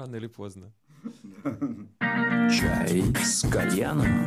[0.00, 0.72] рано или поздно.
[2.50, 4.26] Чай с кальяном.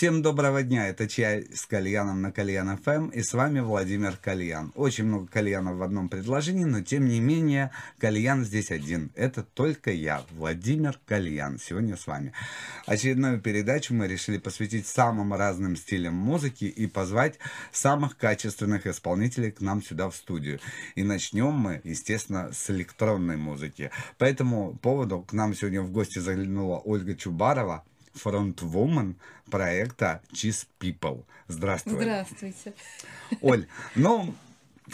[0.00, 4.72] Всем доброго дня, это чай с кальяном на Кальян ФМ и с вами Владимир Кальян.
[4.74, 9.12] Очень много кальянов в одном предложении, но тем не менее кальян здесь один.
[9.14, 12.32] Это только я, Владимир Кальян, сегодня с вами.
[12.86, 17.38] Очередную передачу мы решили посвятить самым разным стилям музыки и позвать
[17.70, 20.60] самых качественных исполнителей к нам сюда в студию.
[20.94, 23.90] И начнем мы, естественно, с электронной музыки.
[24.16, 29.16] По этому поводу к нам сегодня в гости заглянула Ольга Чубарова, фронтвумен
[29.50, 31.24] проекта Cheese People.
[31.48, 32.02] Здравствуй.
[32.02, 32.74] Здравствуйте.
[33.40, 34.34] Оль, ну,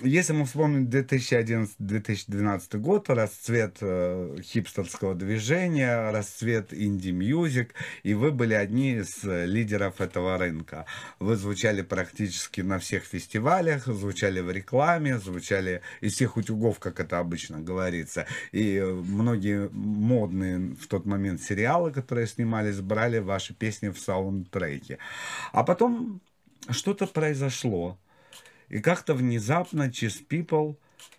[0.02, 8.54] если мы вспомним 2011-2012 год, расцвет э, хипстерского движения, расцвет indie music, и вы были
[8.54, 10.86] одни из лидеров этого рынка.
[11.18, 17.18] Вы звучали практически на всех фестивалях, звучали в рекламе, звучали из всех утюгов, как это
[17.18, 18.26] обычно говорится.
[18.52, 24.98] И многие модные в тот момент сериалы, которые снимались, брали ваши песни в саундтреке.
[25.52, 26.20] А потом
[26.70, 27.98] что-то произошло
[28.68, 30.76] и как-то внезапно Cheese People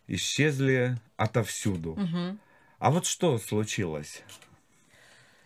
[0.08, 1.92] исчезли отовсюду.
[1.92, 2.38] Угу.
[2.80, 4.24] А вот что случилось?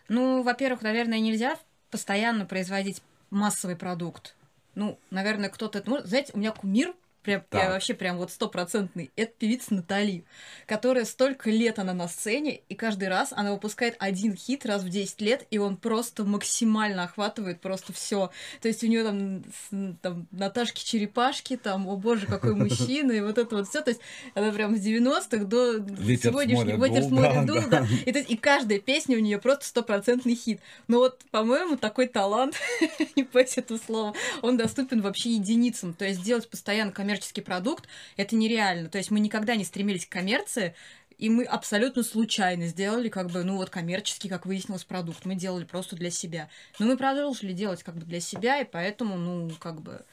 [0.08, 1.58] Ну, во-первых, наверное, нельзя
[1.90, 4.36] постоянно производить массовый продукт.
[4.74, 5.82] Ну, наверное, кто-то...
[5.86, 7.62] Ну, знаете, у меня кумир прям, Так.
[7.62, 10.24] я вообще прям вот стопроцентный, это певица Натали,
[10.66, 14.88] которая столько лет она на сцене, и каждый раз она выпускает один хит раз в
[14.88, 18.30] 10 лет, и он просто максимально охватывает просто все.
[18.60, 23.56] То есть у нее там, там Наташки-черепашки, там, о боже, какой мужчина, и вот это
[23.56, 23.80] вот все.
[23.82, 24.00] То есть
[24.34, 27.86] она прям с 90-х до Ветер сегодняшнего «Ветер с дул», моря дул», да.
[28.04, 30.60] И, то есть, и каждая песня у нее просто стопроцентный хит.
[30.88, 32.56] Но вот, по-моему, такой талант,
[33.16, 35.94] не боюсь этого слова, он доступен вообще единицам.
[35.94, 38.88] То есть сделать постоянно коммерческий продукт это нереально.
[38.88, 40.74] То есть мы никогда не стремились к коммерции,
[41.18, 45.24] и мы абсолютно случайно сделали, как бы, ну вот коммерческий, как выяснилось, продукт.
[45.24, 46.48] Мы делали просто для себя.
[46.78, 50.04] Но мы продолжили делать как бы для себя, и поэтому, ну, как бы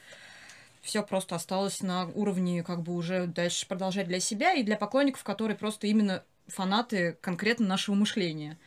[0.82, 5.24] все просто осталось на уровне, как бы уже дальше продолжать для себя и для поклонников,
[5.24, 8.58] которые просто именно фанаты конкретно нашего мышления.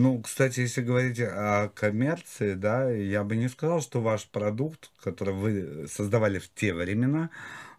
[0.00, 5.34] Ну, кстати, если говорить о коммерции, да, я бы не сказал, что ваш продукт, который
[5.34, 7.30] вы создавали в те времена,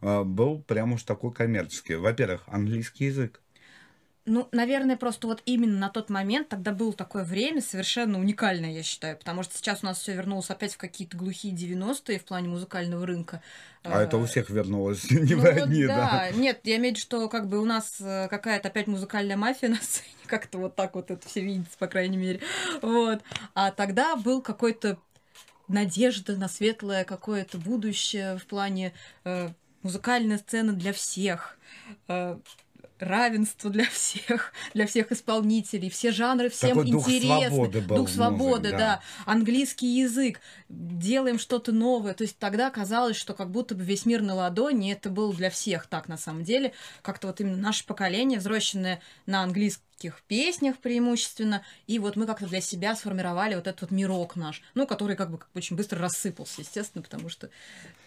[0.02, 1.96] э, был прям уж такой коммерческий.
[1.96, 3.40] Во-первых, английский язык.
[4.30, 8.84] Ну, наверное, просто вот именно на тот момент тогда было такое время совершенно уникальное, я
[8.84, 12.48] считаю, потому что сейчас у нас все вернулось опять в какие-то глухие 90-е в плане
[12.48, 13.42] музыкального рынка.
[13.82, 16.30] А это у Э, всех вернулось, не Ну вы вот одни, да.
[16.32, 16.38] да.
[16.38, 19.70] Нет, я имею в виду, что как бы у нас э, какая-то опять музыкальная мафия
[19.70, 22.40] на сцене, как-то вот так вот это все видится, по крайней мере.
[22.84, 23.24] Вот.
[23.56, 25.00] А тогда был какой-то
[25.68, 29.50] надежда на светлое какое-то будущее в плане э,
[29.82, 31.58] музыкальная сцена для всех.
[32.08, 32.38] э,
[33.00, 37.48] равенство для всех, для всех исполнителей, все жанры всем Такой дух интересны.
[37.48, 38.78] свободы был дух свободы, музыке, да.
[38.78, 39.02] да.
[39.26, 40.40] Английский язык,
[40.70, 42.14] делаем что-то новое.
[42.14, 45.50] То есть тогда казалось, что как будто бы весь мир на ладони, это было для
[45.50, 46.74] всех так на самом деле.
[47.02, 49.44] Как-то вот именно наше поколение, взросленное на
[50.00, 54.62] английских песнях преимущественно, и вот мы как-то для себя сформировали вот этот вот мирок наш,
[54.76, 57.50] ну, который как бы очень быстро рассыпался, естественно, потому что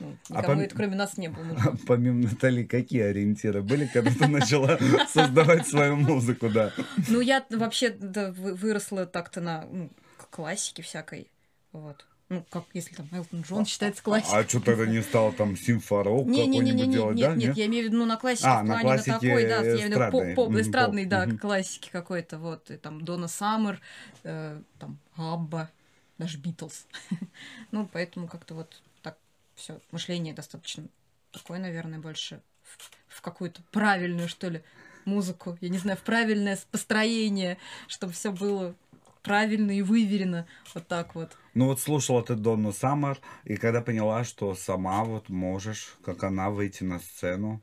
[0.01, 1.77] ну, А никому пом- это кроме нас не было нужно.
[1.87, 4.79] Помимо Натали, какие ориентиры были, когда ты начала
[5.13, 6.73] создавать свою музыку, да?
[7.09, 9.91] Ну, я вообще выросла так-то на ну,
[10.31, 11.31] классике всякой,
[11.73, 12.07] вот.
[12.33, 14.41] Ну, как если там Элтон Джон считается классикой.
[14.41, 17.29] А что тогда не стало там симфорок Не, не, не, не, какой-нибудь не, делать, нет,
[17.29, 17.37] да?
[17.37, 19.45] нет, я имею в виду ну, на классике А, в на плане на классике такой,
[19.45, 21.39] да, я имею в виду поп, поп- эстрадный, да, мгм.
[21.39, 23.83] классики какой-то, вот, и там Дона Саммер,
[24.25, 25.71] э, там Абба,
[26.17, 26.87] даже Битлз.
[27.71, 29.19] ну, поэтому как-то вот так
[29.55, 30.85] все мышление достаточно
[31.33, 34.63] такое, наверное, больше в, в какую-то правильную, что ли,
[35.05, 38.75] музыку, я не знаю, в правильное построение, чтобы все было
[39.23, 41.37] правильно и выверено, вот так вот.
[41.55, 46.51] Ну вот слушала ты Донну Саммер, и когда поняла, что сама вот можешь, как она,
[46.51, 47.63] выйти на сцену.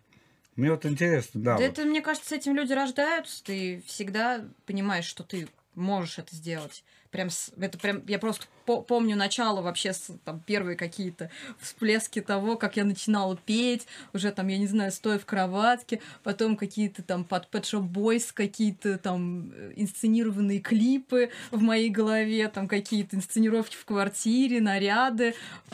[0.55, 1.57] Мне вот интересно, да.
[1.57, 1.71] Да, вот.
[1.71, 3.43] это, мне кажется, с этим люди рождаются.
[3.43, 6.83] Ты всегда понимаешь, что ты можешь это сделать.
[7.11, 7.29] Прям,
[7.59, 9.93] это прям, я просто по- помню начало вообще,
[10.25, 15.17] там, первые какие-то всплески того, как я начинала петь, уже там, я не знаю, стоя
[15.17, 21.61] в кроватке, потом какие-то там под Pet Shop Boys, какие-то там э, инсценированные клипы в
[21.61, 25.33] моей голове, там какие-то инсценировки в квартире, наряды,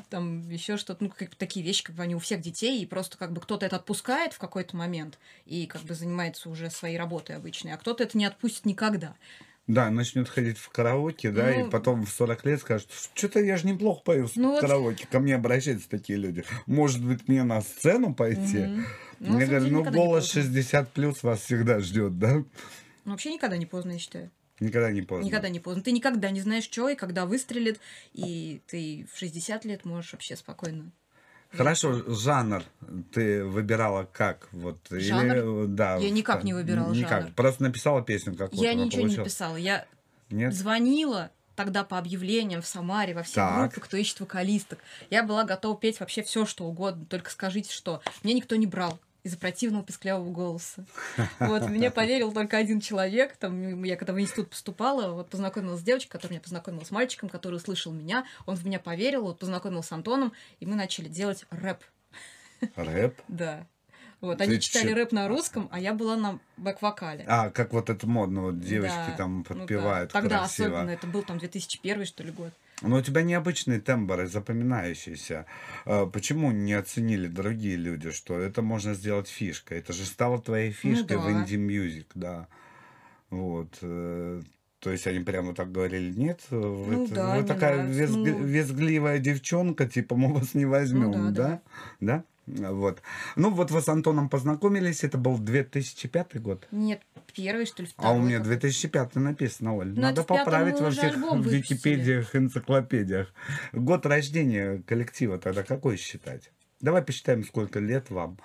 [0.09, 3.17] там еще что-то, ну, как такие вещи, как бы они у всех детей, и просто
[3.17, 7.35] как бы кто-то это отпускает в какой-то момент и как бы занимается уже своей работой
[7.35, 9.15] обычной, а кто-то это не отпустит никогда.
[9.67, 13.57] Да, начнет ходить в караоке, да, и Ну, потом в 40 лет скажет, что-то я
[13.57, 15.07] же неплохо пою в Ну вот- караоке.
[15.09, 16.43] Ко мне обращаются такие люди.
[16.67, 18.65] Может быть, мне на сцену пойти?
[18.65, 18.83] Ну,
[19.19, 20.41] Мне ну, никогда не голос поздно.
[20.43, 22.35] 60 плюс вас всегда ждет, да?
[22.35, 24.29] Ну, вообще никогда не поздно, я считаю.
[24.59, 25.25] Никогда не поздно.
[25.25, 25.83] Никогда не поздно.
[25.83, 27.79] Ты никогда не знаешь, что и когда выстрелит,
[28.13, 30.91] и ты в 60 лет можешь вообще спокойно.
[31.51, 32.63] Хорошо, жанр
[33.13, 34.49] ты выбирала как?
[34.51, 35.35] Вот, Жанр?
[35.35, 37.21] Или, да, Я никак не выбирала никак.
[37.23, 37.33] жанр.
[37.33, 38.63] Просто написала песню какую-то.
[38.63, 39.17] я ничего не получилась?
[39.17, 39.55] написала.
[39.55, 39.85] Я
[40.29, 40.53] Нет?
[40.53, 43.57] звонила тогда по объявлениям в Самаре, во все Так.
[43.71, 44.79] группы, кто ищет вокалисток.
[45.09, 48.01] Я была готова петь вообще все, что угодно, только скажите, что.
[48.23, 50.85] Мне никто не брал из-за противного песклявого голоса.
[51.39, 53.35] Вот, меня поверил только один человек.
[53.37, 57.27] Там, я когда в институт поступала, вот познакомилась с девочкой, которая меня познакомила с мальчиком,
[57.27, 58.25] который услышал меня.
[58.45, 61.83] Он в меня поверил, вот познакомился с Антоном, и мы начали делать рэп.
[62.75, 63.19] Рэп?
[63.27, 63.65] Да.
[64.21, 64.95] Вот, Ты они читали чё?
[64.95, 67.25] рэп на русском, а я была на бэк-вокале.
[67.27, 69.53] А, как вот это модно, вот девочки Да, там ну да.
[69.55, 70.67] подпевают Тогда красиво.
[70.67, 72.53] особенно, это был там 2001 что ли год.
[72.81, 75.45] Но у тебя необычный тембр и запоминающийся.
[75.85, 79.79] А Почему не оценили другие люди, что это можно сделать фишкой?
[79.79, 81.31] Это же стало твоей фишкой в Ну да.
[81.41, 82.47] indie music, да.
[83.29, 83.77] Вот.
[83.81, 84.41] э,
[84.79, 88.03] То есть они прямо так говорили, нет, вы, Ну это- да, вы такая нравится.
[88.03, 88.43] визг- Ну.
[88.43, 91.61] визгливая девчонка, типа мы вас не возьмем, Ну да, да?
[92.01, 92.23] Да?
[92.47, 93.01] Вот.
[93.35, 96.67] Ну вот вы с Антоном познакомились, это был 2005 год.
[96.71, 97.01] Нет,
[97.33, 98.19] первый, что ли, А второй.
[98.19, 98.59] у меня какой-то.
[98.61, 99.93] 2005 написано, Оль.
[99.93, 101.15] Ну, Надо поправить во всех.
[101.41, 103.33] Википедиях, энциклопедиях.
[103.73, 106.51] Год рождения коллектива тогда какой считать?
[106.81, 108.37] Давай посчитаем, сколько лет вам.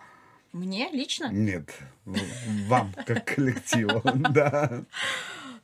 [0.53, 1.31] Мне лично?
[1.31, 1.71] Нет,
[2.05, 4.03] вам, как коллективу.
[4.15, 4.85] Да.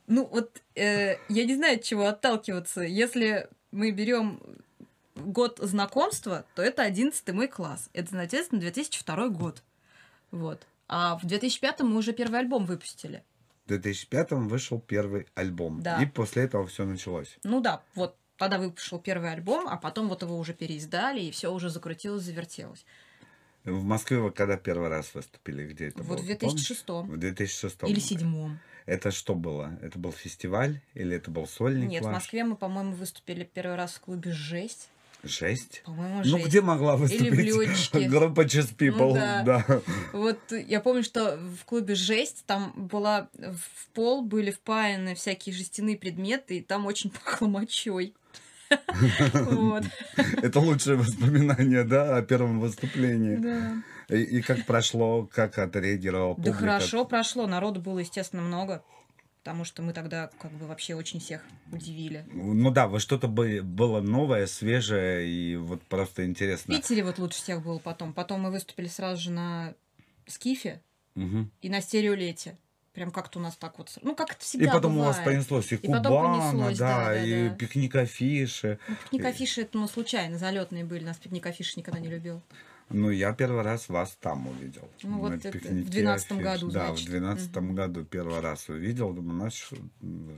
[0.07, 2.83] Ну, вот э, я не знаю, от чего отталкиваться.
[2.83, 4.41] Если мы берем
[5.17, 7.89] год знакомства, то это 11 мой класс.
[7.93, 9.63] Это, соответственно, 2002 год.
[10.31, 10.67] Вот.
[10.89, 13.25] А в 2005 мы уже первый альбом выпустили.
[13.65, 15.83] В 2005 вышел первый альбом.
[15.83, 16.01] Да.
[16.01, 17.37] И после этого все началось.
[17.43, 21.53] Ну да, вот тогда вышел первый альбом, а потом вот его уже переиздали, и все
[21.53, 22.85] уже закрутилось, завертелось.
[23.65, 25.67] В Москве вы когда первый раз выступили?
[25.67, 26.25] Где это вот было?
[26.25, 26.69] в ты помнишь?
[26.69, 28.59] 2006 В 2006 или 2007.
[28.87, 29.77] Это что было?
[29.83, 32.15] Это был фестиваль или это был сольник Нет, в ваш?
[32.15, 34.91] Москве мы, по-моему, выступили первый раз в клубе «Жесть».
[35.27, 35.83] Жесть?
[35.85, 36.47] По-моему, Ну, «Жесть».
[36.49, 38.09] где могла Или в выступить «Лётчике».
[38.09, 39.09] группа Just People?
[39.09, 39.43] Ну да.
[39.45, 39.81] да.
[40.13, 45.97] Вот я помню, что в клубе «Жесть» там была в пол были впаяны всякие жестяные
[45.97, 48.15] предметы, и там очень пахло мочой.
[50.43, 53.37] Это лучшее воспоминание, да, о первом выступлении.
[53.37, 53.73] Да.
[54.09, 56.59] И, и как прошло, как отреагировала Да публика?
[56.59, 58.85] хорошо прошло, народу было, естественно, много,
[59.47, 61.41] потому что мы тогда как бы вообще очень всех
[61.71, 62.27] удивили.
[62.33, 66.75] Ну да, вы что-то бы- было новое, свежее и вот просто В интересно.
[66.75, 68.13] Питере вот лучше всех было потом.
[68.13, 69.75] Потом мы выступили сразу же на
[70.27, 70.83] Скифе
[71.15, 71.53] Мгм.
[71.63, 72.59] и на стереолете.
[72.93, 73.97] Прям как-то у нас так вот...
[74.03, 75.37] Ну, как это И всегда потом у вас бывает.
[75.37, 77.55] понеслось и И потом Кубана, понеслось, да, да, да, и да.
[77.55, 78.81] пикник афиши.
[78.89, 81.05] Ну, пикник афиши, это, ну, случайно, залетные были.
[81.05, 82.43] Нас пикник афиши никогда не любил.
[82.89, 84.89] Ну, я первый раз вас там увидел.
[85.03, 86.43] Ну, вот это в 12 афиш.
[86.45, 87.05] году, Да, значит.
[87.07, 87.75] в двенадцатом Мгм.
[87.75, 89.13] году первый раз увидел.
[89.13, 89.73] Думаю, значит,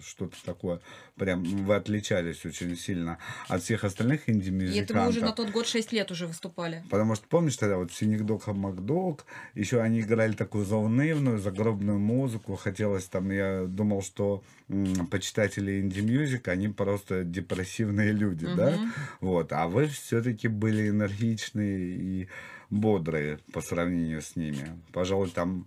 [0.03, 0.81] что-то такое.
[1.17, 3.19] Прям вы отличались очень сильно
[3.49, 4.85] от всех остальных И инди-музыкантов.
[4.85, 6.83] это мы уже на тот год 6 лет уже выступали.
[6.89, 12.57] Потому что помнишь тогда вот Синегдок Макдок, еще они играли такую заунывную, загробную музыку.
[12.57, 18.71] Хотелось там, я думал, что м, почитатели indie music, они просто депрессивные люди, да?
[18.71, 18.93] Мгм.
[19.21, 19.53] Вот.
[19.53, 22.29] А вы все-таки были энергичные и
[22.71, 24.81] бодрые по сравнению с ними.
[24.93, 25.67] Пожалуй, там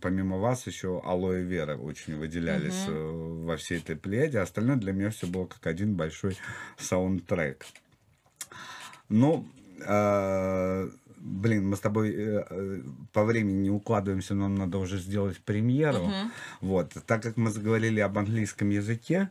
[0.00, 4.38] помимо вас еще Алоэ Вера очень выделялись э, во всей этой плеяде.
[4.38, 6.36] Остальное для меня все было как один большой
[6.76, 7.66] саундтрек.
[9.08, 9.46] Ну,
[9.84, 12.80] э, блин, мы с тобой э, э,
[13.12, 16.06] по времени не укладываемся, нам надо уже сделать премьеру.
[16.06, 16.32] Мгм.
[16.60, 19.30] Вот, так как мы заговорили об английском языке,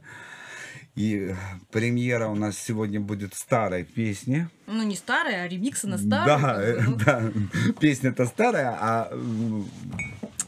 [0.96, 1.36] и
[1.72, 4.50] премьера у нас сегодня будет старой песни.
[4.68, 6.38] Ну, не старые, а ремиксы на старые.
[6.38, 6.96] Да, э, ну.
[6.98, 7.24] да,
[7.80, 9.10] песня-то старая, а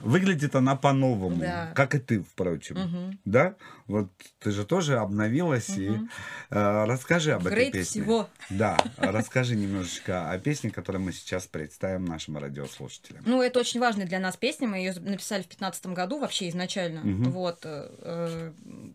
[0.01, 1.71] выглядит она по-новому, Да.
[1.75, 2.77] как и ты, впрочем.
[2.77, 3.19] Мгм.
[3.25, 3.55] Да?
[3.87, 4.07] Вот
[4.39, 6.09] ты же тоже обновилась и Мгм.
[6.51, 8.03] э, расскажи об этой Грейд песне.
[8.03, 8.29] всего.
[8.49, 13.23] Да, расскажи немножечко о песне, которую мы сейчас представим нашим радиослушателям.
[13.25, 14.67] Ну, это очень важная для нас песня.
[14.67, 17.01] Мы ее написали в 2015 году вообще изначально.
[17.01, 17.31] Мгм.
[17.31, 17.59] Вот.
[17.63, 18.51] э, э,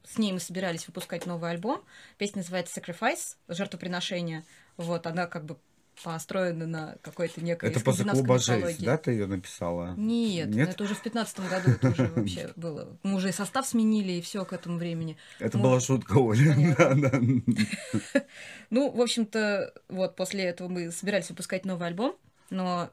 [0.09, 1.83] с ней мы собирались выпускать новый альбом.
[2.19, 4.45] Песня называется Sacrifice, жертвоприношение.
[4.77, 5.57] Вот, она как бы
[6.03, 9.95] построена на какой-то некой Это после клуба «Жесть», да, ты ее написала?
[9.97, 10.71] Нет, Нет?
[10.71, 12.99] это уже в 15 году тоже вообще было.
[13.03, 15.17] Мы уже и состав сменили, и все к этому времени.
[15.39, 16.55] Это Ну, была шутка, Оля.
[16.79, 17.13] Да, да.
[18.71, 22.17] Ну, в общем-то, вот после этого мы собирались выпускать новый альбом,
[22.51, 22.91] но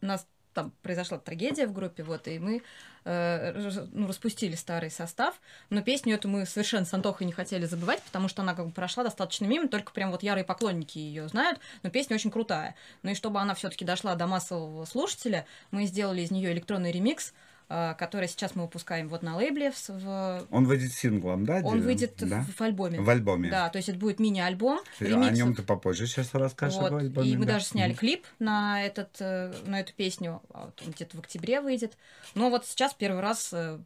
[0.00, 0.26] нас
[0.58, 2.62] там произошла трагедия в группе, вот, и мы
[3.04, 8.02] э, ну, распустили старый состав, но песню эту мы совершенно с Антохой не хотели забывать,
[8.02, 11.60] потому что она как бы прошла достаточно мимо, только прям вот ярые поклонники ее знают,
[11.84, 12.74] но песня очень крутая.
[13.04, 17.32] Ну и чтобы она все-таки дошла до массового слушателя, мы сделали из нее электронный ремикс,
[17.68, 19.72] который сейчас мы выпускаем вот на лейбле.
[19.88, 20.46] В...
[20.50, 21.60] Он выйдет синглом, да?
[21.62, 22.40] Он выйдет да?
[22.40, 23.00] в, в альбоме.
[23.00, 23.50] В альбоме.
[23.50, 24.78] Да, то есть это будет мини-альбом.
[24.78, 25.36] О ремиксов.
[25.36, 27.28] нем ты попозже сейчас расскажешь Вот, альбоме.
[27.28, 27.54] И мы да?
[27.54, 30.40] даже сняли клип на, этот, э, на эту песню.
[30.52, 31.98] А вот Он где-то в октябре выйдет.
[32.34, 33.78] Но вот сейчас первый раз э,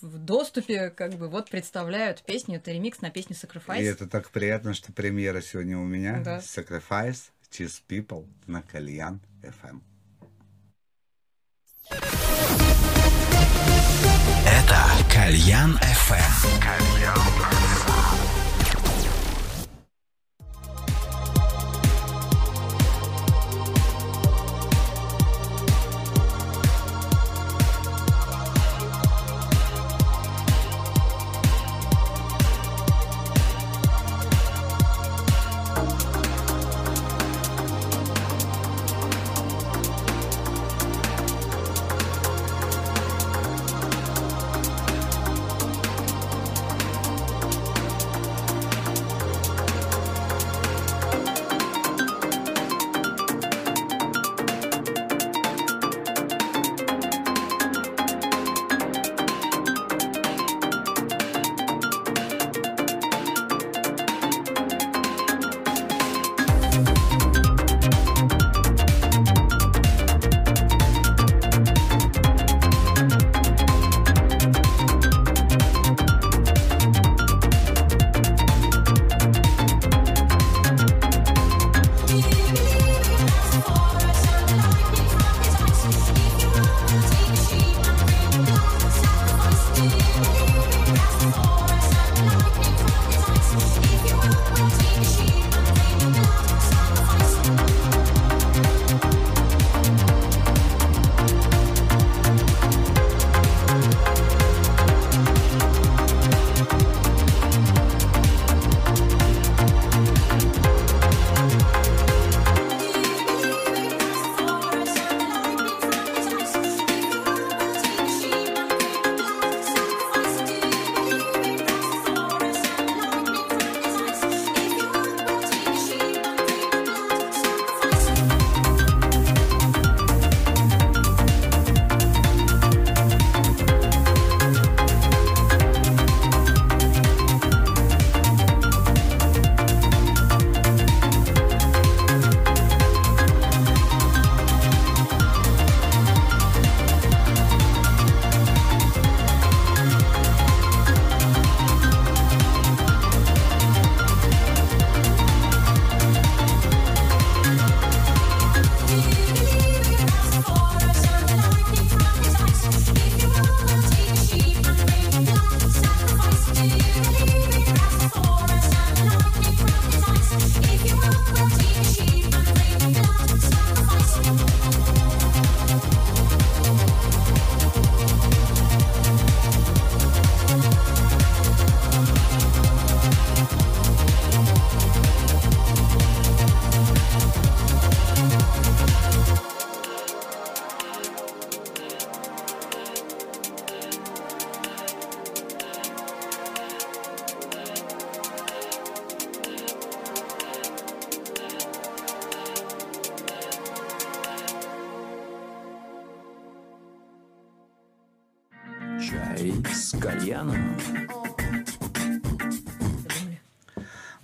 [0.00, 2.56] в доступе как бы вот представляют песню.
[2.56, 3.82] Это ремикс на песню Sacrifice.
[3.82, 6.22] И это так приятно, что премьера сегодня у меня.
[6.24, 6.38] Да.
[6.38, 9.80] Sacrifice, Cheese People на Кальян FM.
[14.46, 14.78] Это
[15.12, 16.26] Кальян FM.
[16.62, 17.85] Чай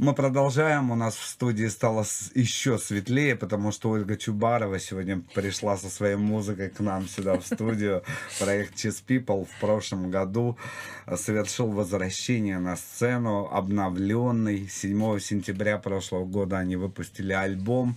[0.02, 0.90] Мы продолжаем.
[0.90, 2.04] У нас в студии стало
[2.34, 7.46] еще светлее, потому что Ольга Чубарова сегодня пришла со своей музыкой к нам сюда в
[7.46, 8.02] студию.
[8.40, 10.58] Проект Cheese People в прошлом году
[11.14, 14.66] совершил возвращение на сцену обновленный.
[14.68, 17.96] 7 сентября прошлого года они выпустили альбом,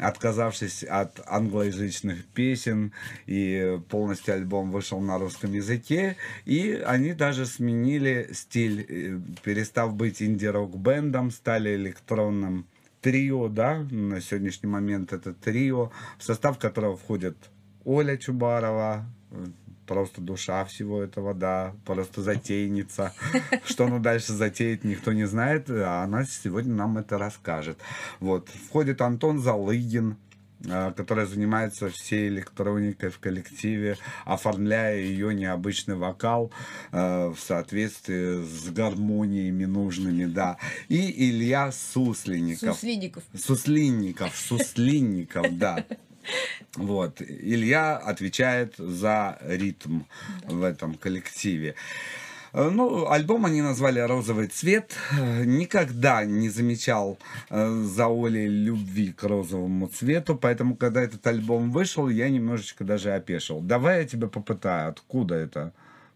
[0.00, 2.92] отказавшись от англоязычных песен,
[3.26, 10.22] и полностью альбом вышел на русском языке, и они даже сменили стиль, э, перестав быть
[10.22, 12.66] инди-рок-бендом, стали электронным
[13.00, 17.36] трио, да, на сегодняшний момент это трио, в состав которого входят
[17.84, 19.06] Оля Чубарова,
[19.90, 23.12] просто душа всего этого, да, просто затейница.
[23.64, 27.76] Что она дальше затеет, никто не знает, а она сегодня нам это расскажет.
[28.20, 28.48] Вот.
[28.68, 30.16] Входит Антон Залыгин,
[30.64, 36.52] э, которая занимается всей электроникой в коллективе, оформляя ее необычный вокал
[36.92, 40.56] э, в соответствии с гармониями нужными, да.
[40.88, 42.76] И Илья Суслинников.
[42.76, 43.24] Суслинников.
[43.34, 45.84] Суслинников, Суслинников, да.
[46.76, 47.20] Вот.
[47.22, 50.02] Илья отвечает за ритм
[50.46, 51.74] в этом коллективе.
[52.52, 54.96] Э, Ну, альбом они назвали «Розовый цвет».
[55.44, 62.08] Никогда не замечал э, за Олей любви к розовому цвету, поэтому, когда этот альбом вышел,
[62.08, 63.60] я немножечко даже опешил.
[63.60, 65.72] Давай я тебя попытаю, откуда это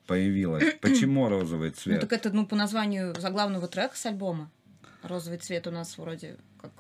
[0.07, 0.75] появилось?
[0.81, 2.01] Почему розовый Ну, цвет?
[2.01, 4.51] так это, ну, по названию заглавного трека с альбома.
[5.03, 6.71] Розовый цвет у нас вроде как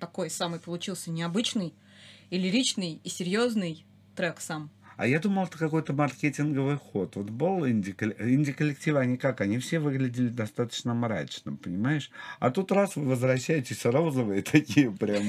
[0.00, 1.72] такой самый получился необычный
[2.30, 3.84] и лиричный, и серьезный
[4.16, 4.70] трек сам.
[4.98, 7.14] А я думал, это какой-то маркетинговый ход.
[7.14, 9.40] Вот был инди- инди-коллективы, они как?
[9.40, 12.10] Они все выглядели достаточно мрачно, понимаешь?
[12.40, 15.22] А тут раз вы возвращаетесь розовые такие прям...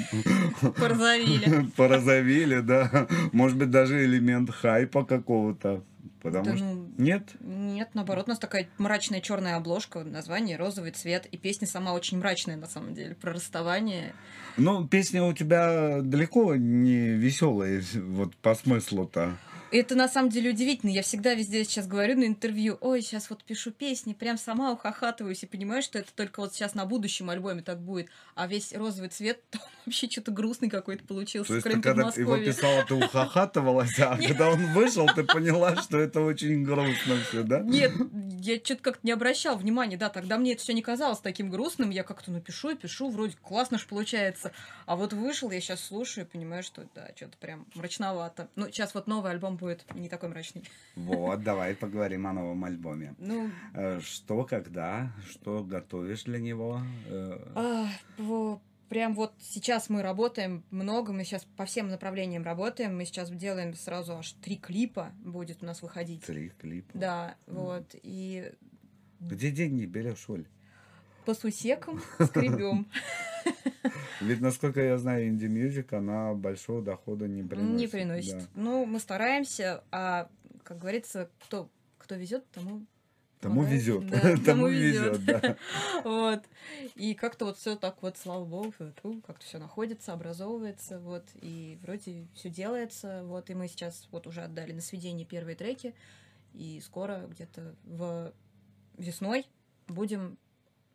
[0.75, 1.68] Порозовели.
[1.77, 3.08] Порозовели, да.
[3.32, 5.84] Может быть, даже элемент хайпа какого-то.
[6.21, 6.65] Потому Да что...
[6.65, 7.23] ну, Нет?
[7.39, 12.17] Нет, наоборот, у нас такая мрачная черная обложка, название розовый цвет, и песня сама очень
[12.17, 14.13] мрачная на самом деле, про расставание.
[14.57, 19.38] Ну, песня у тебя далеко не веселая, вот по смыслу-то.
[19.71, 20.89] Это на самом деле удивительно.
[20.89, 25.43] Я всегда везде сейчас говорю на интервью, ой, сейчас вот пишу песни, прям сама ухахатываюсь
[25.43, 28.09] и понимаю, что это только вот сейчас на будущем альбоме так будет.
[28.35, 31.49] А весь розовый цвет там вообще что-то грустный какой-то получился.
[31.49, 35.99] То есть ты когда его писала, ты ухахатывалась, а когда он вышел, ты поняла, что
[35.99, 37.59] это очень грустно все, да?
[37.59, 37.91] Нет,
[38.39, 41.91] я что-то как-то не обращал внимания, да, тогда мне это все не казалось таким грустным,
[41.91, 44.51] я как-то напишу и пишу, вроде классно ж получается.
[44.85, 48.49] А вот вышел, я сейчас слушаю и понимаю, что да, что-то прям мрачновато.
[48.55, 50.63] Ну, сейчас вот новый альбом будет не такой мрачный.
[50.96, 53.16] Вот, давай поговорим о новом альбоме.
[53.18, 56.82] Ну, Э, Что, когда, что готовишь для него?
[57.08, 57.88] Э, а,
[58.89, 63.74] прям вот сейчас мы работаем много, мы сейчас по всем направлениям работаем, мы сейчас делаем
[63.75, 66.24] сразу аж три клипа будет у нас выходить.
[66.24, 66.89] Три клипа.
[66.94, 68.51] Да, вот, и
[69.20, 70.46] Где деньги берешь, Оль?
[71.29, 72.89] По сусекам скребем.
[74.21, 77.77] Ведь, насколько я знаю, инди мьюзик, она большого дохода не приносит.
[77.77, 78.39] Не приносит.
[78.39, 78.45] да.
[78.56, 80.27] Ну, мы стараемся, а,
[80.63, 82.84] как говорится, кто, кто везет, тому
[83.41, 84.08] Тому везет.
[84.08, 85.56] Да, Тому везет, да.
[86.04, 86.43] Вот.
[86.95, 88.73] И как-то вот все так вот, слава богу,
[89.27, 94.41] как-то все находится, образовывается, вот, и вроде все делается, вот, и мы сейчас вот уже
[94.41, 95.93] отдали на сведение первые треки,
[96.56, 98.34] и скоро где-то в
[98.97, 99.45] весной
[99.88, 100.39] будем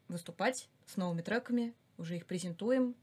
[0.09, 2.95] выступать с новыми треками, уже их презентуем,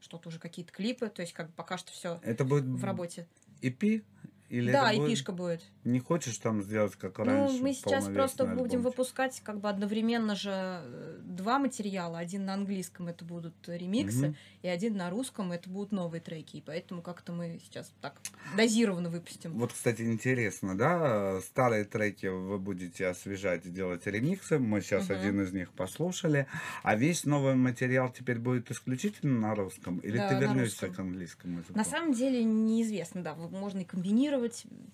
[0.00, 3.26] что-то уже какие-то клипы, то есть как бы пока что все Это будет в работе.
[3.62, 4.04] EP?
[4.50, 5.62] Или да, и будет- пишка будет.
[5.84, 7.62] Не хочешь там сделать, как Ну, раньше?
[7.62, 8.80] мы сейчас просто будем альбомчик?
[8.80, 12.18] выпускать как бы одновременно же э, два материала.
[12.18, 14.36] Один на английском это будут ремиксы, Мгм.
[14.62, 16.56] и один на русском это будут новые треки.
[16.56, 18.16] И поэтому как-то мы сейчас так
[18.56, 19.52] дозированно выпустим.
[19.56, 25.18] Вот, кстати, интересно, да, старые треки вы будете освежать и делать ремиксы, мы сейчас Мгм.
[25.18, 26.48] один из них послушали,
[26.82, 31.58] а весь новый материал теперь будет исключительно на русском, или Да, ты вернешься к английскому
[31.60, 31.76] языку?
[31.78, 34.39] На самом деле неизвестно, да, можно и комбинировать,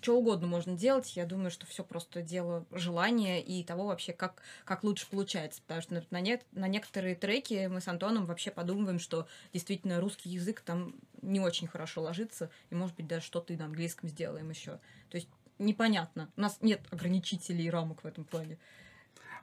[0.01, 1.15] что угодно можно делать.
[1.15, 5.61] Я думаю, что все просто дело желания и того вообще, как, как лучше получается.
[5.65, 10.29] Потому что на, не- на некоторые треки мы с Антоном вообще подумываем, что действительно русский
[10.29, 14.49] язык там не очень хорошо ложится, и может быть даже что-то и на английском сделаем
[14.49, 14.79] еще.
[15.09, 15.27] То есть
[15.59, 16.29] непонятно.
[16.37, 18.57] У нас нет ограничителей и рамок в этом плане.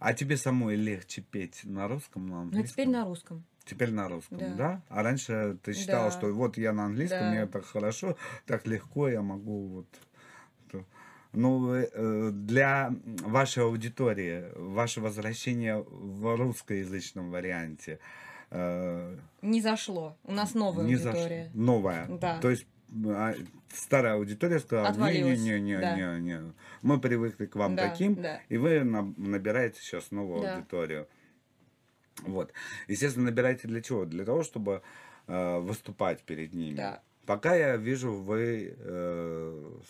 [0.01, 2.65] А тебе самой легче петь на русском, на Ну, английском?
[2.71, 3.45] а теперь на русском.
[3.65, 4.55] Теперь на русском, да?
[4.57, 4.83] Да.
[4.89, 6.17] А раньше ты считала, Да.
[6.19, 7.31] что вот я на английском, Да.
[7.31, 9.87] мне так хорошо, так легко, я могу вот...
[11.37, 17.99] Ну, э, э, для вашей аудитории, ваше возвращение в русскоязычном варианте
[18.53, 20.17] э, Не зашло.
[20.23, 21.51] У нас новая не аудитория.
[21.53, 22.07] Новая.
[22.07, 22.39] Да.
[22.39, 22.69] То есть
[23.05, 23.35] а,
[23.73, 25.97] старая аудитория сказала, Отвалилась, не-не-не, да.
[25.97, 28.41] не, не, мы привыкли к вам Да, таким, да.
[28.49, 30.55] и вы на- набираете сейчас новую Да.
[30.55, 31.09] аудиторию.
[32.23, 32.53] Вот.
[32.89, 34.05] Естественно, набираете для чего?
[34.05, 34.83] Для того, чтобы
[35.27, 36.77] э, выступать перед ними.
[36.77, 37.03] Да.
[37.27, 39.81] Пока я вижу вы э,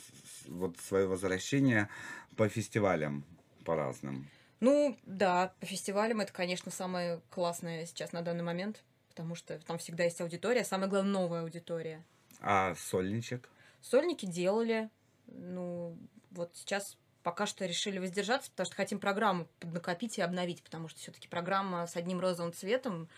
[0.46, 1.88] вот свое возвращение
[2.36, 3.24] по фестивалям
[3.64, 4.28] по разным.
[4.60, 9.78] Ну, да, по фестивалям это, конечно, самое классное сейчас на данный момент, потому что там
[9.78, 12.04] всегда есть аудитория, самое главное, новая аудитория.
[12.40, 13.48] А сольничек?
[13.80, 14.88] Сольники делали,
[15.26, 15.98] ну,
[16.30, 21.00] вот сейчас пока что решили воздержаться, потому что хотим программу поднакопить и обновить, потому что
[21.00, 23.08] все-таки программа с одним розовым цветом,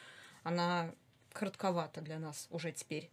[0.45, 0.92] она
[1.33, 3.11] коротковата для нас уже теперь.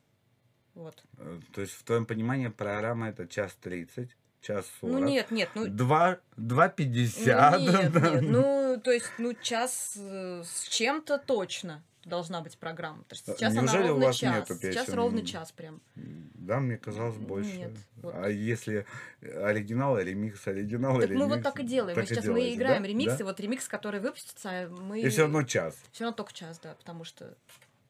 [0.75, 1.03] Вот.
[1.17, 4.93] Э, То есть, в твоем понимании, программа это час 30, час 40.
[4.93, 7.59] Ну нет, нет, ну Два, два Ну, пятьдесят.
[7.59, 11.83] Нет, нет, ну, то есть, ну, час э, с чем-то точно.
[12.05, 13.03] Должна быть программа.
[13.03, 14.35] То есть А сейчас неужели она у ровно вас час.
[14.49, 14.93] нету Сейчас песен?
[14.97, 15.81] ровно час прям.
[15.95, 17.55] Да, мне казалось больше.
[17.57, 18.13] Нет, вот.
[18.15, 18.85] А если
[19.21, 21.21] оригинал, ремикс, оригинал, Так ремикс?
[21.21, 21.95] мы вот так и делаем.
[21.97, 22.89] Мы так и сейчас делаете, мы играем да?
[22.89, 23.25] ремиксы, Да?
[23.25, 25.01] вот ремикс, который выпустится, мы...
[25.01, 25.75] И все равно час.
[25.91, 27.35] Все равно только час, да, потому что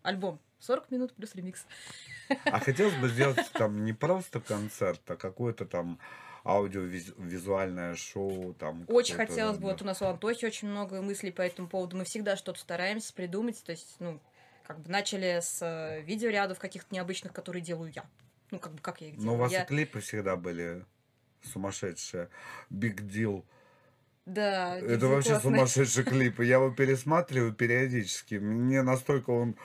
[0.04, 1.65] альбом 40 минут плюс ремикс.
[2.45, 5.99] А хотелось бы сделать там не просто концерт, а какое-то там
[6.44, 8.54] аудиовизуальное шоу.
[8.56, 9.68] Там, Очень хотелось бы, да.
[9.70, 11.98] вот у нас у Антохи очень много мыслей по этому поводу.
[11.98, 13.64] Мы всегда что-то стараемся придумать.
[13.64, 14.20] То есть, ну,
[14.66, 18.04] как бы начали с э, видеорядов каких-то необычных, которые делаю я.
[18.52, 19.28] Ну, как бы как я их делаю.
[19.28, 20.86] Но у вас Я- и клипы всегда были
[21.52, 22.30] сумасшедшие.
[22.72, 23.44] Big Deal.
[24.26, 25.52] Да, Это вообще классный.
[25.52, 26.40] сумасшедший клип.
[26.40, 28.36] Я его пересматриваю периодически.
[28.36, 29.56] Мне настолько он...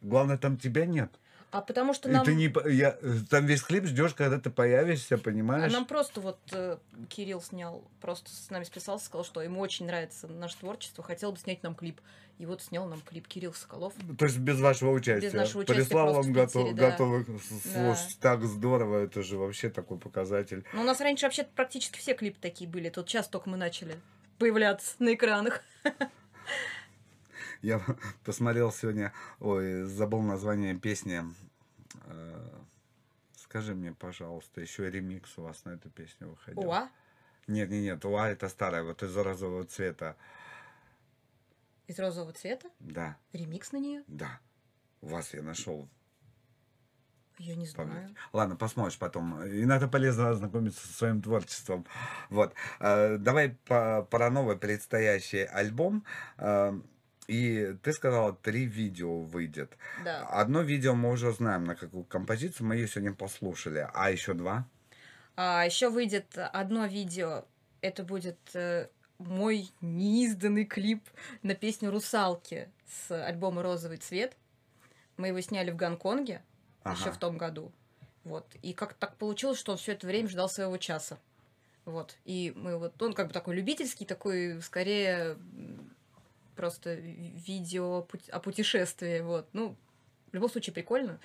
[0.00, 1.10] Главное, там тебя нет.
[1.50, 2.24] А потому что И нам...
[2.24, 2.52] ты не...
[2.72, 2.96] Я...
[3.28, 5.72] Там весь клип ждешь, когда ты появишься, А понимаешь?
[5.72, 6.76] нам просто вот э,
[7.08, 11.38] Кирилл снял, просто с нами списался, сказал, что ему очень нравится наше творчество, хотел бы
[11.38, 12.00] снять нам клип.
[12.38, 13.92] И вот снял нам клип Кирилл Соколов.
[14.16, 15.26] То есть без вашего участия.
[15.26, 16.90] Без нашего участия Прислал вам в Питере, готов, да.
[16.90, 17.26] готовых
[17.74, 18.18] слушать.
[18.18, 20.64] Так здорово, это же вообще такой показатель.
[20.72, 22.88] Но у нас раньше вообще практически все клипы такие были.
[22.88, 23.94] Тут сейчас только мы начали
[24.38, 25.60] появляться на экранах.
[27.62, 27.80] Я
[28.24, 31.22] посмотрел сегодня, ой, забыл название песни.
[32.06, 32.48] Э,
[33.36, 36.68] Скажи мне, пожалуйста, еще ремикс у вас на эту песню выходил.
[36.68, 36.88] Уа,
[37.48, 40.16] Нет, нет, нет, Уа это старая, вот из розового цвета.
[41.88, 44.04] из розового цвета, Да, ремикс на нее.
[44.06, 44.38] да.
[45.02, 45.88] У вас я нашел
[47.38, 47.88] Я не знаю.
[47.90, 48.14] память.
[48.32, 49.42] Ладно, посмотришь потом.
[49.44, 51.86] Иногда полезно ознакомиться со своим творчеством.
[52.28, 52.54] Вот.
[52.78, 56.04] Э, Давай по- про новый предстоящий альбом.
[56.36, 56.78] Э,
[57.30, 59.78] И ты сказала, три видео выйдет.
[60.04, 60.26] Да.
[60.26, 62.66] Одно видео мы уже знаем, на какую композицию.
[62.66, 63.88] Мы ее сегодня послушали.
[63.94, 64.66] А еще два?
[65.36, 67.44] А еще выйдет одно видео.
[67.82, 68.88] Это будет э,
[69.18, 71.04] мой неизданный клип
[71.42, 74.36] на песню «Русалки» с альбома «Розовый цвет».
[75.16, 76.42] Мы его сняли в Гонконге
[76.84, 77.12] еще Ага.
[77.12, 77.70] в том году.
[78.24, 78.44] Вот.
[78.62, 81.16] И как так получилось, что он все это время ждал своего часа.
[81.84, 82.16] Вот.
[82.24, 85.36] И мы вот, он как бы такой любительский, такой, скорее,
[86.60, 89.20] просто ви- видео о путешествии.
[89.20, 89.48] Вот.
[89.54, 89.76] Ну,
[90.30, 91.18] в любом случае, прикольно.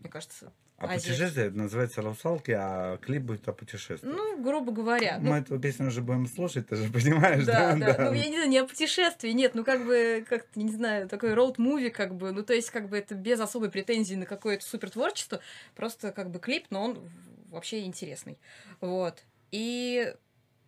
[0.00, 0.52] Мне кажется.
[0.78, 1.08] А Азия.
[1.10, 4.06] путешествие называется «Русалки», а клип будет о путешествии.
[4.06, 5.18] Ну, грубо говоря.
[5.18, 7.94] ну, Мы эту песню уже будем слушать, ты же понимаешь, Да, да?
[7.96, 8.04] да.
[8.04, 11.32] Ну, я не знаю, не о путешествии, нет, ну, как бы, как не знаю, такой
[11.32, 14.90] роуд-муви, как бы, ну, то есть, как бы, это без особой претензии на какое-то супер
[14.90, 15.40] творчество,
[15.74, 17.10] просто, как бы, клип, но он
[17.48, 18.38] вообще интересный.
[18.82, 19.24] Вот.
[19.52, 20.14] И,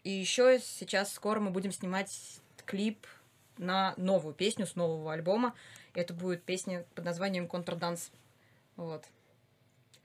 [0.05, 3.07] и еще сейчас скоро мы будем снимать клип
[3.59, 5.55] на новую песню с нового альбома.
[5.95, 8.11] Это будет песня под названием «Контрданс».
[8.77, 9.05] Вот.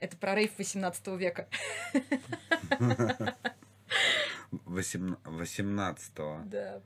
[0.00, 1.48] Это про рейв 18 века.
[4.66, 6.40] 18-го.
[6.46, 6.80] Да.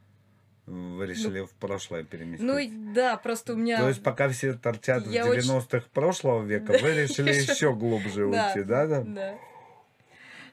[0.66, 2.46] Вы решили в прошлое переместить.
[2.46, 3.78] Ну, да, просто у меня...
[3.78, 8.26] То есть пока все торчат в Я очень- 90-х прошлого века, вы решили еще глубже
[8.26, 8.86] уйти, да?
[8.86, 9.38] да?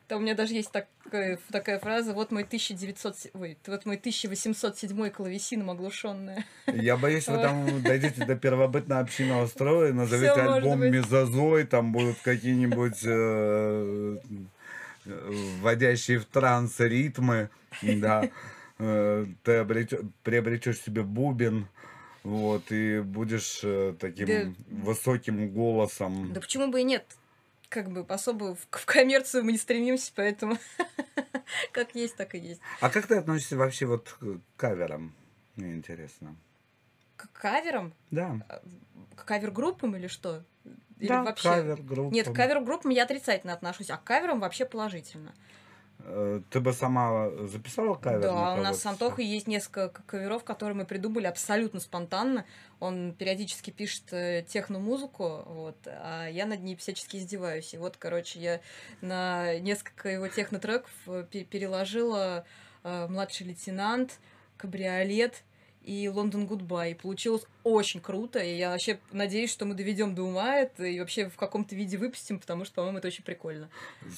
[0.07, 0.15] Да.
[0.15, 3.97] Там у меня даже есть такая, такая фраза, вот мой 1900, с- ой, вот мой
[3.97, 6.45] 1807 клавесином оглушенная.
[6.67, 10.81] Я боюсь, вы там дойдете до первобытно-общинного строя, назовете Всё альбом.
[10.89, 14.17] «Мезозой», там будут какие-нибудь э,
[15.05, 17.49] э, вводящие в транс ритмы,
[17.81, 18.29] да.
[18.77, 19.63] Э, Ты
[20.23, 21.67] приобретешь себе бубен,
[22.23, 24.53] вот, и будешь э, таким Да.
[24.83, 26.33] высоким голосом.
[26.33, 27.05] Да почему бы и нет?
[27.69, 30.57] Как бы особо в, в коммерцию мы не стремимся, поэтому
[31.71, 32.61] как есть, так и есть.
[32.79, 35.13] А как ты относишься вообще вот к каверам?
[35.55, 36.35] Мне интересно.
[37.15, 37.93] К каверам?
[38.11, 38.39] Да.
[39.15, 40.43] К кавер-группам или что?
[40.99, 41.49] Или да, вообще?
[41.49, 42.13] кавер группа.
[42.13, 45.33] Нет, к кавер-группам я отрицательно отношусь, а к каверам вообще положительно.
[46.07, 48.21] Э, Ты бы сама записала кавер?
[48.21, 52.45] Да, у нас с Антохой есть несколько каверов, которые мы придумали абсолютно спонтанно.
[52.79, 57.73] Он периодически пишет э, техно-музыку, вот, а я над ней всячески издеваюсь.
[57.73, 58.61] И вот, короче, я
[59.01, 62.45] на несколько его техно-треков э, пе- переложила
[62.83, 64.19] «Младший лейтенант»,
[64.57, 65.43] «Кабриолет»,
[65.85, 66.95] и London Goodbye.
[66.95, 68.39] Получилось очень круто.
[68.39, 71.97] И я вообще надеюсь, что мы доведем до ума это и вообще в каком-то виде
[71.97, 73.69] выпустим, потому что, по-моему, это очень прикольно.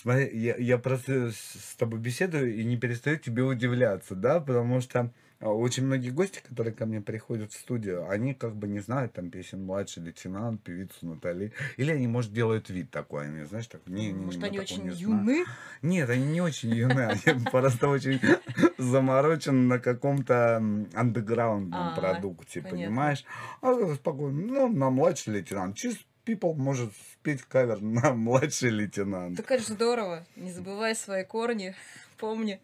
[0.02, 5.12] Смотри, я, я просто с тобой беседую и не перестаю тебе удивляться, да, потому что
[5.40, 9.30] очень многие гости, которые ко мне приходят в студию, они как бы не знают там
[9.30, 14.12] песен «Младший лейтенант», певицу Натали, или они, может, делают вид такой, они, знаешь, так, не,
[14.12, 15.20] не, Может, они очень не знаем».
[15.20, 15.46] юны?
[15.82, 18.20] Нет, они не очень юные, они просто очень
[18.78, 20.58] заморочены на каком-то
[20.94, 23.24] андеграундном А, продукте, понимаешь?
[23.62, 25.76] А спокойно, ну, на младший лейтенант.
[25.76, 29.38] Чист people может спеть кавер на младший лейтенант.
[29.38, 30.26] Так это же здорово.
[30.36, 31.76] Не забывай свои корни.
[32.18, 32.60] Помни.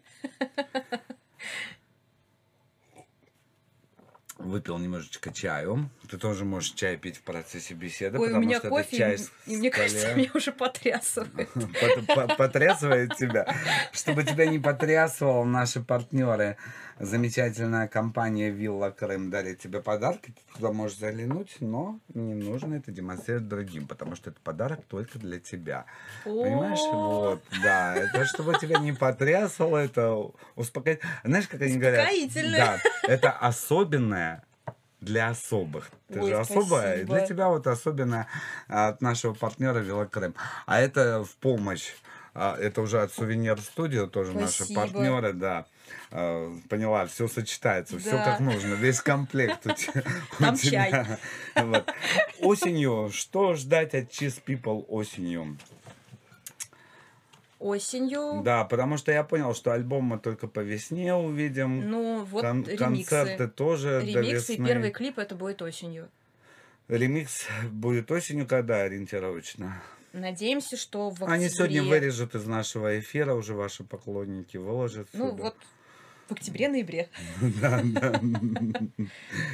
[4.44, 5.88] Выпил немножечко чаю.
[6.10, 8.96] Ты тоже можешь чай пить в процессе беседы, Ой, у потому меня что кофе, это
[8.96, 11.48] чай и- с и мне кажется, меня уже потрясывает.
[11.54, 13.46] Пот- по- потрясывает тебя.
[13.92, 16.56] Чтобы тебя не потрясывал, наши партнеры,
[17.00, 20.32] замечательная компания Вилла Крым дарит тебе подарки.
[20.32, 25.18] Ты туда можешь заглянуть, но не нужно это демонстрировать другим, потому что это подарок только
[25.18, 25.86] для тебя.
[26.24, 26.78] Понимаешь?
[26.92, 27.96] Вот, да.
[27.96, 30.14] Это чтобы тебя не потрясало, это
[30.54, 31.00] успокоить.
[31.24, 32.06] Знаешь, как они говорят?
[32.58, 34.44] Да, это особенное
[35.04, 35.90] для особых.
[36.12, 37.14] Ты Ой, же особая, и спасибо.
[37.18, 38.26] для тебя вот особенно
[38.68, 40.34] от нашего партнера Велокрым.
[40.66, 41.90] А это в помощь.
[42.34, 44.80] а, Это уже от Сувенир Студио, тоже наши Спасибо.
[44.80, 45.66] партнеры, да.
[46.10, 48.24] А, Поняла, все сочетается, все Да.
[48.24, 49.70] как нужно, весь комплект у
[50.54, 51.18] тебя.
[51.54, 51.84] Вот.
[52.40, 55.56] Осенью, что ждать от Cheese People осенью?
[57.64, 58.42] Осенью.
[58.44, 61.88] Да, потому что я понял, что альбом мы только по весне увидим.
[61.88, 62.76] Ну, вот Кон- ремиксы.
[62.76, 66.10] концерты тоже до Ремиксы и первый клип это будет осенью.
[66.88, 69.82] Ремикс будет осенью, когда ориентировочно?
[70.12, 71.32] Надеемся, что в октябре...
[71.32, 75.08] Они сегодня вырежут из нашего эфира, уже ваши поклонники выложат.
[75.14, 75.42] Ну, сюда.
[75.44, 75.56] вот
[76.28, 77.08] в октябре-ноябре.
[77.60, 78.20] Да, да.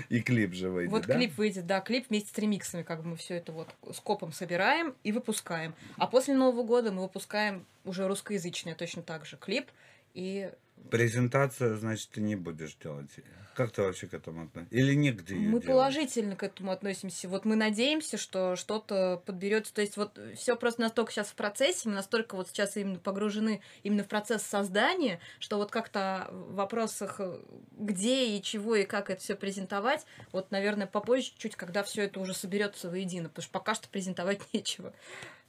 [0.09, 1.14] И клип же выйдет, Вот да?
[1.14, 4.33] клип выйдет, да, клип вместе с ремиксами, как бы мы все это вот с копом
[4.33, 5.74] собираем и выпускаем.
[5.96, 9.66] А после Нового года мы выпускаем уже русскоязычное точно так же клип.
[10.14, 10.51] И
[10.90, 13.11] Презентацию, значит, ты не будешь делать.
[13.55, 14.75] Как ты вообще к этому относишься?
[14.75, 15.66] Или негде её мы делать?
[15.66, 17.29] положительно к этому относимся.
[17.29, 19.75] Вот мы надеемся, что что-то подберется.
[19.75, 23.61] То есть вот все просто настолько сейчас в процессе, мы настолько вот сейчас именно погружены
[23.83, 27.38] именно в процесс создания, что вот как-то в вопросах э,
[27.73, 32.18] где и чего и как это все презентовать, вот, наверное, попозже чуть, когда все это
[32.20, 34.94] уже соберется воедино, потому что пока что презентовать нечего.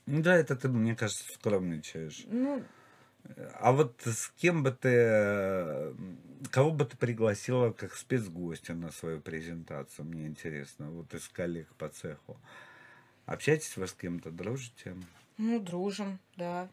[0.06, 2.24] Ну да, это ты, мне кажется, скромничаешь.
[2.26, 2.64] Ну,
[3.60, 5.94] А вот с кем бы ты, э,
[6.52, 10.06] кого бы ты пригласила как спецгостя на свою презентацию?
[10.06, 12.38] Мне интересно, вот из коллег по цеху.
[13.26, 14.96] Общаетесь вы с кем-то, дружите?
[15.38, 16.68] ну, дружим, да.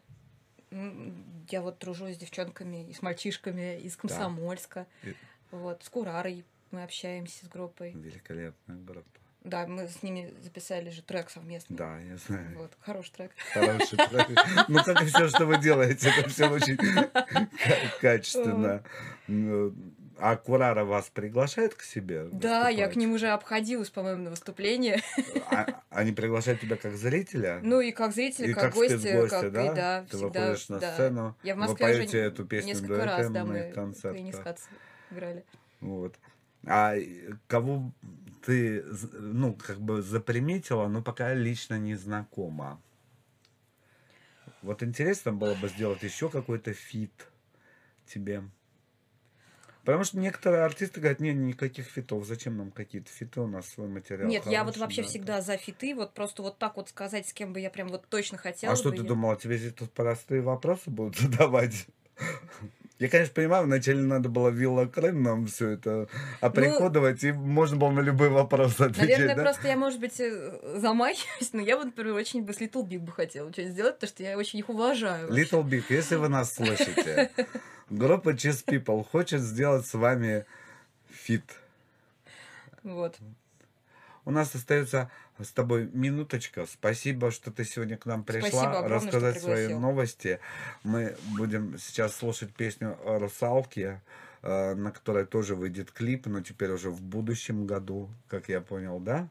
[0.71, 1.15] М,
[1.49, 4.85] Я вот дружу с девчонками и с мальчишками из Комсомольска.
[5.03, 5.15] И-
[5.51, 7.91] Вот, с Курарой мы общаемся с группой.
[7.93, 9.19] Великолепная группа.
[9.43, 11.75] Да, мы с ними записали же трек совместно.
[11.75, 12.57] Да, я знаю.
[12.57, 13.31] Вот, хороший трек.
[13.53, 14.27] Хороший трек.
[14.67, 17.47] Ну, как и все, что вы делаете, это все очень ка-
[18.01, 18.83] качественно.
[19.27, 19.73] Ну,
[20.17, 22.25] А Курара вас приглашает к себе?
[22.33, 25.01] Да, я к ним уже обходилась, по-моему, на выступление.
[25.49, 27.59] А- Они приглашают тебя как зрителя?
[27.63, 29.65] Ну и как зритель, И как, как гостя, как да?
[29.71, 30.27] и да, Ты всегда.
[30.41, 30.93] выходишь на да.
[30.93, 33.71] сцену, Я в вы уже поете эту песню несколько раз, да, мы.
[33.73, 34.63] Пенискац
[35.11, 35.45] играли.
[35.79, 36.15] Вот.
[36.67, 36.95] А
[37.47, 37.93] кого
[38.45, 42.81] ты, ну, как бы заприметила, но пока лично не знакома?
[44.61, 47.27] Вот интересно было бы сделать еще какой-то фит
[48.05, 48.43] тебе.
[49.85, 53.87] Потому что некоторые артисты говорят, нет, никаких фитов, зачем нам какие-то фиты, у нас свой
[53.87, 55.07] материал Нет, я вот хороший, вообще да».
[55.07, 58.07] всегда за фиты, вот просто вот так вот сказать, с кем бы я прям вот
[58.09, 61.87] точно хотела А что ты я- думала, тебе здесь тут простые вопросы будут задавать?
[62.99, 66.09] Я, конечно, понимаю, вначале надо было Вилла Крым нам все это
[66.41, 69.41] оприходовать, и можно было на любой вопрос отвечать, Ну, Наверное, да?
[69.41, 72.99] просто я, может быть, э, замахиваюсь, но я вот, например, очень бы с Little Big
[72.99, 75.29] бы хотела что-нибудь сделать, потому что я очень их уважаю.
[75.29, 75.43] вообще.
[75.43, 77.31] Little Big, если вы нас слышите,
[77.89, 80.45] группа Cheese People хочет сделать с вами
[81.09, 81.45] фит.
[82.83, 83.15] Вот.
[84.25, 85.09] У нас остается
[85.43, 86.65] с тобой минуточка.
[86.65, 90.39] Спасибо, что ты сегодня к нам пришла Спасибо огромное, рассказать свои новости.
[90.83, 94.01] Мы будем сейчас слушать песню «Русалки»,
[94.41, 98.99] э, на которой тоже выйдет клип, но теперь уже в будущем году, как я понял,
[98.99, 99.29] да?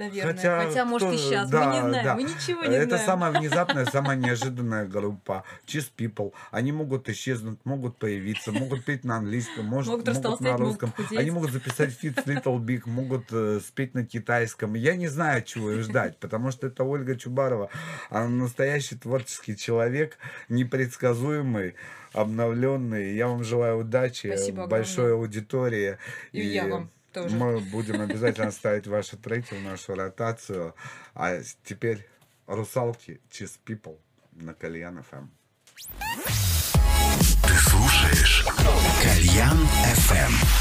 [0.00, 0.34] Наверное.
[0.34, 1.50] Хотя Хотя, может, кто- и сейчас.
[1.50, 2.04] да, мы не знаем.
[2.04, 2.14] да.
[2.16, 3.06] Мы ничего не Это знаем.
[3.06, 5.44] самая внезапная, самая неожиданная группа.
[5.66, 6.32] Cheese People.
[6.50, 10.90] Они могут исчезнуть, могут появиться, могут петь на английском, может, Могут могут, на могут русском.
[10.92, 11.18] похудеть.
[11.18, 14.74] Они могут записать фит Little Big, могут э, спеть на китайском.
[14.74, 17.68] Я не знаю, чего их ждать, потому что это Ольга Чубарова.
[18.08, 20.16] Она настоящий творческий человек,
[20.48, 21.74] непредсказуемый,
[22.12, 23.14] обновленный.
[23.14, 25.98] Я вам желаю удачи, Спасибо большой аудитории.
[26.32, 27.34] И я вам тоже.
[27.34, 30.74] Мы будем обязательно ставить ваши треки в нашу ротацию.
[31.14, 32.06] А теперь
[32.46, 33.98] русалки Cheese People
[34.32, 35.28] на Кальян ФМ.
[37.46, 38.46] Ты слушаешь
[39.02, 39.58] Кальян
[39.94, 40.59] FM.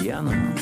[0.00, 0.54] С кальяном.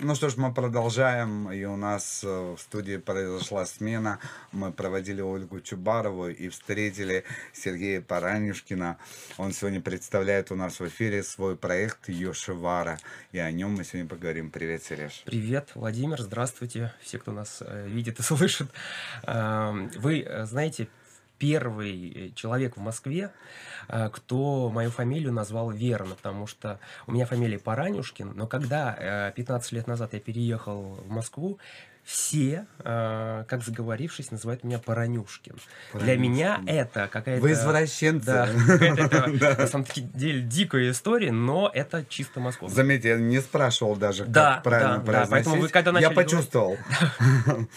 [0.00, 4.20] Ну что ж, мы продолжаем, и у нас э, в студии произошла смена.
[4.52, 8.96] Мы проводили Ольгу Чубарову и встретили Сергея Паранюшкина.
[9.38, 12.98] Он сегодня представляет у нас в эфире свой проект Йошивара,
[13.32, 14.50] и о нем мы сегодня поговорим.
[14.50, 15.22] Привет, Сереж.
[15.26, 18.70] Привет, Владимир, здравствуйте, все, кто нас э, видит и слышит.
[19.24, 20.88] Э, Вы э, знаете,
[21.38, 23.30] первый э, человек в Москве,
[23.88, 29.32] э, кто мою фамилию назвал верно, потому что у меня фамилия Паранюшкин, но когда э,
[29.36, 31.58] 15 лет назад я переехал в Москву,
[32.08, 35.56] все, э, как заговорившись, называют меня Паранюшкин.
[35.92, 36.74] Для меня Паранюшкин.
[36.78, 37.42] это какая-то...
[37.42, 38.24] Вы извращенцы.
[38.24, 38.48] Да,
[38.80, 39.26] это,
[39.60, 42.74] на самом деле дикая история, но это чисто московская.
[42.74, 45.30] Заметьте, я не спрашивал даже, как Да, правильно да, да, произносить.
[45.30, 46.78] поэтому вы когда Я начали говорить- почувствовал.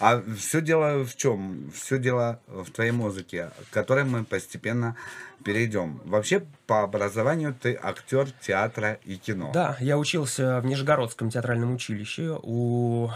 [0.00, 1.70] А все дело в чем?
[1.74, 4.96] Все дело в твоей музыке, к которой мы постепенно
[5.44, 6.00] перейдем.
[6.06, 9.50] Вообще, по образованию ты актер театра и кино.
[9.52, 13.10] Да, я учился в Нижегородском театральном училище у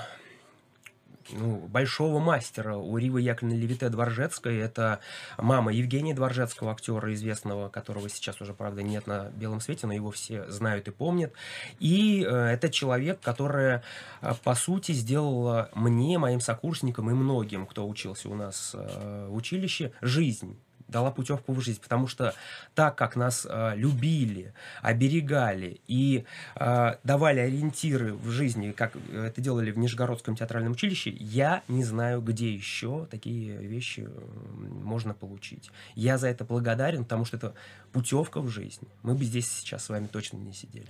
[1.33, 4.59] ну, большого мастера, у Ривы Яковлевны Левите Дворжецкой.
[4.59, 5.01] Это
[5.37, 10.11] мама Евгения Дворжецкого, актера известного, которого сейчас уже, правда, нет на белом свете, но его
[10.11, 11.33] все знают и помнят.
[11.79, 13.81] И э, это человек, который,
[14.21, 19.35] э, по сути, сделала мне, моим сокурсникам и многим, кто учился у нас э, в
[19.35, 20.59] училище, жизнь
[20.89, 22.35] дала путевку в жизнь, потому что
[22.75, 26.25] так как нас э, любили, оберегали и
[26.57, 32.21] э, давали ориентиры в жизни, как это делали в Нижегородском театральном училище, я не знаю,
[32.21, 34.09] где еще такие вещи
[34.57, 35.71] можно получить.
[35.95, 37.55] Я за это благодарен, потому что это
[37.93, 38.87] путевка в жизнь.
[39.03, 40.89] Мы бы здесь сейчас с вами точно не сидели.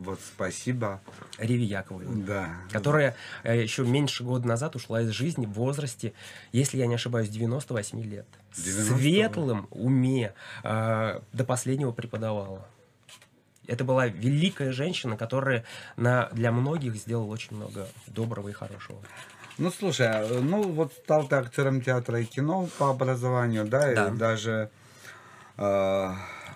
[0.00, 1.00] Вот спасибо.
[1.38, 2.56] Риве Яковлевне Да.
[2.72, 6.14] которая э, еще меньше года назад ушла из жизни в возрасте,
[6.52, 8.26] если я не ошибаюсь, 98 лет.
[8.52, 8.96] В 98?
[8.98, 10.32] светлом уме
[10.64, 12.66] э, до последнего преподавала.
[13.66, 15.64] Это была великая женщина, которая
[15.96, 18.98] на, для многих сделала очень много доброго и хорошего.
[19.58, 24.08] Ну, слушай, а, ну вот стал ты актером театра и кино по образованию, да, Да.
[24.08, 24.70] и даже...
[25.58, 25.62] э,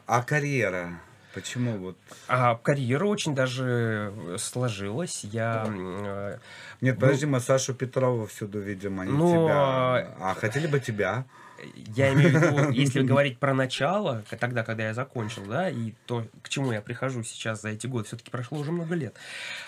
[0.07, 0.99] а карьера?
[1.35, 1.97] Почему вот...
[2.29, 5.25] А карьера очень даже сложилась.
[5.25, 6.39] Я э,
[6.81, 10.15] Нет, Ну- подожди, мы Сашу Петрова всюду видим, а не Ну, тебя.
[10.21, 11.25] А хотели бы тебя?
[11.97, 16.27] Я имею в виду, если говорить про начало, тогда, когда я закончил, да, и то,
[16.43, 19.15] к чему я прихожу сейчас за эти годы, все-таки прошло уже много лет.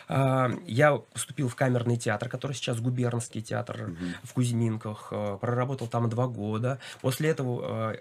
[0.08, 3.92] А, Я поступил в камерный театр, который сейчас губернский театр
[4.24, 6.78] в Кузьминках, э, проработал там два года.
[7.00, 7.96] После этого э,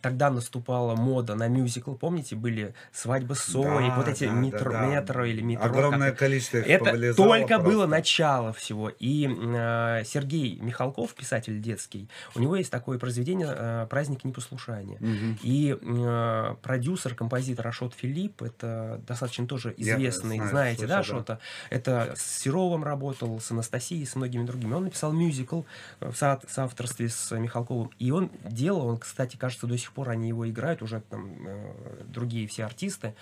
[0.00, 4.80] Тогда наступала мода на мюзикл, помните, были свадьбы Сои, Да, вот эти да, метро, да,
[4.80, 4.86] да.
[4.86, 5.66] метро или метро.
[5.66, 7.86] Огромное как- количество их это только было просто.
[7.88, 8.88] начало всего.
[8.98, 14.96] И э, Сергей Михалков, писатель детский, у него есть такое произведение э, «Праздник непослушания».
[15.00, 15.38] Мгм.
[15.42, 21.38] И э, продюсер, композитор Ашот Филипп, это достаточно тоже Я известный, знаю, знаете, да, Ашота?
[21.68, 24.72] Это с Серовым работал, с Анастасией, с многими другими.
[24.74, 25.62] Он написал мюзикл
[26.00, 27.90] э, в со- соавторстве с Михалковым.
[27.98, 32.02] И он делал, он, кстати, кажется, до сих пор они его играют, уже там э,
[32.04, 33.14] другие все артисты.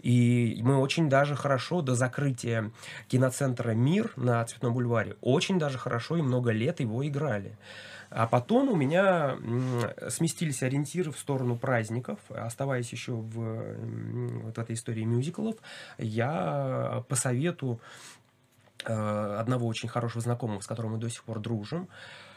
[0.00, 2.70] И мы очень даже хорошо до закрытия
[3.08, 7.56] киноцентра «Мир» на Цветном бульваре, очень даже хорошо и много лет его играли.
[8.10, 9.36] А потом у меня
[10.08, 12.20] сместились ориентиры в сторону праздников.
[12.28, 13.76] Оставаясь еще в,
[14.42, 15.56] вот этой истории мюзиклов,
[15.98, 17.80] я по совету
[18.84, 21.88] э, одного очень хорошего знакомого, с которым мы до сих пор дружим,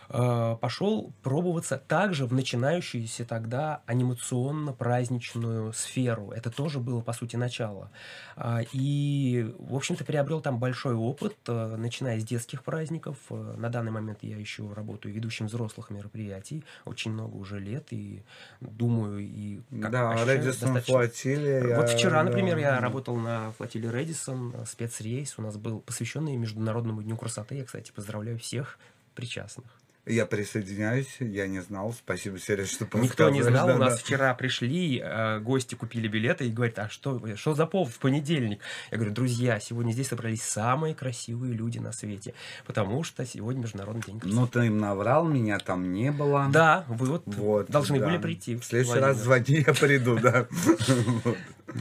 [0.09, 6.31] пошел пробоваться также в начинающуюся тогда анимационно-праздничную сферу.
[6.31, 7.91] Это тоже было, по сути, начало.
[8.35, 13.17] А, И, в общем-то, приобрел там большой опыт, э, начиная с детских праздников.
[13.29, 16.63] Э, На данный момент я еще работаю ведущим взрослых мероприятий.
[16.85, 17.87] Очень много уже лет.
[17.91, 18.23] И
[18.61, 21.75] думаю, и как Да, ощущаю Редисон достаточно- флотилия.
[21.77, 22.61] вот вчера, например, да.
[22.61, 27.55] я работал на флотилии Редисон, спецрейс у нас был посвященный Международному дню красоты.
[27.55, 28.77] Я, кстати, поздравляю всех
[29.15, 29.67] причастных.
[30.07, 31.93] Я присоединяюсь, я не знал.
[31.93, 33.99] Спасибо, Сереж, что Никто не знал, Да, у нас да.
[33.99, 38.61] вчера пришли, э, гости купили билеты и говорят, а что, что за повод в понедельник?
[38.91, 42.33] Я говорю, друзья, сегодня здесь собрались самые красивые люди на свете,
[42.65, 44.39] потому что сегодня Международный день красоты.
[44.39, 46.47] Ну, ты им наврал, меня там не было.
[46.51, 48.05] да, вы вот, Вот, должны да.
[48.05, 48.55] были прийти.
[48.55, 49.63] В следующий раз Владимир.
[49.63, 50.47] звони, я приду, да.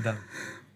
[0.02, 0.16] Да.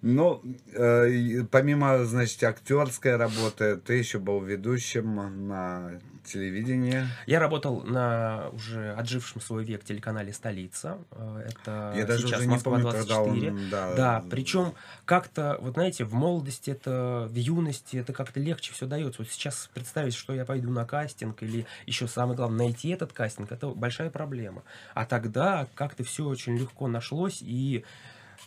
[0.02, 0.42] Ну,
[0.72, 7.06] э, помимо, значит, актерской работы, ты еще был ведущим на телевидении.
[7.26, 10.98] Я работал на уже отжившем свой век телеканале «Столица».
[11.10, 13.50] Э, Это Я даже сейчас уже не Москва помню, когда 24.
[13.50, 13.70] он...
[13.70, 14.74] Да, Да, причем
[15.04, 19.22] как-то, вот знаете, в молодости это, в юности это как-то легче все дается.
[19.22, 23.52] Вот сейчас представить, что я пойду на кастинг или еще самое главное найти этот кастинг,
[23.52, 24.62] это большая проблема.
[24.94, 27.84] А тогда как-то все очень легко нашлось и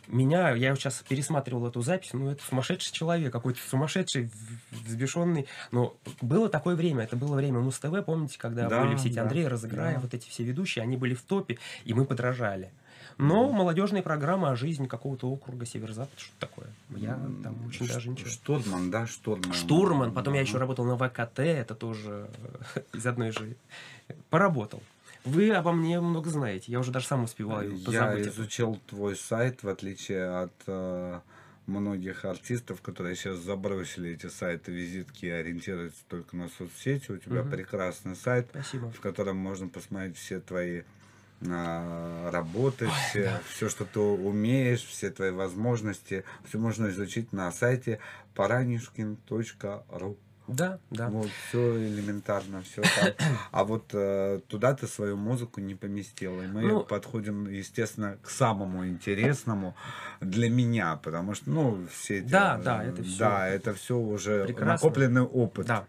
[0.08, 4.30] меня, я сейчас пересматривал эту запись, ну, это сумасшедший человек, какой-то сумасшедший,
[4.72, 5.48] взбешенный.
[5.72, 9.24] Но было такое время, это было время Муз-ТВ, помните, когда Да, были все эти да,
[9.24, 10.00] Андрей, Разыграя, да.
[10.02, 12.72] вот эти все ведущие, они были в топе, и мы подражали.
[13.20, 16.66] Но молодежная программа о жизни какого-то округа Северо-Запад, что такое?
[16.90, 17.14] Я
[17.44, 18.28] там очень даже ничего.
[18.30, 19.54] Штурман, да, штурман.
[19.54, 20.48] Штурман, потом я Мгм.
[20.48, 22.28] еще работал на ВКТ, это тоже
[22.94, 23.56] из одной же.
[24.32, 24.82] Поработал.
[25.26, 28.28] Вы обо мне много знаете, я уже даже сам успеваю Я позабыть.
[28.28, 28.30] это.
[28.30, 31.20] изучил твой сайт, в отличие от э,
[31.66, 37.12] многих артистов, которые сейчас забросили эти сайты, визитки и ориентируются только на соцсети.
[37.12, 37.52] У тебя Мгм.
[37.52, 38.92] прекрасный сайт, Спасибо.
[38.92, 40.82] в котором можно посмотреть все твои
[41.46, 46.24] а, работы, все, все, что ты умеешь, все твои возможности.
[46.48, 48.00] Все можно изучить на сайте
[48.36, 50.18] paranishkin.ru.
[50.48, 51.08] Да, да.
[51.10, 53.14] Вот, все элементарно, все там.
[53.52, 56.42] А вот э, туда ты свою музыку не поместил.
[56.42, 59.76] И мы Ну- подходим, естественно, к самому интересному
[60.20, 62.28] для меня, потому что, ну, все эти...
[62.30, 64.74] Да, э, да, это всё Да, это все уже прекрасно.
[64.74, 65.68] накопленный опыт.
[65.68, 65.88] Да.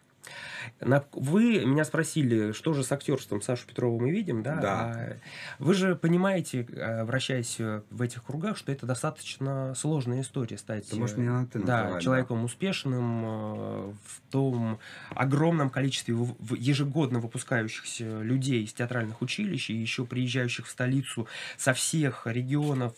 [1.13, 4.57] Вы меня спросили, что же с актерством Сашу Петрова мы видим, да?
[4.57, 4.93] Да.
[4.95, 5.17] А
[5.59, 10.89] Вы же понимаете, э, вращаясь э, в этих кругах, что это достаточно сложная история стать
[10.89, 14.79] Ты можешь э, меня «ты» да, человеком успешным э, в том
[15.11, 16.15] огромном количестве
[16.57, 22.95] ежегодно выпускающихся людей из театральных училищ и еще приезжающих в столицу со всех регионов,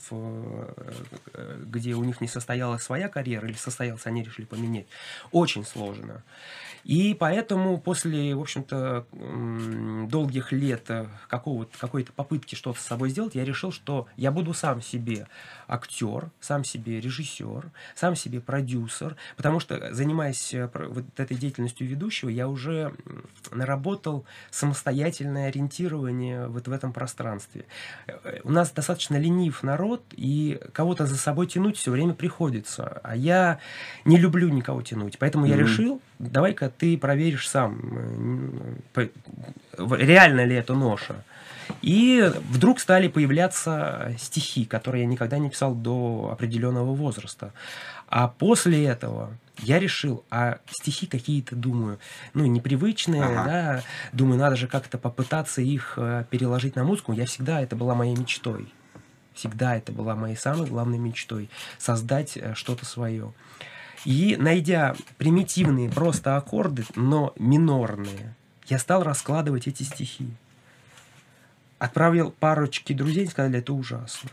[1.59, 4.87] где у них не состоялась своя карьера или состоялась, они решили поменять.
[5.33, 6.23] Очень сложно.
[6.85, 9.07] И поэтому после, в общем-то,
[10.09, 14.83] долгих лет э, какой-то попытки что-то с собой сделать, я решил, что я буду сам
[14.83, 15.27] себе
[15.69, 22.29] актер, сам себе режиссер, сам себе продюсер, потому что, занимаясь э, вот этой деятельностью ведущего,
[22.29, 22.93] я уже
[23.51, 27.65] наработал самостоятельное ориентирование вот в этом пространстве.
[28.07, 33.01] Э, У нас достаточно ленив народ, и кого-то за собой тянуть все время приходится.
[33.03, 33.59] А я
[34.05, 35.19] не люблю никого тянуть.
[35.19, 35.63] Поэтому я Мгм.
[35.65, 39.09] решил, давай-ка ты проверишь сам, э,
[39.77, 41.25] реально ли это ноша.
[41.83, 47.53] И вдруг стали появляться стихи, которые я никогда не писал до определенного возраста.
[48.09, 51.99] А после этого я решил, а стихи какие-то, думаю,
[52.35, 53.45] ну, непривычные, Ага.
[53.45, 53.83] да,
[54.13, 57.13] думаю, надо же как-то попытаться их э, переложить на музыку.
[57.13, 58.73] Я всегда, это была моей мечтой.
[59.35, 61.51] Всегда это была моей самой главной мечтой.
[61.79, 63.33] Создать э, что-то свое.
[64.07, 68.35] И найдя примитивные просто аккорды, но минорные,
[68.69, 70.29] я стал раскладывать эти стихи.
[71.79, 74.31] Отправил парочки друзей, сказали, это ужасно.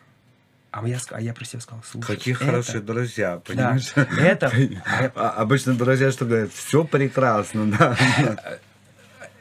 [0.72, 3.92] А я, а я про себя сказал, слушай, Какие это- хорошие друзья, Да, понимаешь?
[3.96, 4.52] это,
[5.16, 7.98] А Обычно друзья что говорят, все прекрасно, да.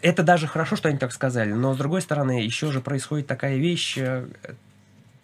[0.02, 3.56] это даже хорошо, что они так сказали, но с другой стороны, еще же происходит такая
[3.56, 4.26] вещь, э,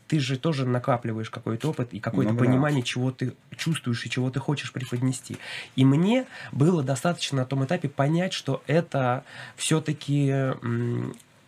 [0.08, 2.44] ты же тоже накапливаешь какой-то опыт и какое-то Ну да.
[2.44, 5.36] понимание, чего ты чувствуешь и чего ты хочешь преподнести.
[5.76, 9.22] И мне было достаточно на том этапе понять, что это
[9.56, 10.52] все-таки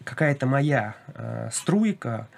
[0.05, 2.29] какая-то моя э, струйка,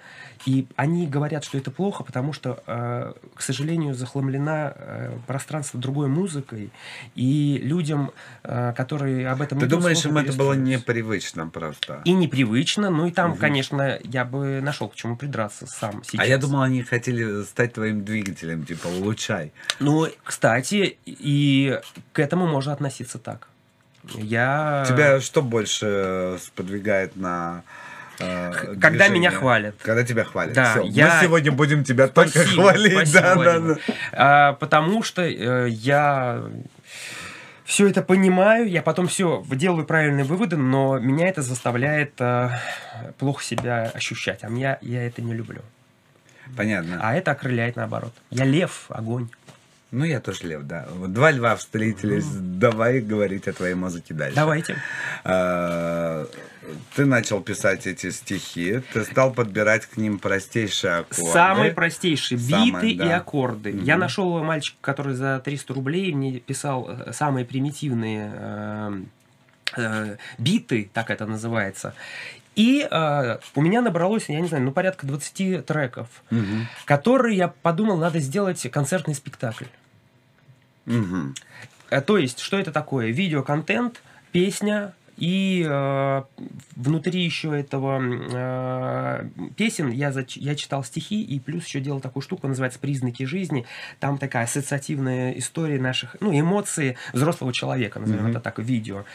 [0.45, 6.07] и они говорят, что это плохо, потому что, э, к сожалению, захламлена э, пространство другой
[6.07, 6.71] музыкой,
[7.15, 8.11] и людям,
[8.43, 12.01] э, которые об этом Ты думают, думаешь, им это было непривычно просто?
[12.05, 13.39] И непривычно, ну и там, Мгм.
[13.39, 16.21] конечно, я бы нашел к чему придраться сам сейчас.
[16.21, 19.51] А я думал, они хотели стать твоим двигателем, типа улучшай.
[19.79, 21.79] Ну, кстати, и
[22.11, 23.47] к этому можно относиться так.
[24.15, 24.83] Я...
[24.87, 27.63] Тебя что больше сподвигает на
[28.23, 29.19] э, Когда движение?
[29.19, 29.75] меня хвалят.
[29.81, 30.53] Когда тебя хвалят.
[30.53, 32.93] Да, Всё, я- Мы сегодня будем тебя только Спасибо, хвалить.
[32.93, 33.75] спасибо, да, да, Владимир.
[33.75, 33.93] да.
[34.13, 36.43] А, потому что э, я
[37.65, 42.49] все это понимаю, я потом все делаю правильные выводы, но меня это заставляет э,
[43.19, 45.61] плохо себя ощущать, а меня я это не люблю.
[46.57, 46.99] Понятно.
[47.01, 48.13] А это окрыляет наоборот.
[48.29, 49.29] Я лев, огонь.
[49.91, 50.87] Ну, я тоже лев, да.
[51.07, 52.25] Два льва встретились.
[52.27, 54.35] Давай говорить о твоей музыке дальше.
[54.35, 54.75] Давайте.
[56.95, 61.31] Ты начал писать эти стихи, ты стал подбирать к ним простейшие аккорды.
[61.31, 63.17] Самые простейшие Самые, биты и да.
[63.17, 63.73] аккорды.
[63.73, 63.83] Мгм.
[63.83, 69.01] Я нашел мальчика, который за 300 рублей мне писал э, самые примитивные э,
[69.77, 71.93] э, биты, так это называется.
[72.55, 76.67] И э, у меня набралось, я не знаю, ну порядка 20 треков, Мгм.
[76.85, 79.65] которые я подумал, надо сделать концертный спектакль.
[80.85, 83.07] Э, То есть, что это такое?
[83.11, 84.01] Видеоконтент,
[84.31, 86.23] песня и э,
[86.75, 92.23] внутри еще этого э, песен я, зач- я читал стихи и плюс еще делал такую
[92.23, 93.65] штуку, называется «Признаки жизни».
[93.99, 98.31] Там такая ассоциативная история наших, ну, эмоции взрослого человека, назовем Мгм.
[98.31, 99.05] это так, видео.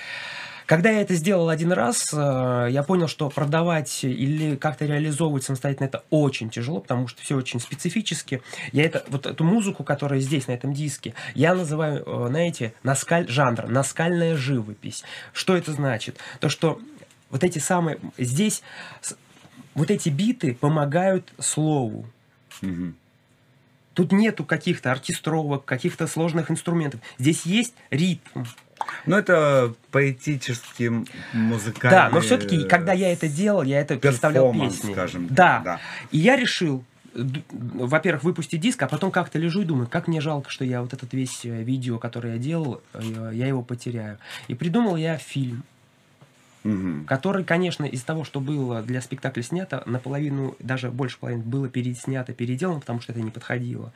[0.68, 5.86] Когда я это сделал один раз, э, я понял, что продавать или как-то реализовывать самостоятельно
[5.86, 8.42] это очень тяжело, потому что все очень специфически.
[8.72, 13.26] Я это, вот эту музыку, которая здесь, на этом диске, я называю, э, знаете, наскаль,
[13.30, 15.04] жанр, наскальная живопись.
[15.32, 16.18] Что это значит?
[16.38, 16.78] То, что
[17.30, 18.62] вот эти самые, здесь
[19.74, 22.04] вот эти биты помогают слову.
[22.60, 22.94] Мгм.
[23.94, 27.00] Тут нету каких-то оркестровок, каких-то сложных инструментов.
[27.18, 28.44] Здесь есть ритм.
[29.06, 31.96] Ну, это поэтический м- музыкальный...
[31.98, 34.92] Да, но все-таки, когда я это делал, я это представлял песни.
[34.92, 35.60] скажем да.
[35.64, 35.80] да.
[36.10, 40.50] И я решил, во-первых, выпустить диск, а потом как-то лежу и думаю, как мне жалко,
[40.50, 44.18] что я вот этот весь э, видео, который я делал, э, я его потеряю.
[44.48, 45.64] И придумал я фильм,
[46.64, 47.06] Мгм.
[47.06, 52.32] который, конечно, из того, что было для спектакля снято, наполовину, даже больше половины было переснято,
[52.32, 53.92] переделано, потому что это не подходило.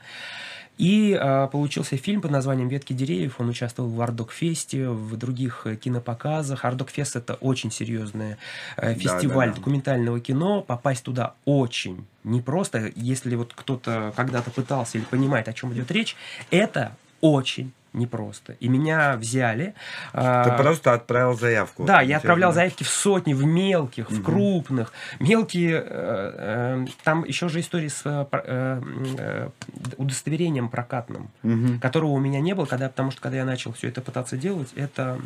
[0.77, 3.35] И э, получился фильм под названием «Ветки деревьев».
[3.39, 6.65] Он участвовал в Артдокфесте, в других э, кинопоказах.
[6.65, 8.37] Артдокфест— это очень серьезный
[8.77, 9.59] э, фестиваль да, да.
[9.59, 10.61] документального кино.
[10.61, 12.91] Попасть туда очень непросто.
[12.95, 16.15] Если вот кто-то когда-то пытался или понимает, о чем идет речь,
[16.49, 18.53] это очень непросто.
[18.59, 19.75] И меня взяли.
[20.13, 21.83] Ты а, просто отправил заявку.
[21.85, 24.23] да, я отправлял заявки в сотни, в мелких, в Мгм.
[24.23, 24.91] крупных.
[25.19, 28.81] Мелкие, э, э, там еще же история с э, э,
[29.19, 29.49] э,
[29.97, 31.79] удостоверением прокатным, Мгм.
[31.79, 34.69] которого у меня не было, когда, потому что когда я начал все это пытаться делать,
[34.75, 35.19] это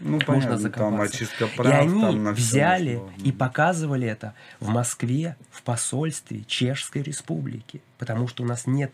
[0.00, 1.24] Ну, можно понятно, там закопаться.
[1.24, 3.10] и прав, они там взяли нашло.
[3.24, 8.90] и показывали это в Москве, в посольстве Чешской Республики, потому что у нас нет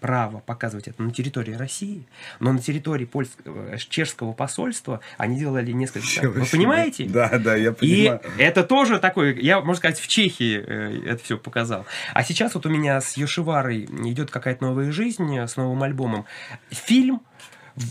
[0.00, 2.06] права показывать это на территории России,
[2.40, 6.06] но на территории польского, чешского посольства они делали несколько...
[6.06, 7.04] Чё Вы понимаете?
[7.04, 8.20] Да, да, я И понимаю.
[8.38, 11.86] это тоже такой, я, можно сказать, в Чехии э, это все показал.
[12.14, 16.26] А сейчас вот у меня с Йошиварой идет какая-то новая жизнь с новым альбомом.
[16.70, 17.22] Фильм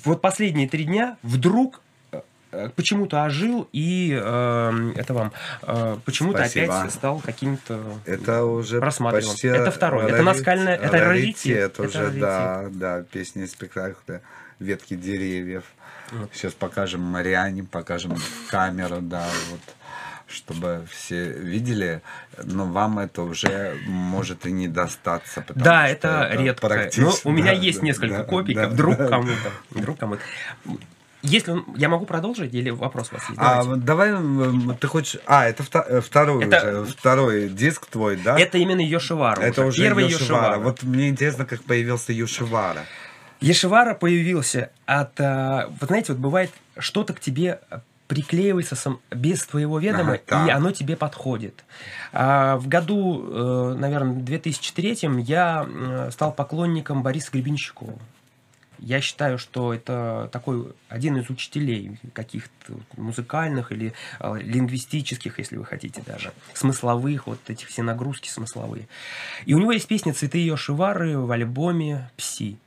[0.06, 1.82] вот последние три дня вдруг
[2.76, 5.32] почему-то ожил и э, это вам
[5.64, 9.30] э, почему-то опять стал каким-то Это уже Просматриваем.
[9.32, 10.08] почти Это второе.
[10.08, 11.58] Это рарит- наскальная- это раритет.
[11.58, 14.22] Это Это уже, да, да, песни из спектакля
[14.60, 15.64] «Ветки деревьев».
[16.12, 16.30] Вот.
[16.34, 18.16] Сейчас покажем Мариане, покажем
[18.50, 19.62] камеру, да, вот
[20.28, 22.02] чтобы все видели,
[22.42, 25.44] но вам это уже может и не достаться.
[25.56, 26.68] Да, что это, редко.
[26.68, 29.08] Но практически- у меня да, есть да, несколько да, копий, да, вдруг да.
[29.08, 29.52] кому-то.
[29.72, 30.22] Вдруг кому-то.
[31.22, 33.40] Если он, я могу продолжить или вопрос у вас есть?
[33.42, 34.12] А, давай,
[34.80, 35.20] ты хочешь...
[35.28, 38.40] А, это вто- э, второй Это- уже, второй диск твой, да?
[38.40, 39.40] Это именно Йошивара.
[39.42, 40.46] Это уже Первый Йошивара.
[40.46, 40.58] Йошивара.
[40.60, 42.86] Вот мне интересно, как появился Йошивара.
[43.40, 45.20] Ешивара появился от...
[45.20, 47.60] а, Вот знаете, вот бывает, что-то к тебе
[48.08, 51.64] приклеивается сам, без твоего ведома, Ага, и оно тебе подходит.
[52.12, 57.94] А, в году, э, наверное, 2003 я э, стал поклонником Бориса Гребенщикова.
[58.82, 65.66] Я считаю, что это такой один из учителей каких-то музыкальных или э, лингвистических, если вы
[65.66, 68.88] хотите даже, смысловых, вот этих все нагрузки смысловые.
[69.46, 72.58] И у него есть песня «Цветы Йошивары» в альбоме «Пси».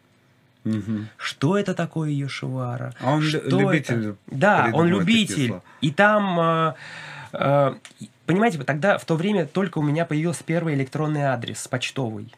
[0.63, 1.09] Мгм.
[1.17, 2.95] Что это такое Йошивара?
[3.01, 4.17] А он Что любитель это?
[4.29, 5.55] Да, он любитель.
[5.83, 11.23] И там, а, и- понимаете, тогда в то время только у меня появился первый электронный
[11.23, 12.33] адрес почтовый.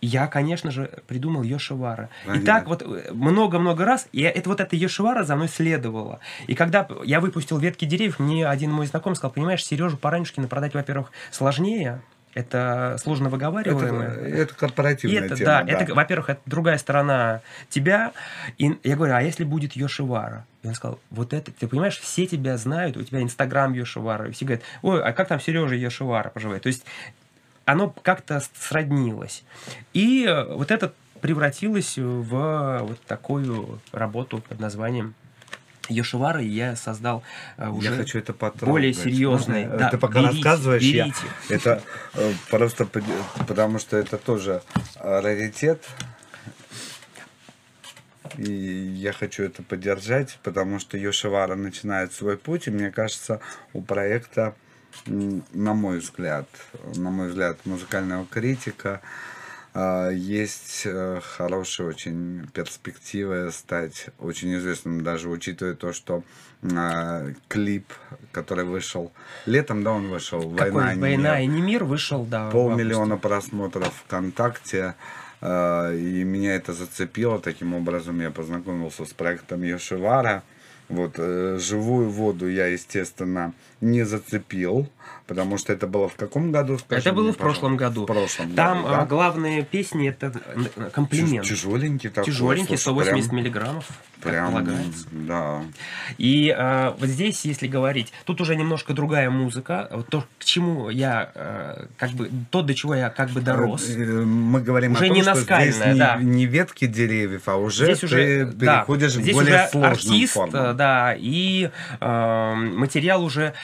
[0.00, 2.08] Я, конечно же, придумал Йошивара.
[2.34, 6.20] И так вот э, много-много раз, и это вот эта Йошивара за мной следовала.
[6.46, 10.74] И когда я выпустил ветки деревьев, мне один мой знакомый сказал, понимаешь, Сережу Паранюшкина продать,
[10.74, 12.00] во-первых, сложнее,
[12.32, 14.08] это сложно Это, выговариваемое.
[14.08, 15.72] это И корпоративная это, тема, да, да.
[15.72, 18.12] это, во-первых, это другая сторона тебя.
[18.56, 20.46] И я говорю, а если будет Йошивара?
[20.62, 24.28] И он сказал, вот это, ты понимаешь, все тебя знают, у тебя Инстаграм Йошивара.
[24.28, 26.62] И все говорят, ой, а как там Сережа Йошивара поживает?
[26.62, 26.84] То есть
[27.64, 29.44] оно как-то сроднилось.
[29.92, 35.14] И э, вот это превратилось в вот такую работу под названием
[35.88, 37.22] Йошивара, и я создал
[37.56, 38.68] э, уже Я хочу это потрогать.
[38.68, 39.62] более серьезный.
[39.64, 39.78] Можно?
[39.78, 41.18] Да, Ты пока берите, рассказываешь, я- берите.
[41.48, 41.82] это
[42.14, 42.86] э, просто
[43.46, 44.62] потому что это тоже
[44.96, 45.84] э, раритет.
[48.38, 53.40] И я хочу это поддержать, потому что Йошивара начинает свой путь, и мне кажется,
[53.72, 54.54] у проекта,
[55.06, 56.46] на мой взгляд,
[56.96, 59.00] на мой взгляд, музыкального критика,
[59.72, 66.24] а, есть э, хорошие очень перспективы стать очень известным, даже учитывая то, что
[66.74, 67.86] а, клип,
[68.32, 69.12] который вышел
[69.46, 71.42] летом, да, он вышел, Какой «Война, и не «Война мир».
[71.42, 72.50] и не мир» вышел, да.
[72.50, 74.94] Полмиллиона просмотров ВКонтакте.
[75.40, 77.38] э, И меня это зацепило.
[77.38, 80.42] Таким образом, я познакомился с проектом Йошивара.
[80.90, 84.88] Вот, э, живую воду я, естественно, не зацепил,
[85.30, 86.76] Потому что это было в каком году?
[86.78, 88.02] Скажи это было мне, в прошлом году.
[88.02, 89.00] В прошлом Там году, да?
[89.02, 90.32] а, главные песни это
[90.92, 91.46] комплимент.
[91.46, 92.32] Тяж- Тяжеленький такой.
[92.32, 93.84] Тяжеленький, слушай, 180 прям- миллиграммов,
[94.20, 95.06] Прям, полагается.
[95.12, 95.62] да.
[96.18, 99.88] И э, вот здесь, если говорить, тут уже немножко другая музыка.
[99.92, 103.88] Вот то, к чему я э, как бы то, до чего я как бы дорос.
[103.88, 106.16] Э, э, Мы говорим Уже о том, не что здесь не, да.
[106.16, 109.92] не ветки деревьев, а уже здесь ты уже да, переходишь к здесь более уже сложным
[109.92, 110.56] артист, формам.
[110.60, 111.70] э, да, и
[112.00, 113.54] э, материал уже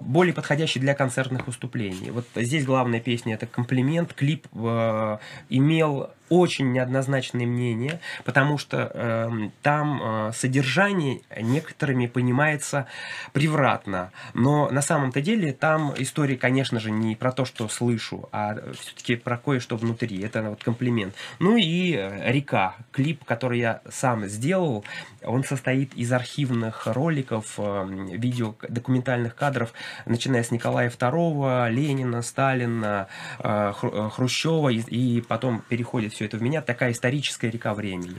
[0.00, 2.12] более подходящий для концертных выступлений.
[2.12, 4.14] Вот здесь главная песня это комплимент.
[4.14, 12.86] Клип э, имел очень неоднозначное мнение, потому что эм, там э, содержание некоторыми понимается
[13.32, 14.12] превратно.
[14.32, 19.16] Но на самом-то деле там история, конечно же, не про то, что слышу, а все-таки
[19.16, 20.22] про кое-что внутри.
[20.22, 21.14] Это вот комплимент.
[21.40, 22.76] Ну и э, «Река».
[22.92, 24.84] Клип, который я сам сделал,
[25.24, 29.72] он состоит из архивных роликов, э, видео, документальных кадров,
[30.06, 33.08] начиная с Николая II, Ленина, Сталина,
[33.38, 36.60] э, э, Хрущева, и, и потом переходит все это в меня.
[36.60, 38.18] Такая историческая река времени.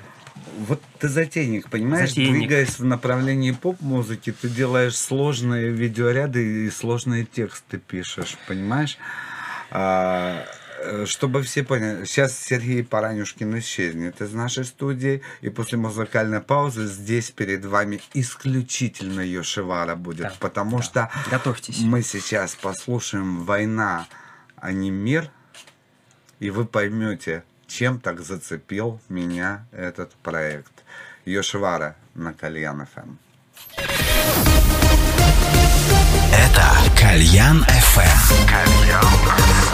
[0.58, 2.10] Вот ты затейник, понимаешь?
[2.10, 2.34] Затейник.
[2.34, 8.98] Двигаясь в направлении поп-музыки, ты делаешь сложные видеоряды и сложные тексты пишешь, понимаешь?
[9.70, 10.44] А,
[10.80, 16.88] э, чтобы все поняли, сейчас Сергей Паранюшкин исчезнет из нашей студии, и после музыкальной паузы
[16.88, 20.84] здесь перед вами исключительно Йошивара будет, Да, потому да.
[20.84, 21.82] что Готовьтесь.
[21.82, 24.08] мы сейчас послушаем «Война,
[24.56, 25.30] а не мир»,
[26.40, 30.84] и вы поймете, чем так зацепил меня этот проект.
[31.26, 33.16] Йошвара на Кальян ФМ.
[36.34, 36.66] Это
[37.00, 38.42] Кальян FM.
[38.42, 39.71] Мой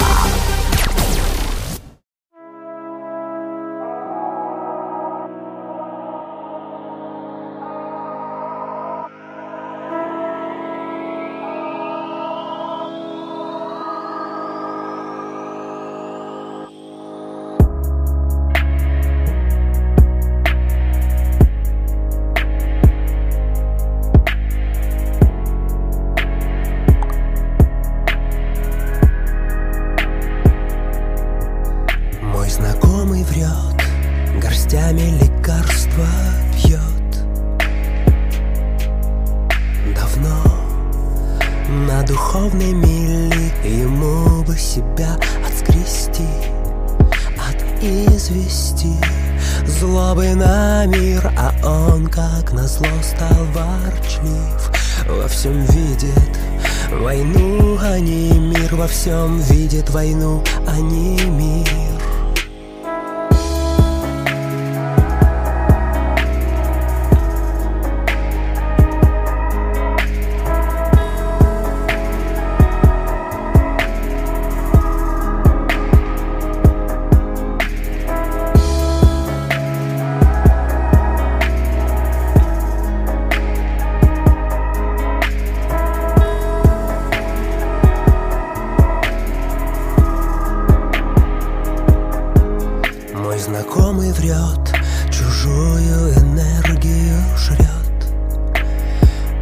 [94.18, 94.74] врет,
[95.12, 97.68] чужую энергию жрет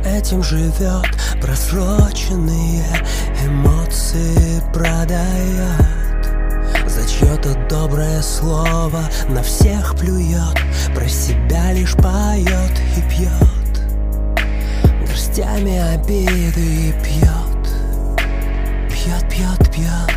[0.05, 1.05] Этим живет,
[1.41, 2.83] просроченные
[3.45, 5.95] эмоции продает.
[6.87, 10.57] За чье-то доброе слово на всех плюет
[10.93, 13.31] Про себя лишь поет и пьет
[15.01, 17.45] Горстями обиды пьет
[18.89, 20.14] Пьет, пьет, пьет, пьет,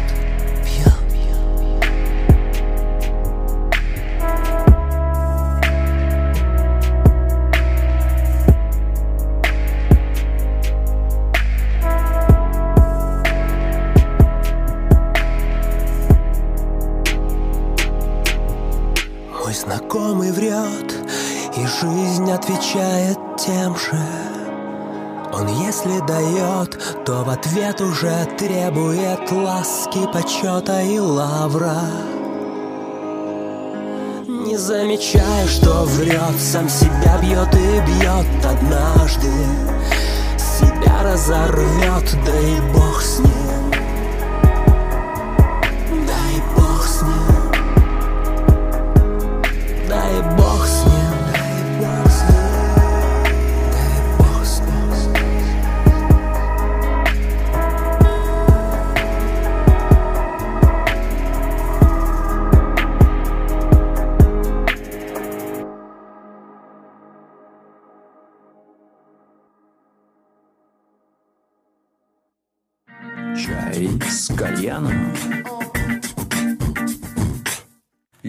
[22.68, 23.98] отвечает тем же.
[25.32, 31.80] Он если дает, то в ответ уже требует ласки, почета и лавра.
[34.26, 39.30] Не замечая, что врет, сам себя бьет и бьет однажды.
[40.36, 43.57] Себя разорвет, да и бог с ним.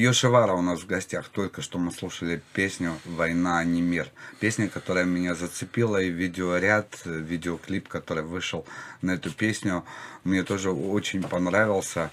[0.09, 1.29] Йошивара у нас в гостях.
[1.29, 4.07] Только что мы слушали песню «Война, а не мир».
[4.39, 8.65] Песня, которая меня зацепила, и видеоряд, видеоклип, который вышел
[9.03, 9.85] на эту песню,
[10.23, 12.09] мне тоже очень понравился.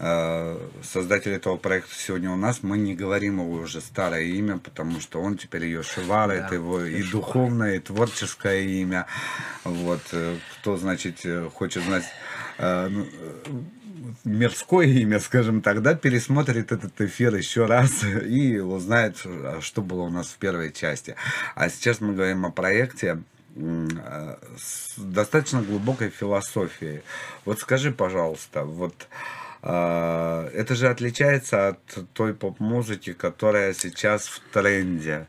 [0.00, 2.64] Э, Создатель этого проекта сегодня у нас.
[2.64, 6.28] Мы не говорим его уже старое имя, потому что он теперь Йошивара.
[6.30, 7.12] Да, это его и Йошивара.
[7.12, 9.06] духовное, и творческое имя.
[9.62, 10.02] Вот.
[10.10, 12.04] э, Кто, значит, э, хочет знать
[12.58, 13.06] ну,
[14.24, 20.02] мирское имя, скажем так, да, пересмотрит этот эфир еще раз и узнает, а что было
[20.02, 21.14] у нас в первой части.
[21.54, 23.22] А сейчас мы говорим о проекте
[23.54, 27.02] э, с достаточно глубокой философией.
[27.44, 29.08] Вот скажи, пожалуйста, вот
[29.62, 31.80] э, это же отличается от
[32.12, 35.26] той поп-музыки, которая сейчас в тренде.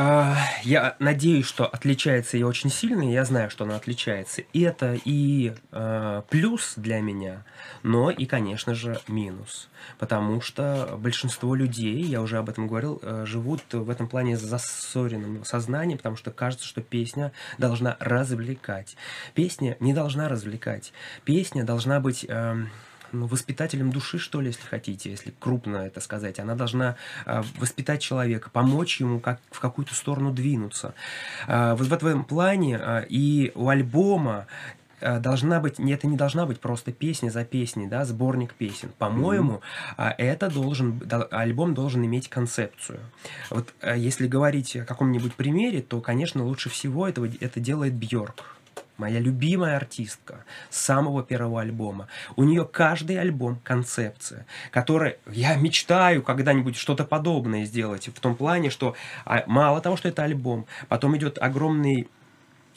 [0.00, 4.42] А, Я надеюсь, что отличается и очень сильно, я знаю, что она отличается.
[4.52, 7.44] И это и э, плюс для меня,
[7.82, 9.68] но и, конечно же, минус.
[9.98, 14.40] Потому что большинство людей, я уже об этом говорил, э, живут в этом плане с
[14.40, 18.96] засоренным сознанием, потому что кажется, что песня должна развлекать.
[19.34, 20.92] Песня не должна развлекать.
[21.24, 22.24] Песня должна быть...
[22.28, 22.70] эм,
[23.12, 26.38] ну, воспитателем души, что ли, если хотите, если крупно это сказать.
[26.38, 26.96] Она должна
[27.26, 30.94] а, воспитать человека, помочь ему как, в какую-то сторону двинуться.
[31.46, 34.46] А, вот в этом плане а, и у альбома
[35.00, 38.90] должна быть, это не должна быть просто песня за песней, да, сборник песен.
[38.98, 39.60] По-моему,
[39.96, 42.98] а, это должен, дол- альбом должен иметь концепцию.
[43.48, 48.57] Вот если говорить о каком-нибудь примере, то, конечно, лучше всего этого, это делает Бьорк.
[48.98, 52.08] Моя любимая артистка с самого первого альбома.
[52.34, 58.70] У нее каждый альбом концепция, которая я мечтаю когда-нибудь что-то подобное сделать в том плане,
[58.70, 62.08] что а, мало того, что это альбом, потом идет огромный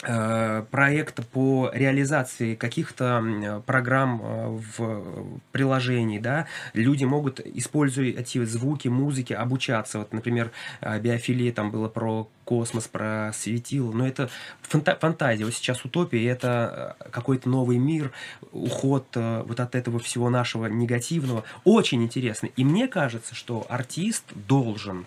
[0.02, 8.88] э, проект по реализации каких-то программ э, в приложении, да, люди могут, используя эти звуки,
[8.88, 9.98] музыки, обучаться.
[9.98, 10.50] Вот, например,
[10.80, 14.28] э, биофилия там было про космос, про светило, но это
[14.62, 15.44] фанта- фантазия.
[15.44, 18.10] Вот сейчас утопия, это какой-то новый мир,
[18.50, 21.44] уход вот от этого всего нашего негативного.
[21.64, 22.48] Очень интересно.
[22.56, 25.06] И мне кажется, что артист должен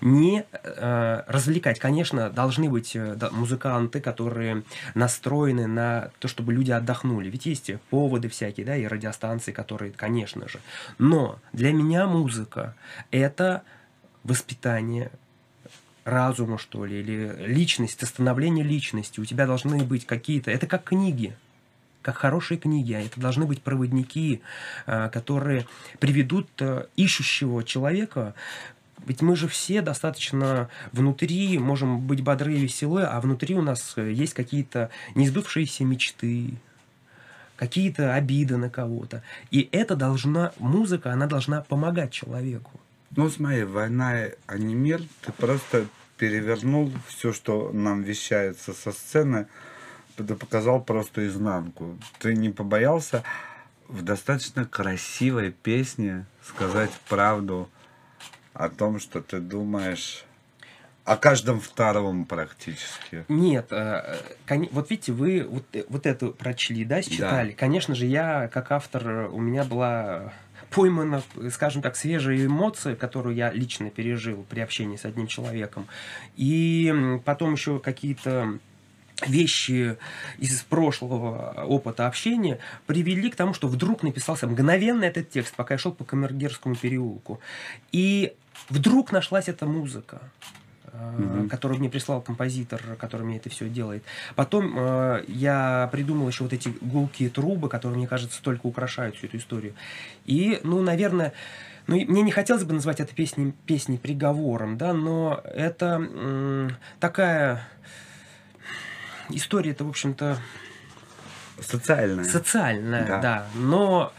[0.00, 1.80] не э, развлекать.
[1.80, 2.96] Конечно, должны быть
[3.32, 4.35] музыканты, которые
[4.94, 7.30] настроены на то, чтобы люди отдохнули.
[7.30, 10.60] Ведь есть поводы всякие, да, и радиостанции, которые, конечно же.
[10.98, 12.74] Но для меня музыка—
[13.10, 13.62] это
[14.24, 15.10] воспитание
[16.04, 19.20] разума, что ли, или личность, становление личности.
[19.20, 20.50] У тебя должны быть какие-то...
[20.50, 21.36] Это как книги,
[22.06, 22.92] как хорошие книги.
[22.92, 24.40] а Это должны быть проводники,
[24.86, 25.66] э, которые
[25.98, 28.34] приведут э, ищущего человека
[29.04, 33.94] ведь мы же все достаточно внутри можем быть бодры и веселы, а внутри у нас
[33.96, 36.54] э, есть какие-то неизбывшиеся мечты,
[37.56, 39.22] какие-то обиды на кого-то.
[39.50, 42.80] И это должна, музыка, она должна помогать человеку.
[43.14, 45.02] Ну, смотри, война, а не мир.
[45.22, 45.86] Ты просто
[46.16, 49.46] перевернул все, что нам вещается со сцены.
[50.16, 51.98] Ты показал просто изнанку.
[52.18, 53.22] Ты не побоялся
[53.88, 57.68] в достаточно красивой песне сказать правду
[58.58, 60.24] о том, что ты думаешь
[61.04, 63.24] о каждом втором практически.
[63.28, 67.52] Нет, э, коне- вот видите, вы вот, э, вот эту прочли, да, считали.
[67.52, 70.32] Конечно же, я, как автор, э, у меня была
[70.70, 75.86] поймана, скажем так, свежая эмоция, которую я лично пережил при общении с одним человеком.
[76.34, 76.92] И
[77.24, 78.58] потом еще какие-то
[79.24, 79.96] вещи
[80.38, 85.78] из прошлого опыта общения привели к тому, что вдруг написался мгновенно этот текст, пока я
[85.78, 87.40] шел по Камергерскому переулку.
[87.92, 88.34] И
[88.68, 90.20] вдруг нашлась эта музыка
[90.92, 94.02] э, которую мне прислал композитор, который мне это все делает.
[94.34, 99.26] Потом э, я придумал еще вот эти гулкие трубы, которые, мне кажется, только украшают всю
[99.26, 99.74] эту историю.
[100.24, 101.32] И, ну, наверное,
[101.86, 107.62] ну, мне не хотелось бы назвать это песней, песней приговором, да, но это м, такая
[109.30, 110.38] история, это, в общем-то,
[111.60, 112.24] Социальная.
[112.24, 113.20] социальная, Да.
[113.20, 113.46] да.
[113.54, 114.12] но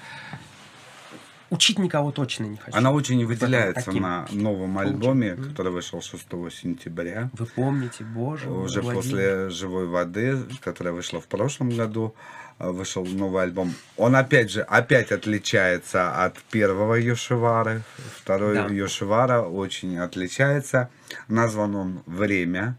[1.50, 2.78] учить никого точно не хочу.
[2.78, 4.94] Она очень выделяется таким на новом получим.
[4.96, 5.50] альбоме, Мгм.
[5.50, 7.30] который вышел 6 сентября.
[7.34, 9.04] Вы помните, боже мой, Уже Владимир.
[9.04, 12.14] после «Живой воды», которая вышла в прошлом году,
[12.60, 13.74] э, вышел новый альбом.
[13.98, 17.82] Он опять же, опять отличается от первого Йошивары.
[18.16, 18.68] Второй Да.
[18.68, 20.90] Йошивара очень отличается.
[21.28, 22.78] Назван он «Время».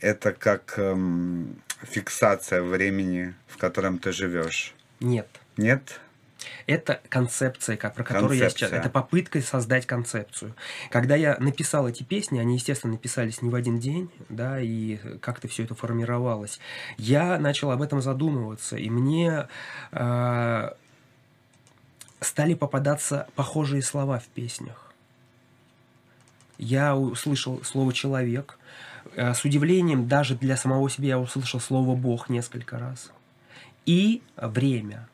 [0.00, 4.74] Это как эм, фиксация времени, в котором ты живешь.
[5.00, 5.28] Нет.
[5.56, 6.00] Нет?
[6.66, 8.70] Это концепция, как, про которую я сейчас...
[8.70, 8.80] Концепция.
[8.80, 10.54] Это попытка создать концепцию.
[10.90, 15.48] Когда я написал эти песни, они, естественно, написались не в один день, да, и как-то
[15.48, 16.60] все это формировалось.
[16.96, 19.48] Я начал об этом задумываться, и мне
[19.92, 20.70] э,
[22.20, 24.92] стали попадаться похожие слова в песнях.
[26.58, 28.58] Я услышал слово «человек».
[29.16, 33.10] Э, С удивлением даже для самого себя я услышал слово «бог» несколько раз.
[33.86, 35.08] И время.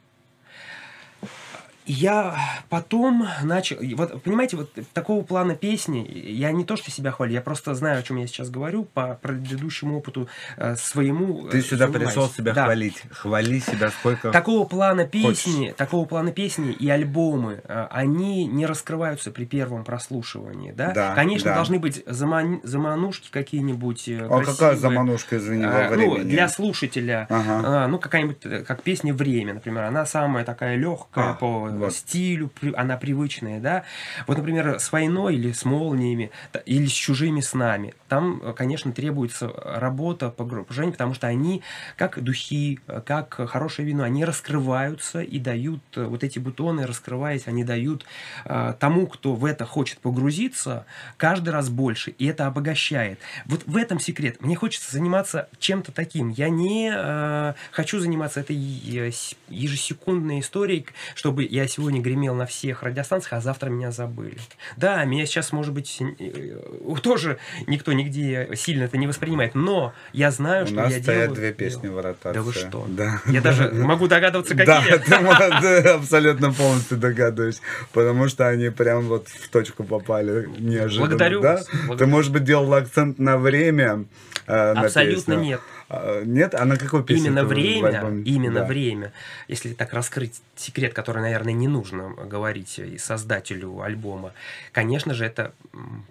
[1.87, 2.37] Я
[2.69, 3.77] потом начал...
[3.97, 7.99] Вот, понимаете, вот такого плана песни, я не то, что себя хвалю, я просто знаю,
[7.99, 11.49] о чем я сейчас говорю, по предыдущему опыту э, своему.
[11.49, 12.09] Ты э, сюда занимаюсь.
[12.15, 12.65] пришел себя Да.
[12.65, 13.03] хвалить.
[13.11, 14.31] Хвали себя сколько...
[14.31, 15.75] Такого плана песни, Хочешь.
[15.77, 20.93] такого плана песни и альбомы, э, они не раскрываются при первом прослушивании, да?
[20.93, 21.55] Да, Конечно, да.
[21.57, 26.31] должны быть заман- заманушки какие-нибудь э, А какая заманушка, извини, во А, ну, времени?
[26.31, 27.63] для слушателя, Ага.
[27.85, 31.95] а, ну, какая-нибудь, э, как песня «Время», например, она самая такая легкая А, по вот.
[31.95, 33.85] стилю, она привычная, да.
[34.27, 36.31] Вот, например, с «Войной» или с «Молниями»,
[36.67, 41.63] или с «Чужими снами», там, э, конечно, требуется работа по погружению, потому что они,
[41.97, 47.47] как духи, э, как хорошее вино, они раскрываются и дают, э, вот эти бутоны, раскрываясь,
[47.47, 48.05] они дают
[48.45, 53.19] э, тому, кто в это хочет погрузиться, каждый раз больше, и это обогащает.
[53.47, 54.41] Вот в этом секрет.
[54.41, 56.31] Мне хочется заниматься чем-то таким.
[56.31, 63.35] Я не э, хочу заниматься этой ежесекундной историей, чтобы я сегодня гремел на всех радиостанциях,
[63.35, 64.39] а завтра меня забыли.
[64.77, 66.59] Да, меня сейчас, может быть, э,
[67.03, 71.23] тоже никто нигде сильно это не воспринимает, но я знаю, У что нас я стоят
[71.23, 71.35] делаю.
[71.35, 72.39] две песни в ротации.
[72.39, 72.87] Да вы что?
[72.89, 73.21] Да.
[73.27, 74.99] Я даже могу догадываться, какие.
[75.11, 77.61] да, абсолютно полностью догадываюсь,
[77.93, 81.09] потому что они прям вот в точку попали неожиданно.
[81.09, 84.05] Благодарю Ты, может быть, делал акцент на время
[84.47, 85.61] э, на Абсолютно нет.
[85.91, 86.55] А, Нет?
[86.55, 87.27] А на какой песне?
[87.27, 88.67] Именно время, именно Да.
[88.67, 89.13] время,
[89.49, 94.33] если так раскрыть секрет, который, наверное, не нужно говорить и создателю альбома,
[94.71, 95.53] конечно же, это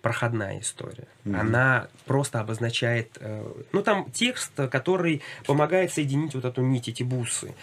[0.01, 1.07] проходная история.
[1.23, 1.39] Мгм.
[1.39, 7.55] Она просто обозначает, э, ну там текст, который помогает соединить вот эту нить, эти бусы.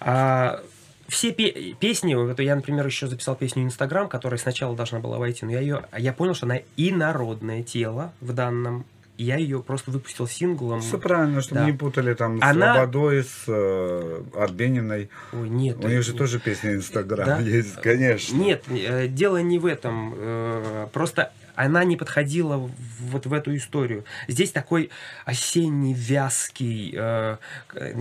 [0.00, 0.60] А,
[1.08, 5.44] все пе- песни, вот я, например, еще записал песню Инстаграм, которая сначала должна была войти,
[5.44, 8.84] но я ее, я понял, что она и народное тело в данном,
[9.18, 10.80] и я ее просто выпустил синглом.
[10.80, 11.66] Все правильно, чтобы Да.
[11.66, 15.10] не путали там с Она- Лободой, с э, Арбениной.
[15.32, 15.84] Ой, нет.
[15.84, 16.18] У них же нет.
[16.18, 17.38] тоже песня Инстаграм Да?
[17.40, 18.36] есть, конечно.
[18.36, 20.14] Нет, э, дело не в этом.
[20.16, 24.04] э, Просто она не подходила вот в эту историю.
[24.28, 24.90] Здесь такой
[25.24, 27.36] осенний, вязкий, э,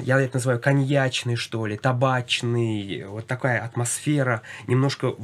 [0.03, 5.15] я это называю коньячный, что ли, табачный, вот такая атмосфера, немножко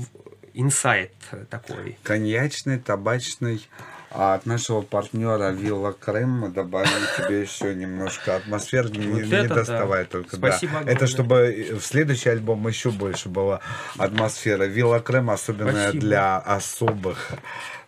[0.55, 1.11] инсайт
[1.51, 1.97] такой.
[2.01, 3.67] Коньячный, табачный.
[4.15, 8.89] А от нашего партнера Вилла Крем мы добавим тебе еще немножко атмосфер.
[8.95, 9.55] Не, Вот не да.
[9.55, 10.37] доставай только.
[10.37, 10.49] да.
[10.49, 10.93] Спасибо огромное.
[10.95, 13.59] Это чтобы в следующий альбом еще больше была
[13.97, 14.65] атмосфера.
[14.65, 16.01] Вилла Крем особенная Спасибо.
[16.05, 17.31] для особых.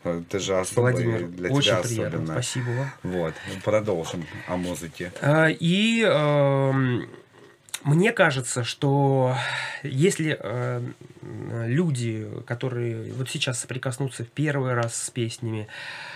[0.03, 2.07] Э, Ты же особый, Владимир, для очень тебя приятно.
[2.07, 2.33] особенно.
[2.33, 2.91] Спасибо вам.
[3.03, 5.11] Вот, продолжим о музыке.
[5.21, 7.07] А, И эм,
[7.83, 9.35] мне кажется, что
[9.83, 10.81] если э,
[11.67, 16.14] люди, которые вот сейчас соприкоснутся в первый раз с песнями, э,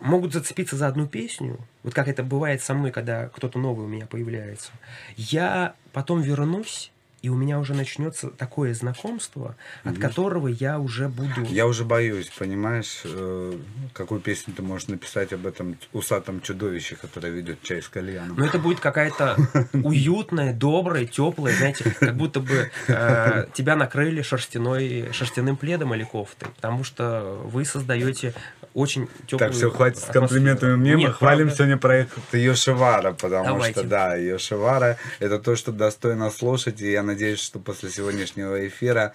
[0.00, 3.88] могут зацепиться за одну песню, вот как это бывает со мной, когда кто-то новый у
[3.88, 4.72] меня появляется,
[5.16, 6.90] я потом вернусь,
[7.22, 11.42] и у меня уже начнется такое знакомство, от которого я уже буду...
[11.48, 13.58] Я уже боюсь, понимаешь, э,
[13.94, 18.36] какую песню ты можешь написать об этом усатом чудовище, которое ведет чай с кальяном.
[18.36, 19.36] Но это будет какая-то
[19.72, 26.48] уютная, добрая, теплая, знаете, как будто бы э, тебя накрыли шерстяной, шерстяным пледом или кофтой,
[26.54, 28.34] потому что вы создаете
[28.76, 30.96] очень теплую Так, все, хватит с комплиментами мне.
[30.96, 31.56] Мы Нет, хвалим правда.
[31.56, 33.80] сегодня проект Йошивара, потому Давайте.
[33.80, 39.14] что, да, Йошивара— это то, что достойно слушать, и я надеюсь, что после сегодняшнего эфира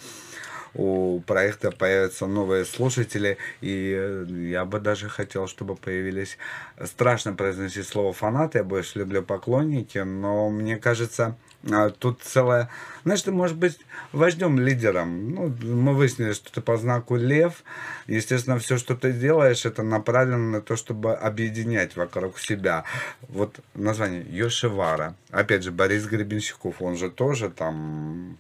[0.74, 6.38] у проекта появятся новые слушатели, и э, я бы даже хотел, чтобы появились...
[6.84, 11.38] Страшно произносить слово фанаты, я больше люблю поклонники, но мне кажется,
[11.70, 12.70] а, тут целая...
[13.04, 13.80] Знаешь, ты можешь быть
[14.12, 15.34] вождем, лидером.
[15.34, 17.64] Ну, мы выяснили, что ты по знаку лев.
[18.08, 22.84] Естественно, все, что ты делаешь, это направлено на то, чтобы объединять вокруг себя.
[23.22, 25.16] Вот название Йошивара.
[25.30, 28.38] Опять же, Борис Гребенщиков, он же тоже там...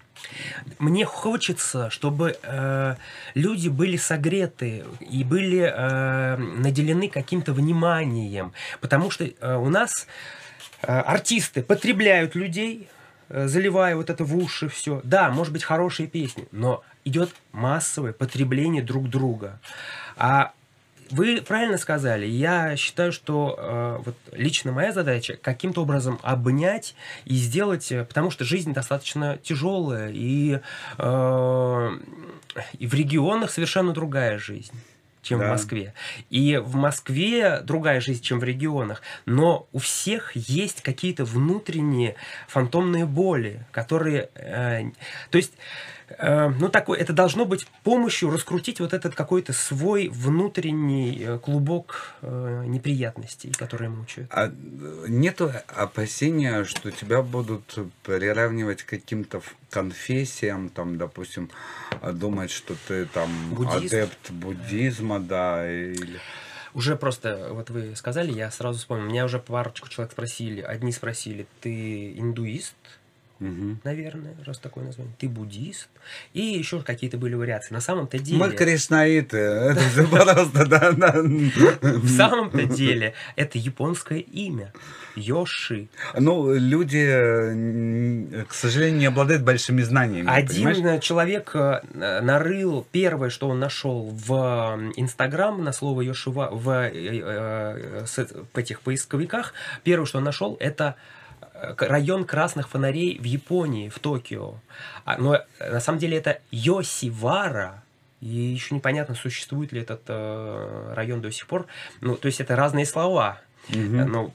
[0.78, 2.95] Мне хочется, чтобы э,
[3.34, 10.05] люди были согреты и были э, наделены каким-то вниманием, потому что э, у нас
[10.84, 12.88] э, артисты потребляют людей,
[13.34, 15.01] заливая вот это в уши все.
[15.03, 19.59] Да, может быть хорошие песни, но идет массовое потребление друг друга.
[20.17, 20.53] А
[21.11, 22.25] вы правильно сказали.
[22.25, 28.32] Я считаю, что э, вот лично моя задача каким-то образом обнять и сделать, э, потому
[28.32, 30.59] что жизнь достаточно тяжелая, и,
[30.97, 31.89] э,
[32.79, 34.73] и в регионах совершенно другая жизнь
[35.22, 35.47] чем Да.
[35.47, 35.93] в Москве.
[36.30, 39.01] И в Москве другая жизнь, чем в регионах.
[39.26, 42.15] Но у всех есть какие-то внутренние
[42.47, 44.30] фантомные боли, которые...
[44.36, 44.91] э,
[45.30, 45.53] то есть,
[46.20, 52.64] ну, такой, это должно быть помощью раскрутить вот этот какой-то свой внутренний э, клубок э,
[52.66, 54.30] неприятностей, которые мучают.
[54.34, 61.49] А э, нету опасения, что тебя будут приравнивать к каким-то конфессиям, там, допустим,
[62.01, 63.93] а думать, что ты там Буддист?
[63.93, 66.20] адепт буддизма, да, или...
[66.74, 71.45] Уже просто, вот вы сказали, я сразу вспомнил, меня уже парочку человек спросили, одни спросили,
[71.59, 72.76] ты индуист?
[73.41, 73.81] Мгм.
[73.83, 75.15] наверное, раз такое название.
[75.17, 75.89] Ты буддист.
[76.33, 77.73] И еще какие-то были вариации.
[77.73, 78.37] На самом-то деле...
[78.37, 80.91] Мы кришнаиты, это просто, да.
[80.91, 84.71] В самом-то деле это японское имя.
[85.15, 85.87] Йоши.
[86.17, 90.77] Ну, люди, к сожалению, не обладают большими знаниями, понимаешь?
[90.77, 91.81] Один человек э,
[92.21, 98.05] нарыл первое, что он нашел в Инстаграм на слово Йошива в, э, э,
[98.53, 99.53] этих поисковиках.
[99.83, 100.95] Первое, что он нашел, это
[101.78, 104.55] район красных фонарей в Японии, в Токио.
[105.05, 107.84] А, Но э, на самом деле это Йосивара.
[108.20, 111.68] И еще непонятно, существует ли этот э, район до сих пор.
[112.01, 113.39] Ну, то есть это разные слова.
[113.70, 114.34] Э, Но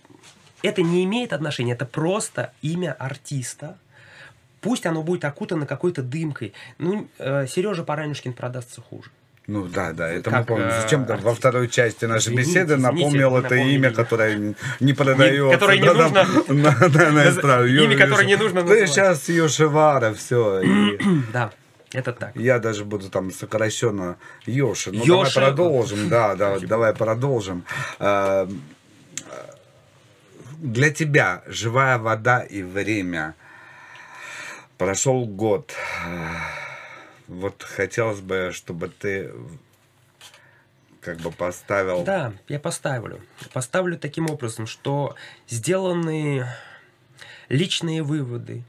[0.63, 3.77] это не имеет отношения, это просто имя артиста.
[4.61, 6.53] Пусть оно будет окутано какой-то дымкой.
[6.79, 9.11] Ну, Сережа Паранюшкин продастся хуже.
[9.49, 10.67] Ну да, да, это мы Как, помним.
[10.67, 11.39] э, Зачем-то во артист.
[11.39, 13.75] второй части нашей Извините, беседы извините, напомнил это напомнили.
[13.75, 15.53] имя, которое не- продается.
[15.55, 17.67] которое не да, нужно- там.
[17.67, 18.91] Имя, которое не нужно Ты называть.
[18.91, 20.63] сейчас Йошивара, все.
[21.33, 21.53] Да,
[21.93, 22.33] это так.
[22.35, 24.17] Я даже буду там сокращенно
[24.47, 24.91] Йоши.
[24.93, 26.09] Ну, давай продолжим.
[26.09, 27.65] Да, да, давай продолжим.
[28.01, 28.49] А,
[30.59, 33.35] Для тебя живая вода и время.
[34.79, 35.73] Прошел год.
[37.29, 39.33] Вот хотелось бы, чтобы ты
[41.01, 42.05] как бы поставил...
[42.05, 43.21] Да, я поставлю.
[43.53, 45.15] Поставлю таким образом, что
[45.49, 46.47] сделаны
[47.49, 48.65] личные выводы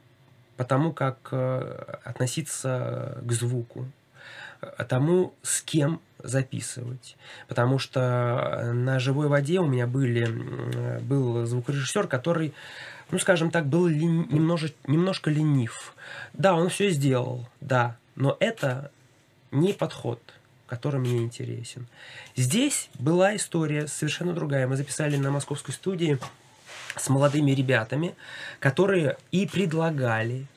[0.55, 3.88] по тому, как э, относиться к звуку,
[4.62, 7.16] э, тому, с кем записывать.
[7.47, 10.26] Потому что на живой воде у меня были,
[11.01, 12.53] был звукорежиссер, который,
[13.12, 15.93] ну, скажем так, был лен- немножко, немножко ленив.
[16.34, 18.91] Да, он все сделал, да, но это
[19.51, 20.20] не подход,
[20.65, 21.88] который мне интересен.
[22.36, 24.68] Здесь была история совершенно другая.
[24.68, 26.20] Мы записали на московской студии
[26.97, 28.15] с молодыми ребятами,
[28.59, 30.47] которые и предлагали,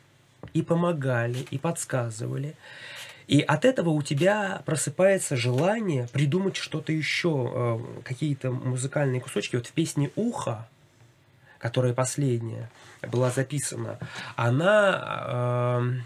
[0.54, 2.56] и помогали, и подсказывали.
[3.28, 9.54] И от этого у тебя просыпается желание придумать что-то еще, э, какие-то музыкальные кусочки.
[9.54, 10.66] Вот в песне «Ухо»,
[11.58, 12.70] которая последняя
[13.02, 13.98] была записана,
[14.34, 16.04] она эм,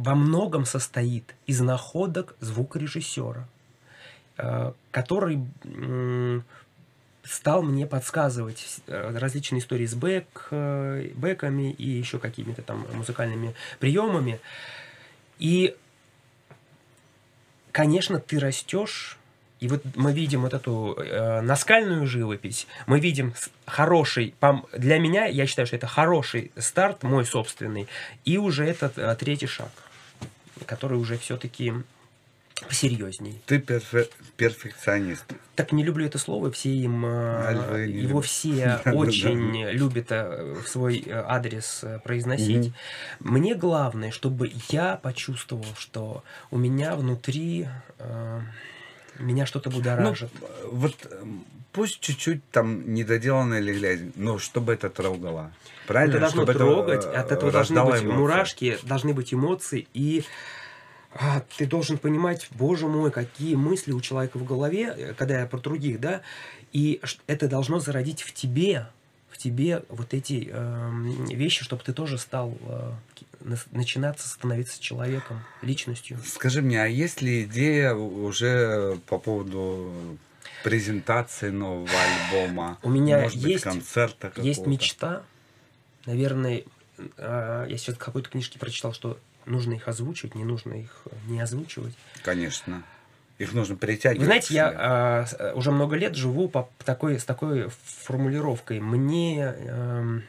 [0.00, 3.46] во многом состоит из находок звукорежиссера,
[4.38, 5.42] э, который
[7.22, 13.54] стал мне подсказывать э, различные истории с бэк, э, бэками и еще какими-то там музыкальными
[13.78, 14.40] приемами.
[15.38, 15.76] И,
[17.72, 19.18] конечно, ты растешь,
[19.60, 23.34] и вот мы видим вот эту э, наскальную живопись, мы видим
[23.66, 24.34] хороший,
[24.72, 27.86] для меня, я считаю, что это хороший старт, мой собственный,
[28.24, 29.70] и уже этот э, третий шаг,
[30.66, 31.72] который уже все-таки
[32.68, 33.40] посерьезней.
[33.46, 35.24] Ты перфе- перфекционист.
[35.56, 38.24] Так не люблю это слово, все им, э, А его любят.
[38.26, 42.72] все очень любят э, в свой э, адрес э, произносить.
[43.18, 47.66] Мне главное, чтобы я почувствовал, что у меня внутри
[47.98, 48.40] э,
[49.20, 50.30] меня что-то Ну, будоражит.
[50.70, 55.52] вот м, пусть чуть-чуть там недоделано или грязь, но чтобы это трогало.
[55.86, 56.12] Правильно?
[56.12, 58.06] это должно Чтобы трогать, э, от этого должны быть эмоции.
[58.06, 60.24] мурашки, должны быть эмоции, и
[61.12, 65.46] а, ты должен понимать, боже мой, какие мысли у человека в голове, э, когда я
[65.46, 66.22] про других, да,
[66.72, 68.86] и это должно зародить в тебе,
[69.28, 72.92] в тебе вот эти эм, вещи, чтобы ты тоже стал э,
[73.70, 76.18] начинаться становиться человеком, личностью.
[76.24, 80.18] Скажи мне, а есть ли идея уже по поводу
[80.62, 81.88] презентации нового
[82.32, 82.78] альбома?
[82.82, 85.22] У меня Может быть, есть- концерта Есть мечта,
[86.06, 86.64] наверное,
[87.16, 91.10] э, я сейчас в какой-то книжке прочитал, что нужно их озвучивать, не нужно их э,
[91.28, 91.94] не озвучивать.
[92.22, 92.82] Конечно.
[93.38, 94.18] Их нужно притягивать.
[94.18, 98.80] Вы знаете, я а, э, уже много лет живу по такой, с такой формулировкой.
[98.80, 100.24] Мне эм,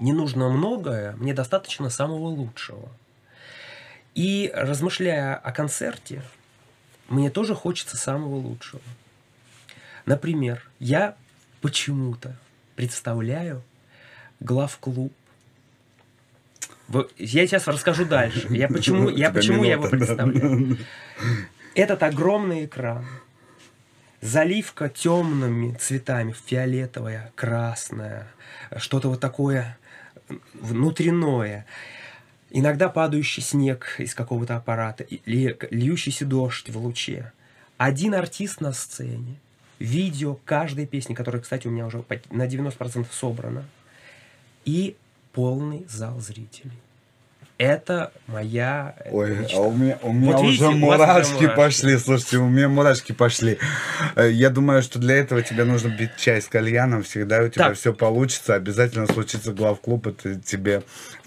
[0.00, 2.88] не нужно многое, мне достаточно самого лучшего.
[4.14, 6.22] И размышляя о концерте,
[7.08, 8.82] мне тоже хочется самого лучшего.
[10.06, 11.16] Например, я
[11.60, 12.36] почему-то
[12.76, 13.62] представляю
[14.40, 15.12] главклуб.
[17.18, 18.46] Я сейчас расскажу дальше.
[18.50, 20.78] Я почему, я, почему я его представляю.
[21.74, 23.04] Этот огромный экран,
[24.20, 28.28] заливка темными цветами, фиолетовая, красная,
[28.78, 29.76] что-то вот такое
[30.54, 31.66] внутреннее.
[32.50, 37.32] Иногда падающий снег из какого-то аппарата, или льющийся дождь в луче.
[37.76, 39.36] Один артист на сцене,
[39.78, 43.64] видео каждой песни, которая, кстати, у меня уже на 90% собрана,
[44.64, 44.96] и
[45.32, 46.78] полный зал зрителей.
[47.58, 49.56] Это моя э, Ой, мечта.
[49.56, 51.56] а у меня, у меня Вот видите, уже уже мурашки мурашки.
[51.56, 51.96] пошли.
[51.96, 53.58] Слушайте, у меня мурашки пошли.
[54.14, 57.02] Э, Я думаю, что для этого тебе нужно пить чай с кальяном.
[57.02, 57.76] Всегда у тебя Так.
[57.78, 58.54] все получится.
[58.56, 60.06] Обязательно случится главклуб.
[60.06, 60.82] Это тебе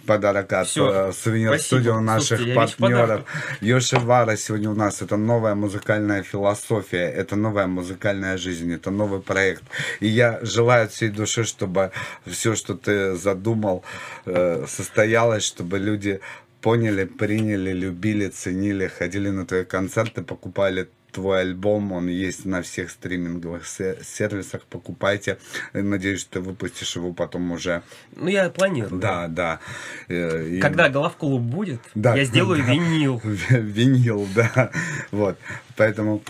[0.10, 1.10] подарок от Всё.
[1.10, 1.68] э, Сувенир Спасибо.
[1.68, 3.22] Студио наших Слушайте, партнеров.
[3.62, 5.02] Йошивара сегодня у нас.
[5.04, 7.08] Это новая музыкальная философия.
[7.22, 8.74] Это новая музыкальная жизнь.
[8.74, 9.64] Это новый проект.
[10.02, 11.92] И я желаю от всей души, чтобы
[12.26, 13.84] все, что ты задумал,
[14.26, 16.20] э, состоялось, чтобы люди
[16.62, 22.90] поняли, приняли, любили, ценили, ходили на твои концерты, покупали твой альбом, он есть на всех
[22.92, 25.38] стриминговых се- сервисах, покупайте.
[25.74, 27.82] Надеюсь, что ты выпустишь его потом уже.
[28.16, 29.00] Ну, я планирую.
[29.02, 29.60] Да, да.
[30.08, 32.16] Э, и- Когда главклуб будет, Да.
[32.16, 32.72] я сделаю Да.
[32.72, 33.22] винил.
[33.50, 34.72] винил, да.
[35.12, 35.38] Вот.
[35.76, 36.22] Поэтому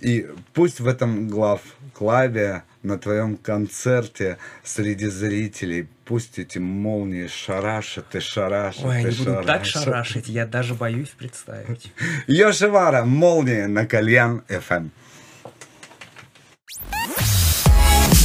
[0.00, 1.60] и пусть в этом глав
[1.94, 9.16] клаве на твоем концерте среди зрителей пусть эти молнии шарашат и шарашат Ой, и они
[9.16, 9.84] будут так шарашат.
[9.84, 11.92] шарашить, я даже боюсь представить.
[12.26, 14.60] Йошивара, молнии на Кальян Эм.
[14.60, 14.88] ФМ.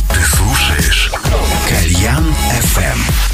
[0.10, 1.12] Ты слушаешь
[1.70, 2.24] Кальян
[2.62, 3.27] FM.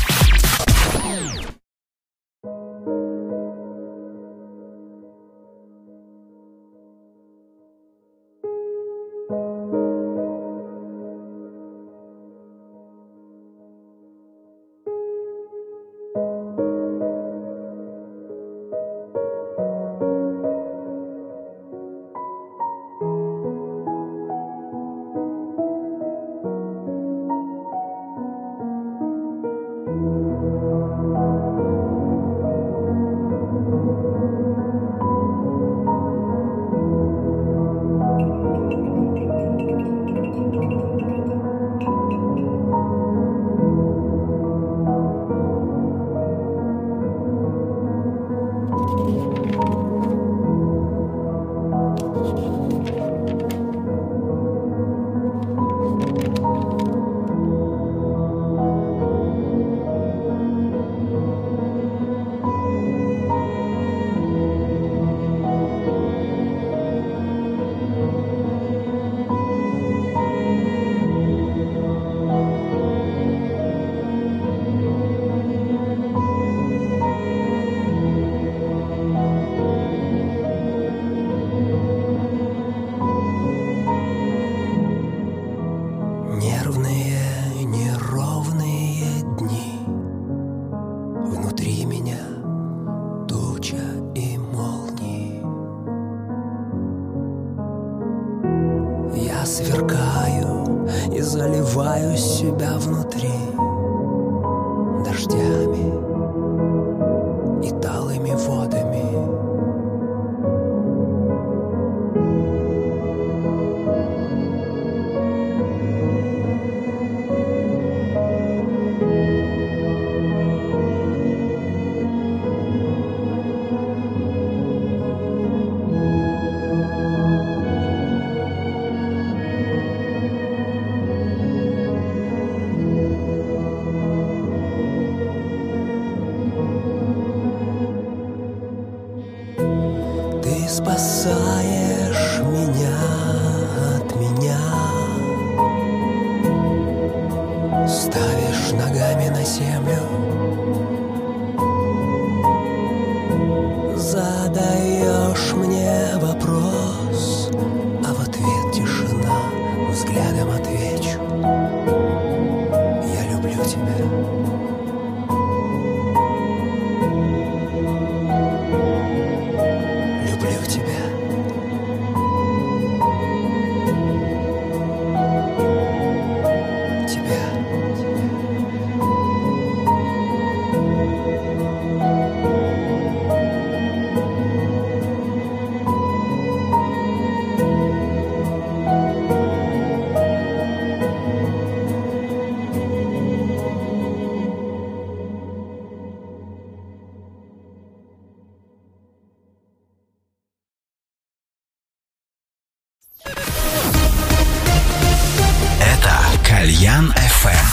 [206.64, 207.65] Кальян FM.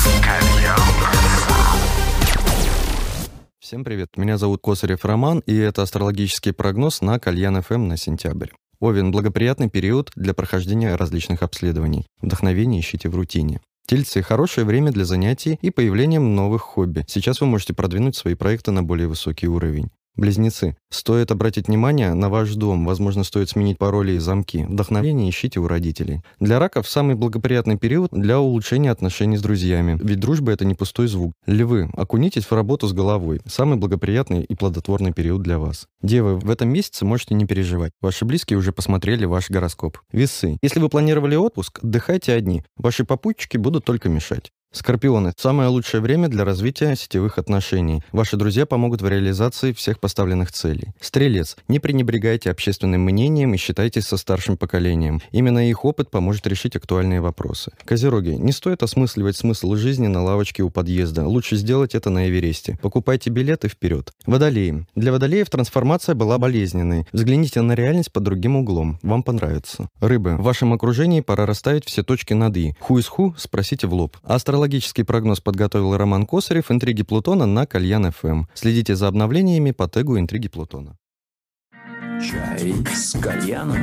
[3.60, 8.48] Всем привет, меня зовут Косарев Роман, и это астрологический прогноз на Кальян ФМ на сентябрь.
[8.80, 12.04] Овен– благоприятный период для прохождения различных обследований.
[12.20, 13.60] Вдохновение ищите в рутине.
[13.86, 17.04] Тельцы– хорошее время для занятий и появлением новых хобби.
[17.06, 19.90] Сейчас вы можете продвинуть свои проекты на более высокий уровень.
[20.16, 20.76] Близнецы.
[20.90, 22.84] Стоит обратить внимание на ваш дом.
[22.84, 24.66] Возможно, стоит сменить пароли и замки.
[24.68, 26.20] Вдохновение ищите у родителей.
[26.40, 29.98] Для раков самый благоприятный период для улучшения отношений с друзьями.
[30.02, 31.32] Ведь дружба— это не пустой звук.
[31.46, 31.90] Львы.
[31.94, 33.40] Окунитесь в работу с головой.
[33.46, 35.86] Самый благоприятный и плодотворный период для вас.
[36.02, 36.38] Девы.
[36.38, 37.92] В этом месяце можете не переживать.
[38.00, 39.98] Ваши близкие уже посмотрели ваш гороскоп.
[40.12, 40.58] Весы.
[40.62, 42.62] Если вы планировали отпуск, отдыхайте одни.
[42.76, 44.50] Ваши попутчики будут только мешать.
[44.72, 45.32] Скорпионы.
[45.36, 48.04] Самое лучшее время для развития сетевых отношений.
[48.12, 50.92] Ваши друзья помогут в реализации всех поставленных целей.
[51.00, 51.56] Стрелец.
[51.66, 55.20] Не пренебрегайте общественным мнением и считайтесь со старшим поколением.
[55.32, 57.72] Именно их опыт поможет решить актуальные вопросы.
[57.84, 58.36] Козероги.
[58.36, 61.26] Не стоит осмысливать смысл жизни на лавочке у подъезда.
[61.26, 62.78] Лучше сделать это на Эвересте.
[62.80, 64.12] Покупайте билеты вперед.
[64.24, 64.86] Водолеи.
[64.94, 67.08] Для водолеев трансформация была болезненной.
[67.12, 69.00] Взгляните на реальность под другим углом.
[69.02, 69.88] Вам понравится.
[70.00, 70.36] Рыбы.
[70.36, 72.76] В вашем окружении пора расставить все точки над «и».
[72.78, 74.16] Ху из ху спросите в лоб.
[74.22, 78.44] Астрология Астрологический прогноз подготовил Роман Косарев, «Интриги Плутона» на Кальян ФМ.
[78.52, 80.98] Следите за обновлениями по тегу «Интриги Плутона».
[82.20, 83.78] Чай с кальяном.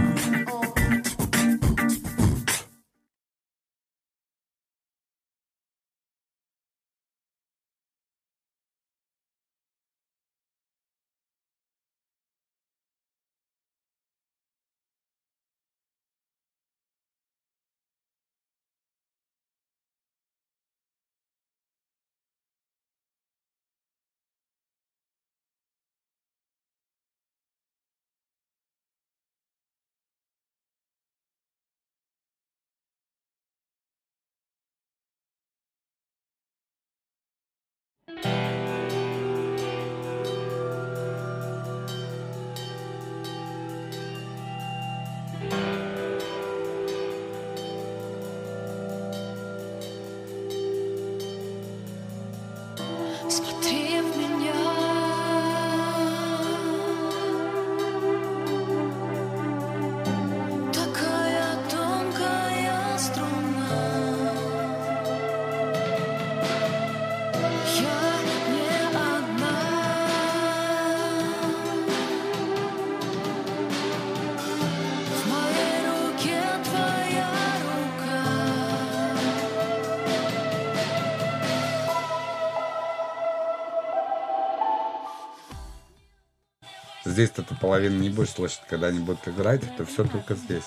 [87.18, 90.66] Здесь-то ты половину не будешь слышать, когда они будут играть, это все только здесь.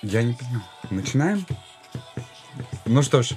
[0.00, 0.62] Я не понял.
[0.90, 1.44] Начинаем?
[2.84, 3.30] Ну что ж,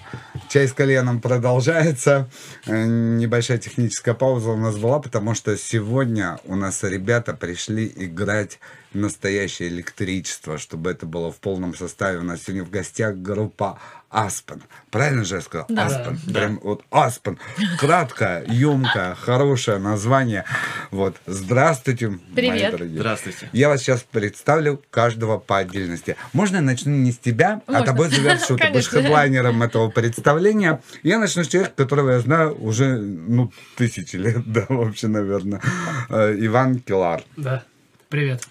[0.48, 2.30] чай с кальяном продолжается.
[2.68, 8.60] Э, Небольшая техническая пауза у нас была, потому что сегодня у нас ребята пришли играть
[8.94, 12.20] настоящее электричество, чтобы это было в полном составе.
[12.20, 14.64] У нас сегодня в гостях группа Аспен.
[14.90, 15.66] Правильно же я сказал?
[15.70, 15.86] Да.
[15.86, 16.34] Аспен.
[16.34, 17.38] Прям вот Аспен.
[17.78, 20.46] Краткое, емкое, хорошее название.
[20.92, 21.18] Вот.
[21.26, 22.72] Здравствуйте, мои Привет.
[22.72, 23.00] дорогие.
[23.00, 23.50] Здравствуйте.
[23.52, 26.16] Я вас сейчас представлю каждого по отдельности.
[26.32, 27.86] Можно я начну не с тебя, а Можно.
[27.86, 28.58] тобой завершу?
[28.58, 30.82] Ты будешь хедлайнером этого представления.
[31.04, 35.62] Я начну с человека, которого я знаю уже, ну, тысячи лет, да, вообще, наверное.
[36.10, 37.24] Э, Иван Килар.
[37.36, 37.66] Да.
[38.10, 38.48] Привет.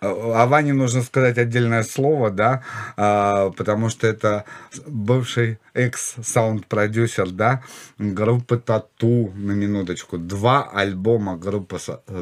[0.00, 2.62] О Ване нужно сказать отдельное слово, да,
[2.96, 4.44] а, потому что это
[4.86, 7.62] бывший экс-саунд-продюсер, да,
[7.98, 10.16] группы Тату, на минуточку.
[10.16, 11.78] Два альбома группы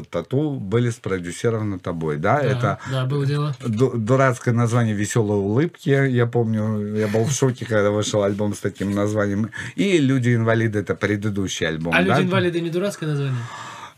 [0.09, 3.55] Тату были спродюсированы тобой, да, это Да, было дело.
[3.59, 8.59] ду- дурацкое название «Веселые улыбки», я помню, я был в шоке, когда вышел альбом с
[8.59, 12.15] таким названием, и «Люди-инвалиды»— это предыдущий альбом, А да?
[12.17, 13.37] люди-инвалиды не дурацкое название?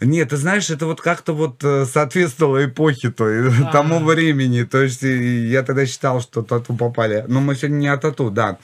[0.01, 4.63] Нет, ты знаешь, это вот как-то вот э, соответствовало эпохе той, тому времени.
[4.63, 7.23] То есть я тогда считал, что тату попали.
[7.27, 8.57] Но мы сегодня не о тату, да.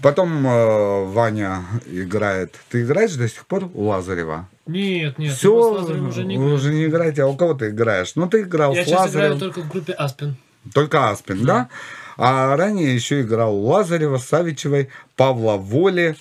[0.00, 2.54] Потом э, Ваня играет.
[2.70, 4.48] Ты играешь до сих пор у Лазарева?
[4.66, 5.34] Нет, нет.
[5.34, 6.54] Все, уже не вы играем.
[6.54, 7.22] уже не играете.
[7.24, 8.12] А у кого ты играешь?
[8.14, 9.38] Ну, ты играл Я с сейчас играю Лазаревым.
[9.40, 10.36] только в группе Аспен.
[10.72, 11.68] Только Аспин, да?
[12.16, 16.16] А ранее еще играл у Лазарева, Савичевой, Павла Воли.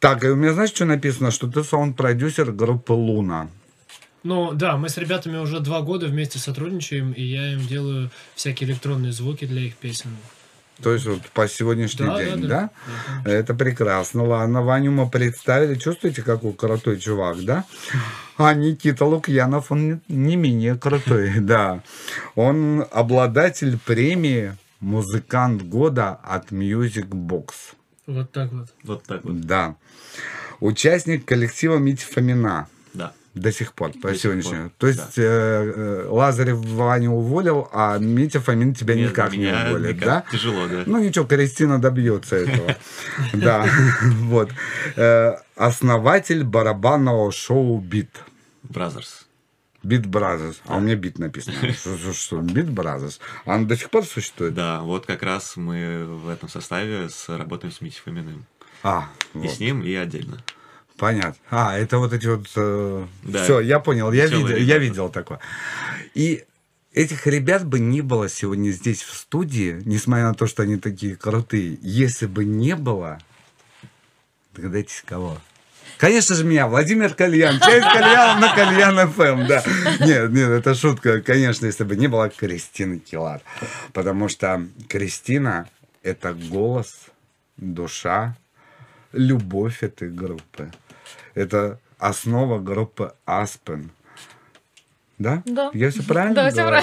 [0.00, 1.30] Так, и у меня знаешь, что написано?
[1.30, 3.48] Что ты саунд-продюсер группы Луна.
[4.22, 8.68] Ну, да, мы с ребятами уже два года вместе сотрудничаем, и я им делаю всякие
[8.68, 10.10] электронные звуки для их песен.
[10.82, 12.70] То есть вот по сегодняшний Да, день, да, да?
[13.24, 13.30] да.
[13.30, 14.24] Это прекрасно.
[14.24, 15.74] Ладно, Ваню мы представили.
[15.74, 17.64] Чувствуете, какой крутой чувак, да?
[18.38, 21.82] А Никита Лукьянов, он не- не менее крутой, да.
[22.34, 27.48] Он обладатель премии Музыкант года от Music Box.
[28.06, 28.68] Вот так вот.
[28.82, 29.38] Вот так вот.
[29.42, 29.76] Да.
[30.60, 32.66] Участник коллектива Мити Фомина.
[32.94, 33.12] Да.
[33.34, 34.72] До сих пор, по До сегодняшнему.
[34.76, 39.96] То есть э, э, Лазарев Ваню уволил, а Митя Фомин тебя Нет, никак не уволит,
[39.96, 40.04] никак.
[40.04, 40.24] да?
[40.32, 40.82] Тяжело, да.
[40.86, 42.74] Ну ничего, Кристина добьется этого.
[43.32, 43.66] Да,
[44.02, 44.50] вот.
[44.96, 48.10] Э, Основатель барабанного шоу «Beat».
[48.64, 49.26] Brothers.
[49.82, 50.60] Beat Brothers.
[50.66, 51.56] А у меня бит написано.
[52.12, 52.40] Что?
[52.40, 53.20] Beat Brothers.
[53.46, 54.54] А он до сих пор существует?
[54.54, 58.44] Да, вот как раз мы в этом составе работаем с Митей Фоминым.
[58.82, 60.42] А, И с ним, и отдельно.
[61.00, 61.40] Понятно.
[61.50, 62.46] А, это вот эти вот...
[63.22, 63.42] Да.
[63.42, 64.12] Все, я понял.
[64.12, 65.40] Я видел, я видел такое.
[66.12, 66.44] И
[66.92, 71.16] этих ребят бы не было сегодня здесь в студии, несмотря на то, что они такие
[71.16, 73.18] крутые, если бы не было...
[74.54, 75.38] Догадайтесь, кого?
[75.96, 77.58] Конечно же, меня, Владимир Кальян.
[77.60, 79.64] Часть Кальяна на Кальян ФМ, да.
[80.00, 81.22] Нет, нет, это шутка.
[81.22, 83.40] Конечно, если бы не было Кристины Килар.
[83.94, 85.66] Потому что Кристина–
[86.02, 87.06] это голос,
[87.56, 88.36] душа,
[89.12, 90.70] любовь этой группы.
[91.34, 93.90] Это основа группы Аспен.
[95.18, 95.42] Да?
[95.44, 95.70] Да.
[95.74, 96.82] Я все правильно Да, говорю?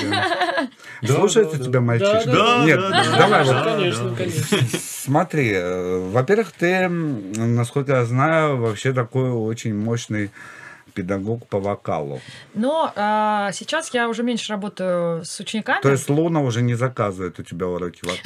[1.03, 2.21] Слушается тебя мальчишка?
[2.25, 3.63] Да, да, Нет, да, да, давай да, вот.
[3.63, 3.75] да.
[3.75, 4.57] Конечно, конечно.
[4.79, 10.29] Смотри, э, во-первых, ты, насколько я знаю, вообще такой очень мощный
[10.97, 12.19] педагог по вокалу.
[12.55, 15.81] Но а, сейчас я уже меньше работаю с учениками.
[15.81, 18.17] То есть Луна уже не заказывает у тебя уроки вокала.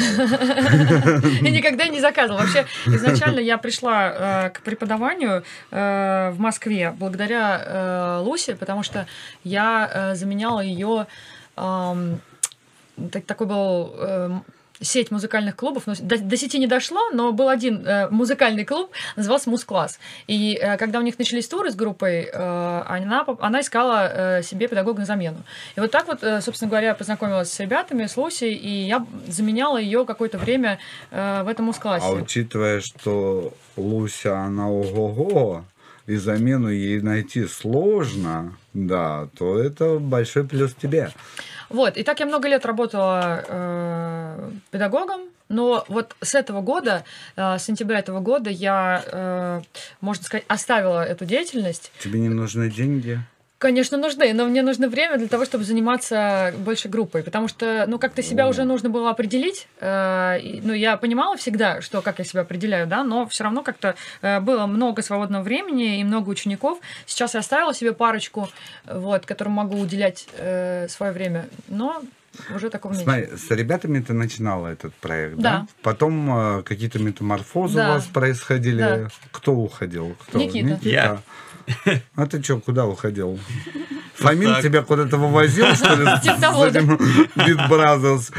[1.41, 2.41] Я никогда не заказывала.
[2.41, 9.05] Вообще, изначально я пришла э, к преподаванию э, в Москве благодаря э, Лусе, потому что
[9.43, 11.07] я заменяла ее...
[13.25, 14.43] такой был...
[14.81, 18.91] сеть музыкальных клубов, но до, до сети не дошло, но был один э, музыкальный клуб,
[19.15, 19.99] назывался Муз-класс.
[20.27, 24.67] И э, когда у них начались туры с группой, э, она, она искала э, себе
[24.67, 25.37] педагога на замену.
[25.75, 29.77] И вот так вот, э, собственно говоря, познакомилась с ребятами, с Лусей, и я заменяла
[29.77, 30.79] ее какое-то время
[31.11, 32.05] э, в этом Муз-классе.
[32.07, 35.63] А учитывая, что Луся, она ого-го,
[36.11, 41.09] и замену ей найти сложно, да, то это большой плюс тебе.
[41.69, 47.05] Вот, и так я много лет работала э, педагогом, но вот с этого года,
[47.37, 49.61] э, с сентября этого года я, э,
[50.01, 51.93] можно сказать, оставила эту деятельность.
[51.99, 53.21] Тебе не нужны деньги?
[53.61, 57.99] Конечно, нужны, но мне нужно время для того, чтобы заниматься больше группой, потому что, ну,
[57.99, 59.67] как-то себя уже нужно было определить.
[59.79, 63.93] э, ну, я понимала всегда, что как я себя определяю, да, но все равно как-то
[64.23, 66.79] э, было много свободного времени и много учеников.
[67.05, 68.49] Сейчас я оставила себе парочку,
[68.91, 72.01] вот, которым могу уделять э, свое время, но
[72.55, 73.03] уже такого нет.
[73.03, 75.41] Смотри, с ребятами ты начинала этот проект, да?
[75.41, 75.67] Да.
[75.83, 77.89] Потом э, какие-то метаморфозы Да.
[77.89, 78.81] у вас происходили.
[78.81, 79.07] Да.
[79.31, 80.15] Кто уходил?
[80.27, 80.39] Кто?
[80.39, 80.79] Никита.
[80.81, 81.21] Я.
[82.15, 83.39] А ты что, куда уходил?
[84.15, 84.63] Фомин так.
[84.63, 86.95] тебя куда-то вывозил, что ли, с этим
[87.35, 88.31] Big Brothers?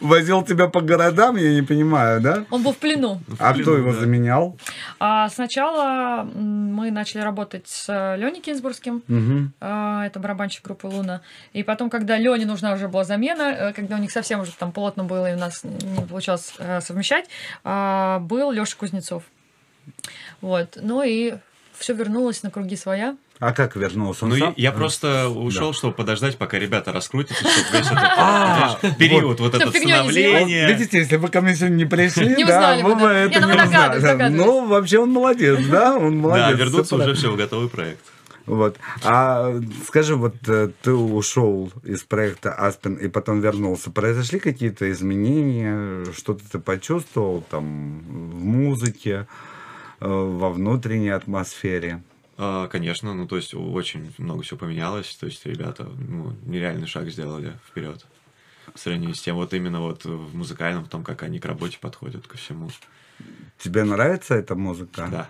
[0.00, 2.44] Возил тебя по городам, я не понимаю, да?
[2.50, 3.20] Он был в плену.
[3.38, 4.00] А кто его да.
[4.00, 4.58] заменял?
[4.98, 9.02] А сначала мы начали работать с Леней Кинзбургским,
[9.60, 11.22] а, это барабанщик группы Луна.
[11.52, 14.72] И потом, когда Лене нужна уже была замена, э, когда у них совсем уже там
[14.72, 17.26] плотно было и у нас не получалось э, совмещать,
[17.62, 19.22] а, был Леша Кузнецов.
[20.40, 20.78] Вот.
[20.80, 21.34] Ну и
[21.80, 23.16] все вернулось на круги своя.
[23.38, 24.26] А как вернулся?
[24.26, 24.54] Он Ну, я, сам?
[24.56, 29.70] я просто ушел, чтобы подождать, пока ребята раскрутятся, чтобы весь этот А, период, вот, это
[29.70, 30.68] становление.
[30.68, 32.94] Видите, если вы ко мне сегодня не пришли, да, узнали бы, да.
[32.96, 34.28] бы это Не, ну мы узнали.
[34.28, 35.96] Ну, вообще он молодец, да?
[35.96, 36.58] Он молодец.
[36.58, 38.00] Да, вернуться уже все в готовый проект.
[38.44, 38.76] Вот.
[39.04, 39.54] А
[39.86, 43.90] скажи, вот э, ты ушел из проекта Аспен и потом вернулся.
[43.90, 46.04] Произошли какие-то изменения?
[46.12, 49.28] Что-то ты почувствовал там в музыке,
[50.06, 52.02] во внутренней атмосфере?
[52.36, 57.10] А, Конечно, ну то есть очень много всего поменялось, то есть ребята ну, нереальный шаг
[57.10, 58.04] сделали вперед
[58.74, 61.78] в сравнении с тем вот именно вот в музыкальном, в том, как они к работе
[61.80, 62.70] подходят ко всему.
[63.58, 65.08] Тебе нравится эта музыка?
[65.10, 65.28] Да.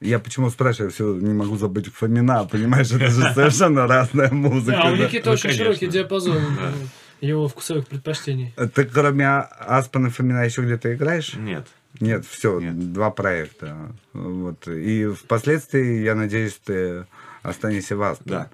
[0.00, 4.82] Я почему спрашиваю, все не могу забыть Фомина, понимаешь, это же совершенно разная музыка.
[4.82, 4.96] Да, у.
[4.96, 6.72] Никиты Ну, очень широкий диапазон э,
[7.20, 8.54] его вкусовых предпочтений.
[8.74, 11.34] Ты кроме Аспана Фомина еще где-то играешь?
[11.34, 11.66] Нет.
[12.00, 12.92] Нет, все, Нет.
[12.92, 13.92] два проекта.
[14.12, 14.68] Вот.
[14.68, 17.06] И впоследствии, я надеюсь, ты
[17.42, 18.36] останешься в Аспене.
[18.36, 18.50] Да.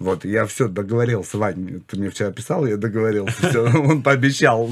[0.00, 4.68] Вот, я все договорился, Вань, ты мне вчера писал, я договорился, все, он пообещал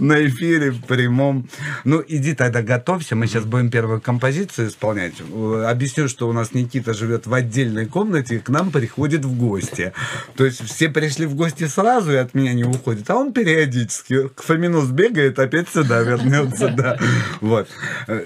[0.00, 1.46] на эфире, в прямом.
[1.84, 5.14] Ну, иди тогда готовься, мы сейчас будем первую композицию исполнять.
[5.20, 9.92] Объясню, что у нас Никита живет в отдельной комнате и к нам приходит в гости.
[10.36, 14.28] То есть все пришли в гости сразу и от меня не уходят, а он периодически
[14.28, 16.98] к Фомину сбегает, опять сюда вернется, да.
[17.42, 17.68] Вот.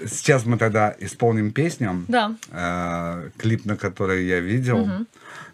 [0.09, 2.35] Сейчас мы тогда исполним песню Да.
[2.51, 4.89] э, клип, на который я видел.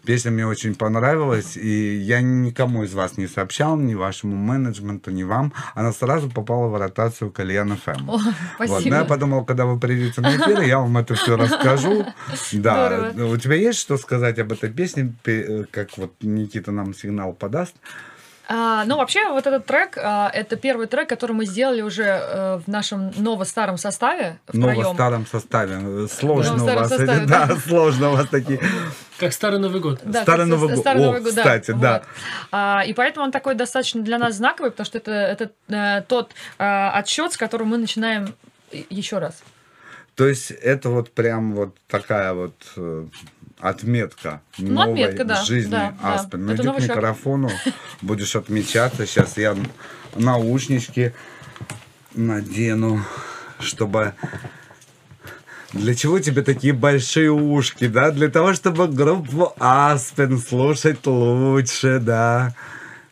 [0.06, 5.22] Песня мне очень понравилась, и я никому из вас не сообщал, ни вашему менеджменту, ни
[5.22, 5.52] вам.
[5.74, 8.10] Она сразу попала в ротацию Кальян ФМ.
[8.10, 8.22] О, Вот,
[8.56, 8.90] спасибо.
[8.90, 12.04] но я подумал, когда вы придете на эфир, я вам это все расскажу.
[12.52, 13.12] Да.
[13.16, 17.32] У тебя есть что сказать об этой песне, пе- э, как вот Никита нам сигнал
[17.32, 17.74] подаст?
[18.46, 22.56] А, ну, вообще, вот этот трек, а, это первый трек, который мы сделали уже э,
[22.58, 24.90] в нашем ново-старом составе Ну, втроем.
[24.90, 25.76] в старом составе.
[25.80, 27.56] Э, Сложно у Ново-старом вас составе, да, да.
[27.56, 28.60] сложно у вас такие.
[29.18, 30.00] Как Старый Новый год.
[30.04, 30.78] Да, Старый Новый год.
[30.78, 31.92] Старый О, Новый год, кстати, да.
[32.00, 32.02] вот.
[32.52, 36.32] А, и поэтому он такой достаточно для нас знаковый, потому что это, это э, тот
[36.58, 38.34] э, отсчет, с которого мы начинаем
[38.72, 39.42] и- еще раз.
[40.16, 43.06] То есть это вот прям вот такая вот э,
[43.64, 46.14] отметка Ну, новой отметка, да, жизни да, да.
[46.14, 46.44] Аспен.
[46.44, 46.96] Ну, Это иди к шаг.
[46.96, 47.50] микрофону,
[48.02, 49.06] будешь отмечаться.
[49.06, 49.56] Сейчас я
[50.14, 51.14] наушнички
[52.12, 53.02] надену,
[53.58, 54.12] чтобы...
[55.72, 58.10] Для чего тебе такие большие ушки, да?
[58.10, 62.54] Для того, чтобы группу Аспен слушать лучше, да.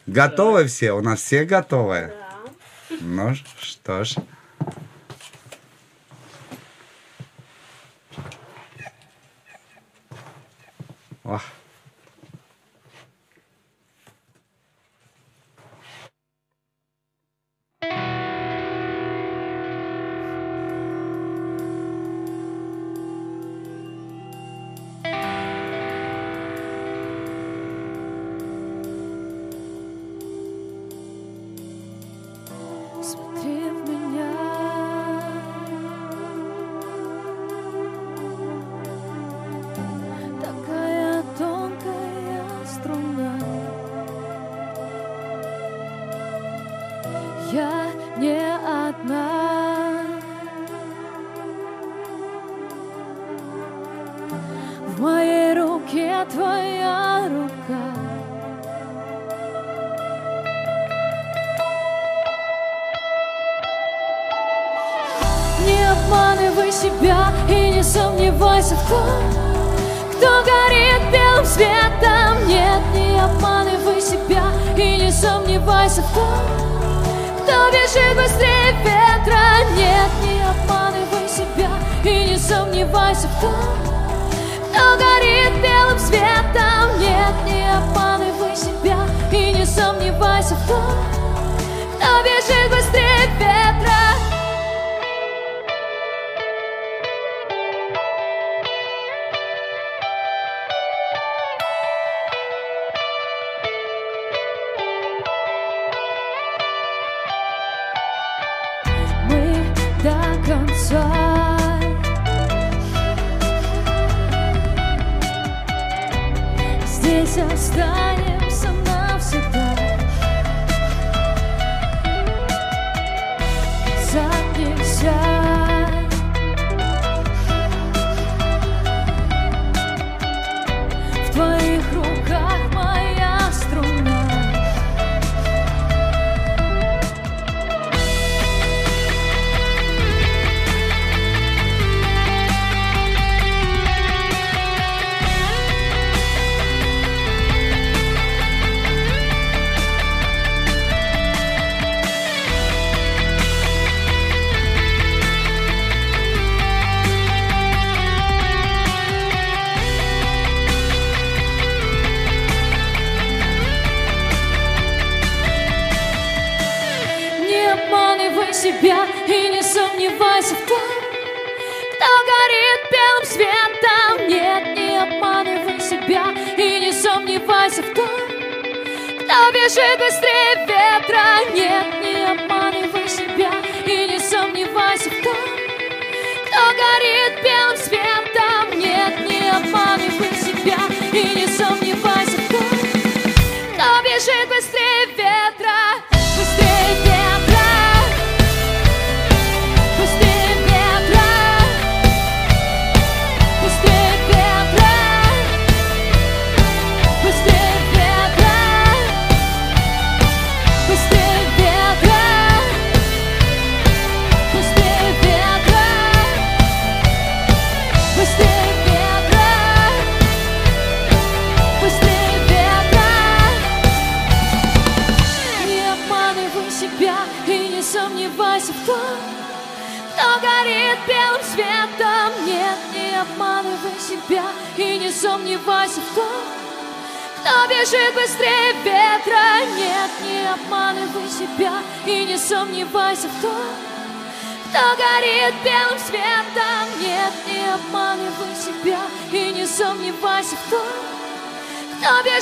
[0.06, 0.92] Готовы все?
[0.92, 2.12] У нас все готовы?
[3.00, 4.16] Ну что ж.
[11.34, 11.61] Ah.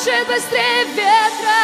[0.02, 1.59] Бежит быстрее ветра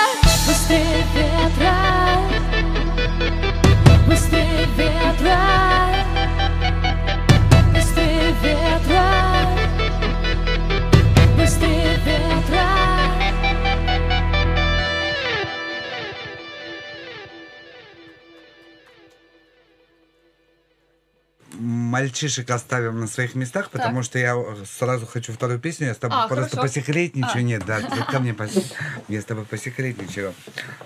[22.07, 25.89] Мальчишек оставим на своих местах, потому что я сразу хочу вторую песню.
[25.89, 26.63] Я с тобой А, просто хорошо.
[26.63, 27.39] посекретничаю.
[27.39, 27.43] А.
[27.43, 28.73] Нет, да, ты ко мне пос-
[29.09, 30.33] Я с тобой посекретничаю.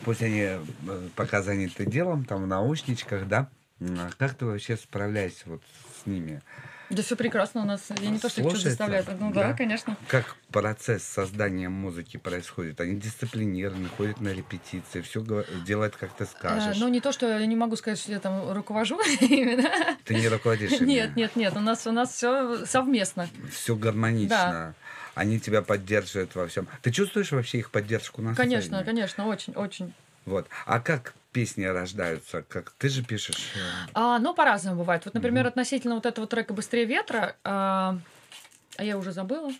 [0.03, 0.59] Пусть они э,
[1.17, 3.51] пока заняты делом, там в наушничках, да.
[3.83, 5.61] А Как ты вообще справляешься вот
[6.03, 6.41] с ними?
[6.91, 7.83] Да все прекрасно у нас.
[8.01, 8.71] Я не то, что их Слушается?
[8.71, 9.05] заставляю.
[9.21, 9.53] Ну да, Да?
[9.55, 9.97] конечно.
[10.09, 12.81] Как процесс создания музыки происходит?
[12.81, 15.25] Они дисциплинированы, ходят на репетиции, все
[15.65, 16.77] делают, как ты скажешь.
[16.79, 19.71] Ну, не то, что я не могу сказать, что я там руковожу именно.
[20.05, 20.87] Ты не руководишь ими.
[20.87, 21.57] Нет, нет, нет.
[21.57, 23.29] У нас у нас все совместно.
[23.53, 24.75] Все гармонично.
[25.15, 26.67] Они тебя поддерживают во всем.
[26.83, 28.85] Ты чувствуешь вообще их поддержку на Конечно, сцене?
[28.85, 29.93] конечно, очень, очень.
[30.25, 30.47] Вот.
[30.67, 32.43] А как песни рождаются?
[32.43, 33.53] Как ты же пишешь?
[33.57, 35.05] э, А, ну, по-разному бывает.
[35.05, 37.99] Вот, например, относительно вот этого трека «Быстрее ветра», а,
[38.77, 39.53] а я уже забыла.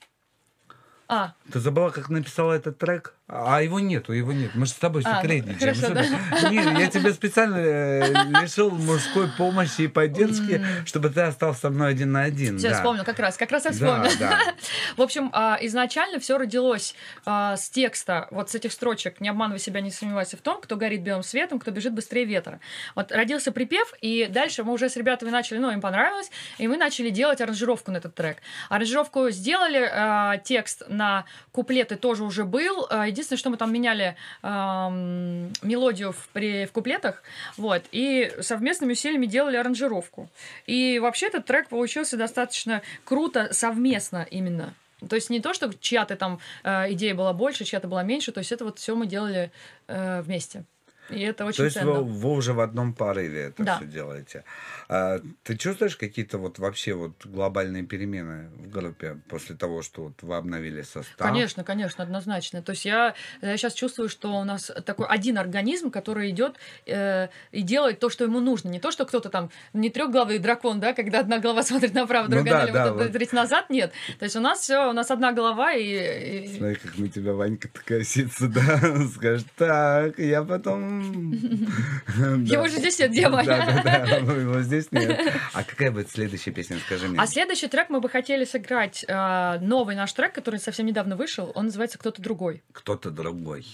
[1.09, 3.15] А, Ты забыла, как написала этот трек?
[3.33, 4.51] А его нету, его нет.
[4.55, 5.59] Мы же с тобой А, ну, секретничаем.
[5.75, 6.05] хорошо,
[6.37, 8.13] Что ты- Не, я тебе специально э,
[8.43, 12.59] лишил мужской помощи и поддержки, чтобы ты остался со мной один на один.
[12.59, 12.75] Все, да.
[12.77, 14.13] вспомнил как раз, как раз я Да, вспомнила.
[14.19, 14.39] да.
[14.97, 16.95] В общем, а, изначально все родилось
[17.25, 20.75] а, с текста, вот с этих строчек «Не обманывай себя, не сомневайся в том, кто
[20.77, 22.59] горит белым светом, кто бежит быстрее ветра».
[22.97, 26.77] Вот родился припев, и дальше мы уже с ребятами начали, ну, им понравилось, и мы
[26.77, 28.39] начали делать аранжировку на этот трек.
[28.71, 32.87] Аранжировку сделали, а, текст на куплеты тоже уже был.
[33.21, 37.23] Единственное, что мы там меняли ам, мелодию в, при, в куплетах,
[37.57, 40.29] вот, и совместными усилиями делали аранжировку.
[40.67, 44.73] И вообще этот трек получился достаточно круто совместно именно.
[45.09, 48.39] То есть не то, что чья-то там э, идея была больше, чья-то была меньше, то
[48.39, 49.51] есть это вот все мы делали
[49.87, 50.65] э, вместе.
[51.11, 51.93] И это очень То есть ценно.
[51.93, 53.77] вы, вы уже в одном порыве это Да.
[53.77, 54.45] все делаете.
[54.93, 60.15] А, ты чувствуешь какие-то вот вообще вот глобальные перемены в группе после того, что вот
[60.23, 61.17] вы обновили состав?
[61.17, 62.61] Конечно, конечно, однозначно.
[62.61, 66.57] То есть я, я сейчас чувствую, что у нас такой один организм, который идет
[66.87, 68.69] э, и делает то, что ему нужно.
[68.69, 72.33] Не то, что кто-то там не трехглавый дракон, да, когда одна голова смотрит направо, Ну
[72.33, 73.33] другая да, налево, да, вот.
[73.33, 73.71] назад.
[73.71, 73.93] Нет.
[74.19, 77.69] То есть у нас все, у нас одна голова и, Смотри, как на тебя Ванька
[77.85, 81.31] косится, да, скажет, так, я потом...
[82.43, 85.33] Его же здесь нет, где Да, да, да, его здесь нет.
[85.53, 87.19] А какая будет следующая песня, скажи мне?
[87.21, 91.53] А следующий трек мы бы хотели сыграть э, новый наш трек, который совсем недавно вышел.
[91.55, 92.63] Он называется "Кто-то другой".
[92.73, 93.67] Кто-то другой.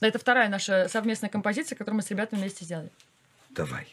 [0.00, 2.90] Да, Это вторая наша совместная композиция, которую мы с ребятами вместе сделали.
[3.50, 3.88] Давай.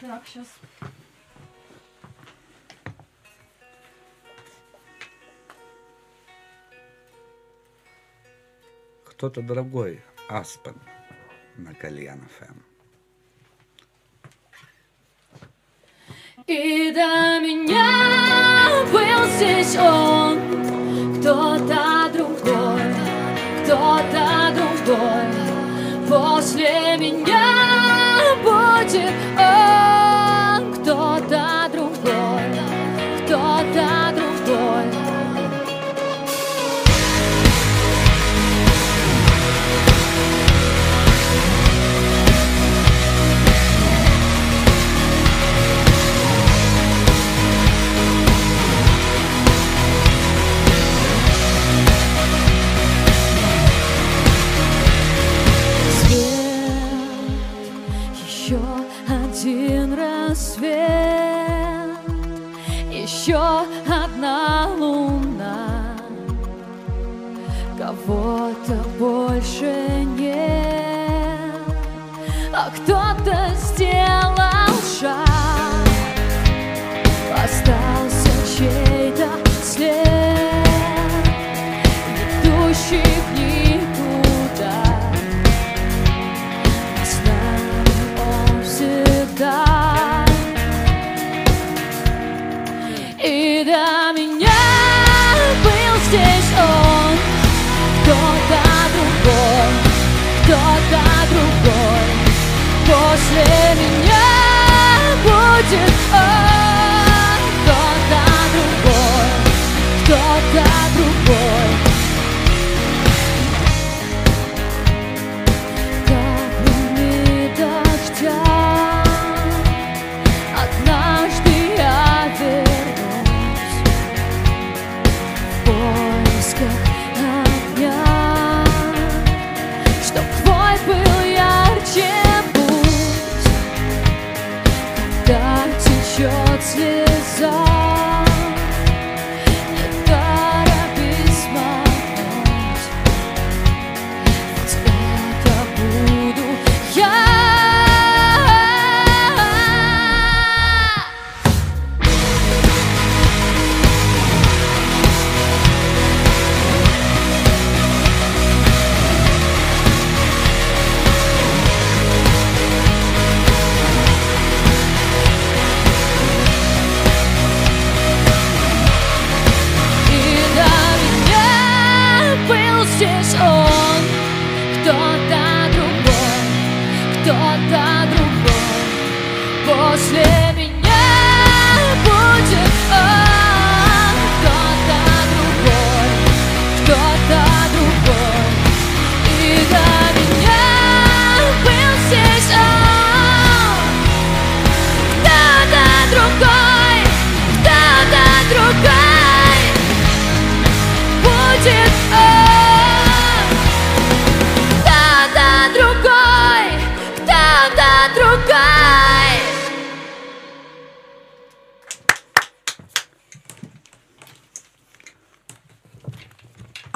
[0.00, 0.46] Так, сейчас.
[9.18, 10.00] Кто-то другой.
[10.28, 10.76] Аспен
[11.56, 12.28] на Кальян Эм.
[12.28, 12.58] ФМ.
[16.46, 21.87] И до меня был здесь он, кто-то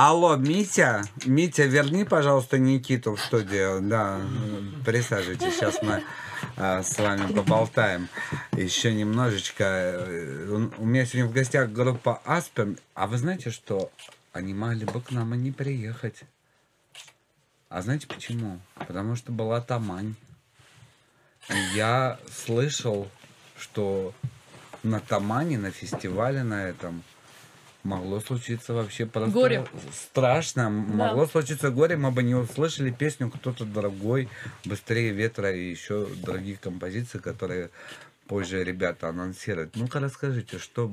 [0.05, 3.79] Алло, Митя, Митя, верни, пожалуйста, Никиту в студию.
[3.83, 4.21] Да,
[4.85, 6.03] присаживайтесь, сейчас мы
[6.57, 8.09] а, с вами поболтаем
[8.51, 9.63] еще немножечко.
[9.65, 13.93] Э, У меня сегодня в гостях группа Аспен, а вы знаете, что
[14.33, 16.25] они могли бы к нам и не приехать.
[17.69, 18.59] А знаете почему?
[18.75, 20.17] Потому что была Тамань.
[21.77, 23.09] Я слышал,
[23.57, 24.13] что
[24.83, 27.05] на Тамане, на фестивале на этом,
[27.83, 29.67] могло случиться вообще просто Горе.
[29.93, 30.71] страшно.
[30.71, 34.29] Могло случиться горе, мы бы не услышали песню «Кто-то другой»,
[34.65, 37.71] «Быстрее ветра» и еще других композиций, которые
[38.27, 39.77] позже ребята анонсируют.
[39.77, 40.93] Ну-ка расскажите, что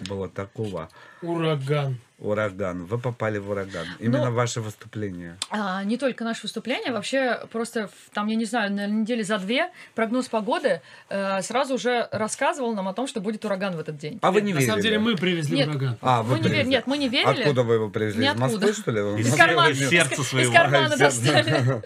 [0.00, 0.88] было такого?
[1.22, 1.98] Ураган.
[2.18, 2.84] Ураган.
[2.84, 3.86] Вы попали в ураган.
[4.00, 5.36] Именно Ну, ваше выступление.
[5.50, 9.70] А, не только наше выступление, вообще просто там, я не знаю, на недели за две
[9.94, 10.80] прогноз погоды
[11.10, 14.18] э, сразу уже рассказывал нам о том, что будет ураган в этот день.
[14.20, 14.68] А вы не На верили?
[14.68, 15.68] самом деле мы привезли Нет.
[15.68, 15.96] ураган.
[16.00, 16.70] А, вы Мы не привезли.
[16.70, 17.42] Нет, мы не верили.
[17.42, 18.18] Откуда вы его привезли?
[18.20, 18.66] Из Ниоткуда.
[18.66, 19.20] Москвы, что ли?
[19.20, 19.74] Из в кармана.
[19.74, 20.52] Сердца из- Из своего.
[20.52, 21.20] кармана Из сердца.
[21.22, 21.82] достали.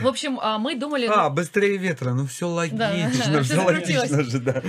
[0.00, 1.06] В общем, а, мы думали...
[1.12, 4.62] А, быстрее ветра, ну все логично, да, все логично же, да.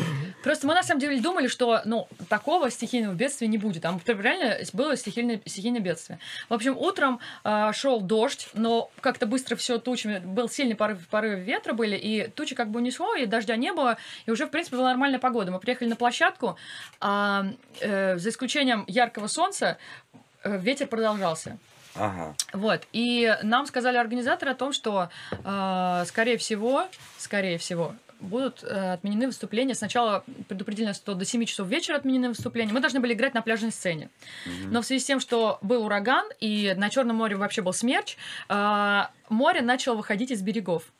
[0.44, 3.84] Просто мы на самом деле думали, что ну, такого стихийного бедствия не будет.
[3.84, 6.19] Там реально было стихийное, стихийное бедствие.
[6.49, 11.39] В общем, утром а, шел дождь, но как-то быстро все тучами, был сильный порыв, порыв
[11.39, 14.77] ветра были, и тучи как бы унесло, и дождя не было, и уже, в принципе,
[14.77, 15.51] была нормальная погода.
[15.51, 16.57] Мы приехали на площадку,
[16.99, 17.45] а,
[17.80, 19.77] э, за исключением яркого солнца,
[20.43, 21.57] э, ветер продолжался.
[21.95, 22.35] Ага.
[22.53, 22.88] Вот.
[22.91, 29.27] И нам сказали организаторы о том, что, э, скорее всего, скорее всего, будут э, отменены
[29.27, 29.75] выступления.
[29.75, 32.73] Сначала предупредили нас, что до 7 часов вечера отменены выступления.
[32.73, 34.09] Мы должны были играть на пляжной сцене.
[34.65, 38.17] Но в связи с тем, что был ураган, и на Черном море вообще был смерч,
[38.49, 40.91] э, море начало выходить из берегов.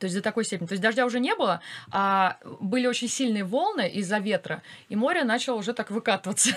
[0.00, 0.66] То есть до такой степени.
[0.66, 1.60] То есть дождя уже не было,
[1.92, 6.50] а были очень сильные волны из-за ветра, и море начало уже так выкатываться.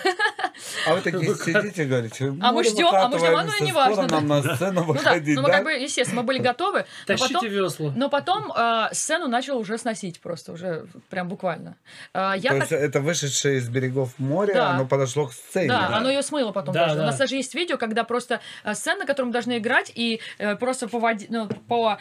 [0.88, 3.46] А вы такие сидите и говорите, А мы «Море ждем, а мы ждем, а и
[3.46, 6.28] выкатываемся, не важно, нам на сцену Ну да, выходить, ну мы как бы, естественно, мы
[6.28, 6.80] были готовы.
[6.80, 7.94] Но Тащите потом, весла.
[7.96, 11.76] но потом э, сцену начал уже сносить просто, уже прям буквально.
[12.14, 14.70] Э, я То так- есть это вышедшее из берегов моря, Да.
[14.72, 15.68] оно подошло к сцене.
[15.68, 16.74] Да, оно ее смыло потом.
[16.74, 16.94] Да.
[16.94, 20.22] У нас даже есть видео, когда просто э, сцена, на которой мы должны играть, и
[20.38, 21.98] э, просто по, воде- ну, по,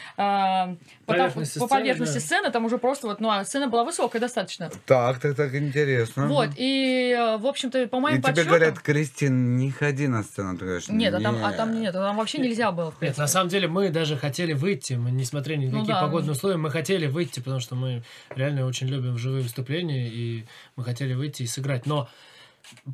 [1.33, 2.21] э, по, Поверхности по сцены, поверхности да.
[2.21, 4.71] сцены, там уже просто вот, ну, а сцена была высокая достаточно.
[4.87, 6.27] Так, так, так интересно.
[6.27, 8.49] Вот, и, э, в общем-то, по И моим тебе подсчетам...
[8.49, 10.59] говорят, Кристин, не ходи на сцену.
[10.59, 11.57] Ты говоришь, Нет, а там, а «Нет».
[11.57, 12.91] там нет, там вообще нельзя было.
[12.93, 16.01] в Нет, на самом деле мы даже хотели выйти, мы не смотрели никакие Ну да.
[16.03, 18.03] погодные условия, мы хотели выйти, потому что мы
[18.35, 20.47] реально очень любим живые выступления, и
[20.77, 21.87] мы хотели выйти и сыграть.
[21.87, 22.09] Но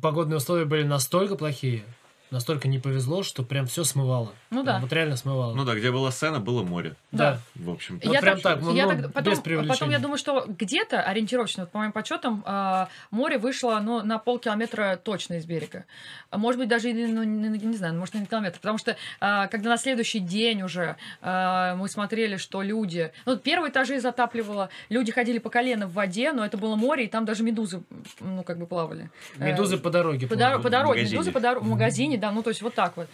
[0.01, 1.83] погодные условия были настолько плохие,
[2.31, 4.31] настолько не повезло, что прям все смывало.
[4.49, 4.79] Ну Прям да.
[4.81, 5.53] Вот реально смывало.
[5.53, 6.95] Ну да, где была сцена, было море.
[7.11, 7.39] да.
[7.55, 7.99] В общем.
[8.03, 9.73] Вот прям так, ну, я ну, так- потом, без привлечения.
[9.73, 14.17] потом я думаю, что где-то ориентировочно, вот по моим подсчетам, а, море вышло ну, на
[14.17, 15.85] полкилометра точно из берега.
[16.29, 18.59] А Может быть, даже, и, ну, не, не знаю, может, и на километр.
[18.59, 23.11] Потому что, а, когда на следующий день уже мы смотрели, что люди...
[23.25, 27.07] Ну, первые этажи затапливало, люди ходили по колено в воде, но это было море, и
[27.07, 27.83] там даже медузы,
[28.19, 29.09] ну, как бы плавали.
[29.37, 30.27] Э, Медузы по дороге.
[30.27, 30.57] по, плавали.
[30.57, 33.07] доро- по дороге, медузы по дороге, в магазине, да, ну то есть вот так вот.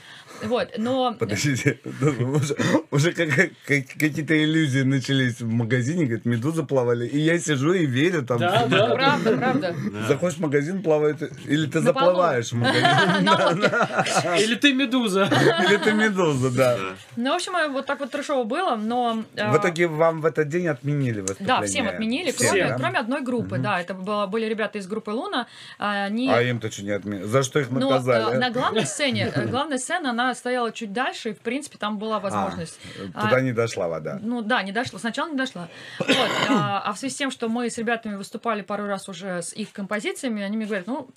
[0.44, 1.14] Вот, но...
[1.14, 1.80] Подождите,
[2.20, 2.56] уже,
[2.92, 3.30] уже как-
[3.66, 8.40] как- какие-то иллюзии начались в магазине, говорит, медузы плавали, и я сижу и верю там.
[8.40, 8.96] Да, да.
[8.96, 9.76] Правда, правда.
[10.08, 12.86] Заходишь в магазин, плавает, или ты заплываешь в магазин.
[14.40, 15.24] Или ты медуза.
[15.68, 16.78] или ты медуза, да.
[17.16, 19.24] Ну, в общем, э, вот так вот трешово было, но...
[19.36, 21.60] э, В итоге вам в этот день отменили выступление?
[21.62, 25.48] Да, всем отменили, кроме, одной группы, да, это были ребята из группы Луна,
[25.80, 26.30] а они...
[26.30, 27.24] А им-то что не отменили?
[27.24, 28.36] За что их Ну, наказали?
[28.36, 31.98] э, на главной сцене, э, главная сцена, она стояла чуть дальше, и, в принципе, там
[31.98, 32.80] была возможность.
[33.14, 34.20] А, туда А, не дошла вода.
[34.22, 35.00] Ну да, не дошла.
[35.00, 35.68] Сначала не дошла.
[36.00, 36.30] Вот.
[36.50, 39.54] А, а в связи с тем, что мы с ребятами выступали пару раз уже с
[39.54, 41.10] их композициями, они мне говорят, ну,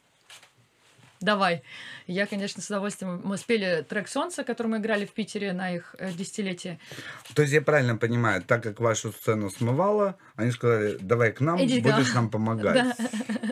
[1.21, 1.63] давай.
[2.09, 3.21] Я, конечно, с удовольствием...
[3.23, 6.81] Мы спели трек «Солнце», который мы играли в Питере на их э, десятилетие.
[7.35, 11.63] То есть я правильно понимаю, так как вашу сцену смывало, они сказали, давай к нам,
[11.63, 12.25] Иди будешь нам.
[12.25, 12.97] нам помогать.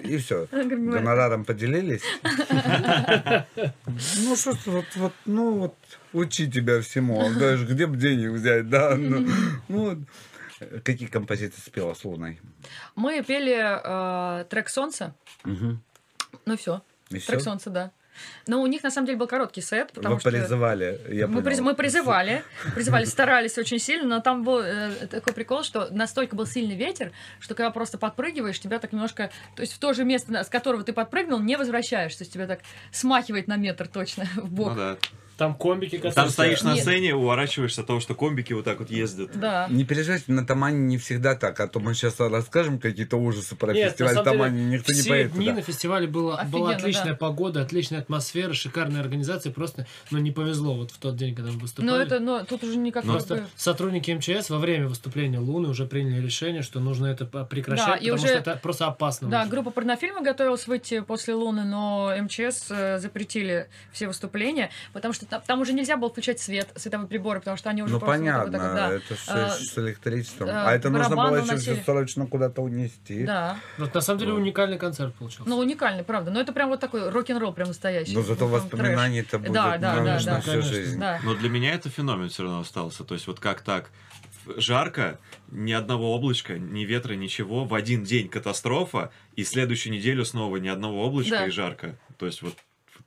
[0.05, 0.49] И все.
[0.51, 2.01] Говорю, «Ну, Гонораром поделились.
[4.19, 5.74] Ну что вот, вот, ну вот,
[6.12, 7.28] учи тебя всему.
[7.39, 8.97] Даже где бы денег взять, да?
[8.97, 9.28] Ну,
[9.69, 10.05] ну.
[10.83, 12.41] Какие композиции спела с Луной?
[12.95, 15.15] Мы пели э, трек «Солнце»,
[15.45, 15.83] Мгм.
[16.47, 16.81] ну все.
[17.11, 17.41] И Трек всё?
[17.41, 17.93] «Солнце», да.
[18.47, 20.30] Но у них, на самом деле, был короткий сет, потому Вы что...
[20.30, 21.64] призывали, я мы, приз- понял.
[21.64, 22.43] мы призывали,
[22.74, 27.12] призывали, старались очень сильно, но там был э, такой прикол, что настолько был сильный ветер,
[27.40, 30.84] что когда просто подпрыгиваешь, тебя так немножко, то есть в то же место, с которого
[30.84, 32.60] ты подпрыгнул, не возвращаешься, то есть тебя так
[32.93, 34.68] смахивает на метр точно в бок.
[34.70, 34.97] Ну да.
[35.36, 36.12] Там комбики, которые...
[36.14, 36.82] Там стоишь на Нет.
[36.82, 39.38] сцене, уворачиваешься от того, что комбики вот так вот ездят.
[39.38, 39.66] Да.
[39.70, 43.74] Не переживайте, на Тамане не всегда так, а то мы сейчас расскажем какие-то ужасы про
[43.74, 45.56] Нет, фестиваль деле, Тамани, никто не все поедет дни туда.
[45.56, 47.16] на фестивале было, была Офигенно, отличная да.
[47.16, 49.52] погода, отличная атмосфера, шикарная организация.
[49.52, 51.86] Просто, ну, не повезло вот в тот день, когда мы выступали.
[51.90, 55.84] Но это, но тут уже никак Просто бы- сотрудники МЧС во время выступления Луны уже
[55.86, 59.28] приняли решение, что нужно это прекращать, Да, и потому уже- что это просто опасно.
[59.28, 59.50] Да, уже.
[59.50, 65.43] группа порнофильма готовилась выйти после Луны, но МЧС э, запретили все выступления, потому что там,
[65.47, 68.27] там уже нельзя было включать свет, световые приборы, потому что они уже Ну просто вот
[68.27, 68.93] так понятно, вот, да.
[68.93, 70.48] это все А, с электричеством.
[70.51, 73.24] а, А это нужно было еще все срочно куда-то унести.
[73.24, 73.57] Да.
[73.78, 75.48] Вот на самом деле уникальный концерт получился.
[75.48, 76.31] Ну, уникальный, правда.
[76.31, 78.15] Но это прям вот такой рок-н-ролл прям настоящий.
[78.15, 79.40] Но зато Вот прям воспоминаний-то трэш.
[79.43, 80.40] будет Да, да, да, да.
[80.40, 80.73] всю Конечно.
[80.73, 80.98] жизнь.
[81.01, 81.20] Да.
[81.24, 83.05] Но для меня это феномен все равно остался.
[83.05, 83.90] То есть вот как так?
[84.57, 85.19] Жарко,
[85.51, 87.65] ни одного облачка, ни ветра, ничего.
[87.65, 91.47] В один день катастрофа, и следующую неделю снова ни одного облачка Да.
[91.47, 91.98] и жарко.
[92.16, 92.57] То есть вот вот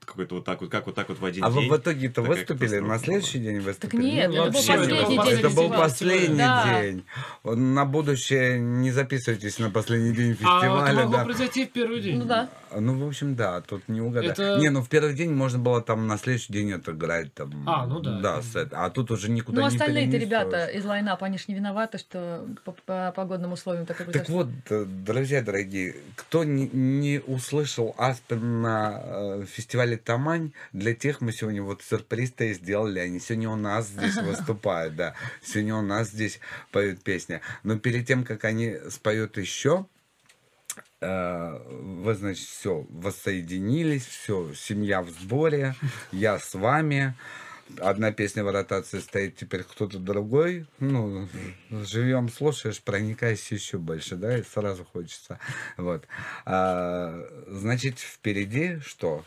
[0.06, 1.72] какой-то вот так вот, как вот так вот в один А вы день.
[1.72, 4.02] в итоге-то выступили на следующий день выступили?
[4.02, 5.40] нет, это был последний не день.
[5.40, 6.82] Это был последний Да.
[6.82, 7.04] день.
[7.44, 10.94] На будущее не записывайтесь на последний день А это фестиваля.
[10.94, 11.24] могло да.
[11.26, 12.18] произойти в первый день.
[12.20, 12.50] Ну да.
[12.76, 14.38] Ну, в общем, да, тут не угадать.
[14.38, 17.34] Это- Не, ну в первый день можно было там на следующий день отыграть.
[17.34, 18.20] Там, А, ну да.
[18.20, 18.70] Да, сет.
[18.74, 20.28] А тут уже никуда Ну, не остальные-то перенесешь.
[20.30, 24.50] ребята из лайнапа, они ж не виноваты, что по, по погодным условиям такой Так вот,
[24.70, 31.32] э, друзья дорогие, кто не, не услышал Аспен на э, фестивале Тамань, для тех мы
[31.32, 32.99] сегодня вот сюрприз-то и сделали.
[32.99, 35.16] Они сегодня у нас здесь выступают, да.
[35.44, 36.40] Сегодня у нас здесь
[36.72, 37.41] поют песни.
[37.64, 39.86] Но перед тем, как они споют еще,
[41.02, 45.76] э, вы, значит, все, воссоединились, все, семья в сборе,
[46.11, 47.16] я с вами.
[47.78, 50.66] Одна песня в ротации стоит, теперь кто-то другой.
[50.80, 51.28] Ну,
[51.70, 55.40] живем, слушаешь, проникайся еще больше, да, и сразу хочется.
[55.78, 56.07] Вот.
[56.45, 59.24] А, значит, впереди что?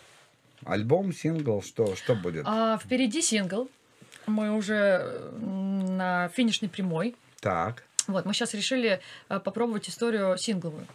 [0.65, 2.45] Альбом, сингл, что, что будет?
[2.47, 3.69] А, впереди сингл.
[4.27, 7.17] Мы уже на финишной прямой.
[7.41, 7.85] Так.
[8.07, 10.87] Вот, мы сейчас решили э, попробовать историю сингловую.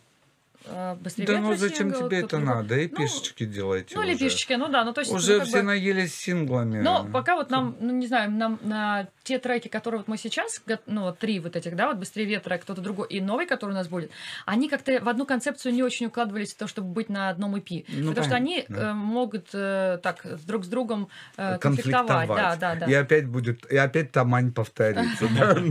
[0.66, 2.78] Э, Быстрее Да ну зачем тебе это надо?
[2.78, 4.26] И Ну, пишечки делайте Ну, или уже.
[4.26, 5.12] пишечки, ну да, ну то есть...
[5.12, 6.82] Уже ну, все бы- наелись синглами.
[6.82, 10.62] Но пока вот нам, ну не знаю, нам на те треки, которые вот мы сейчас,
[10.86, 13.88] ну три вот этих, да, вот «Быстрее ветра», кто-то другой, и новый, который у нас
[13.88, 14.12] будет,
[14.46, 17.86] они как-то в одну концепцию не очень укладывались в то, чтобы быть на одном EP.
[17.90, 18.92] Ну, потому что они понятно, да.
[18.92, 22.28] э, могут э, так друг с другом э, конфликтовать.
[22.28, 22.86] Да, да, да.
[22.86, 25.28] И опять будет, и опять Тамань повторится.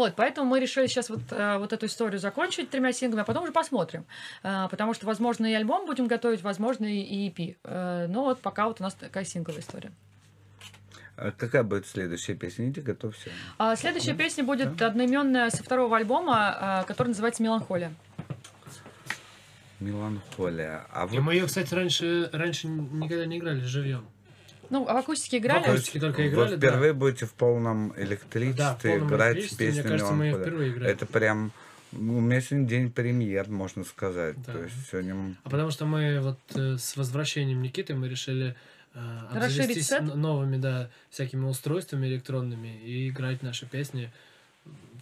[0.00, 0.06] да?
[0.06, 3.44] Вот, поэтому мы решили сейчас вот, э, вот эту историю закончить тремя синглами, а потом
[3.44, 4.06] уже посмотрим.
[4.42, 7.56] Э, потому что, возможно, и альбом будем готовить, возможно, и EP.
[7.64, 9.92] Э, но вот пока вот у нас такая сингловая история.
[11.16, 12.68] А Какая будет следующая песня?
[12.68, 13.30] Иди, готовься.
[13.58, 17.92] А следующая песня будет одноименная со второго альбома, который называется «Меланхолия».
[19.80, 20.86] Меланхолия.
[20.90, 24.06] А И вот мы ее, кстати, раньше, раньше никогда не играли живьем.
[24.70, 25.64] Ну, а в акустике играли.
[25.64, 26.68] В акустике только вы играли, да.
[26.68, 30.70] впервые будете в полном электричестве Да, в полном играть электричестве, мне песню кажется, мы впервые
[30.70, 30.92] играем.
[30.92, 31.52] Это прям...
[31.92, 34.40] ну, У меня сегодня день премьер, можно сказать.
[34.46, 34.52] Да.
[34.52, 35.36] То есть сегодня...
[35.42, 38.54] А потому что мы вот э, с возвращением Никиты мы решили
[38.94, 38.98] э,
[39.30, 44.12] обзавестись новыми, да, всякими устройствами электронными и играть наши песни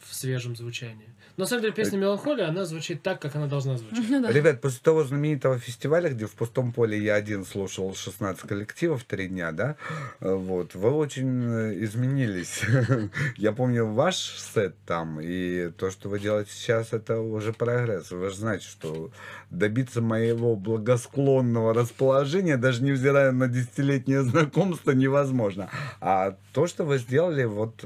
[0.03, 1.09] в свежем звучании.
[1.39, 4.11] Но, на самом деле, песня «Меланхолия», она звучит так, как она должна звучать.
[4.11, 4.33] Ну да.
[4.33, 9.29] Ребят, после того знаменитого фестиваля, где в пустом поле я один слушал 16 коллективов три
[9.29, 9.77] дня, да,
[10.19, 12.63] вот, вы очень э, изменились.
[13.37, 18.11] Я помню ваш сет там, и то, что вы делаете сейчас, это уже прогресс.
[18.11, 19.13] Вы же знаете, что
[19.51, 25.71] добиться моего благосклонного расположения, даже невзирая на десятилетнее знакомство, невозможно.
[26.01, 27.85] А то, что вы сделали, вот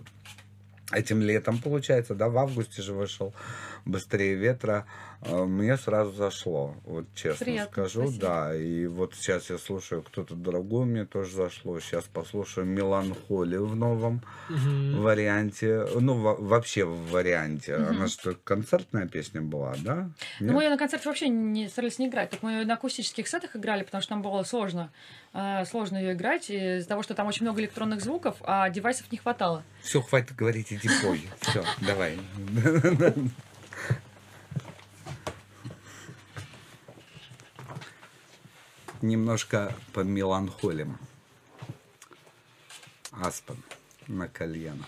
[0.92, 3.34] этим летом, получается, да, в августе же вышел
[3.84, 4.86] «Быстрее ветра»,
[5.22, 8.20] э, мне сразу зашло, вот честно Приятно, скажу, спасибо.
[8.26, 13.74] да, и вот сейчас я слушаю «Кто-то другой», мне тоже зашло, сейчас послушаю «Меланхолию» в
[13.76, 15.00] новом Мгм.
[15.02, 17.88] варианте, ну, во- вообще в варианте, Мгм.
[17.88, 20.10] она что, концертная песня была, да?
[20.40, 20.54] Ну, Нет?
[20.54, 22.30] мы ее на концерте вообще не старались не играть.
[22.30, 24.90] Так мы ее на акустических сетах играли, потому что нам было сложно.
[25.34, 29.16] э, сложно ее играть из-за того, что там очень много электронных звуков, а девайсов не
[29.16, 29.62] хватало.
[29.80, 31.26] Все, хватит говорить, иди пой.
[31.40, 32.18] Все, давай.
[39.02, 40.96] Немножко по меланхолиям.
[43.10, 43.60] Аспен
[44.06, 44.86] на кальян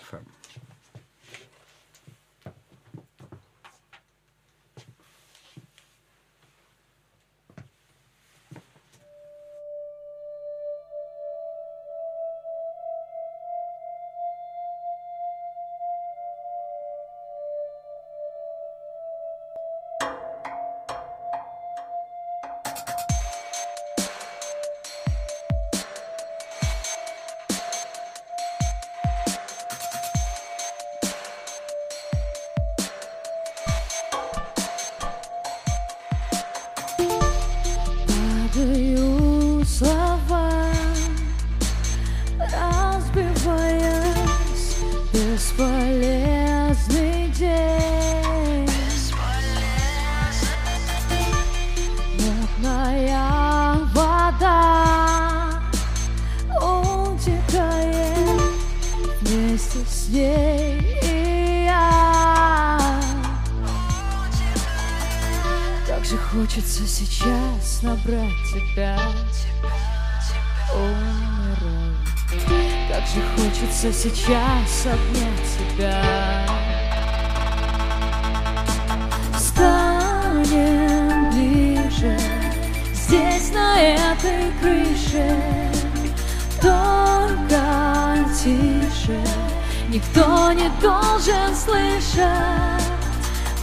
[89.95, 92.83] Никто не должен слышать.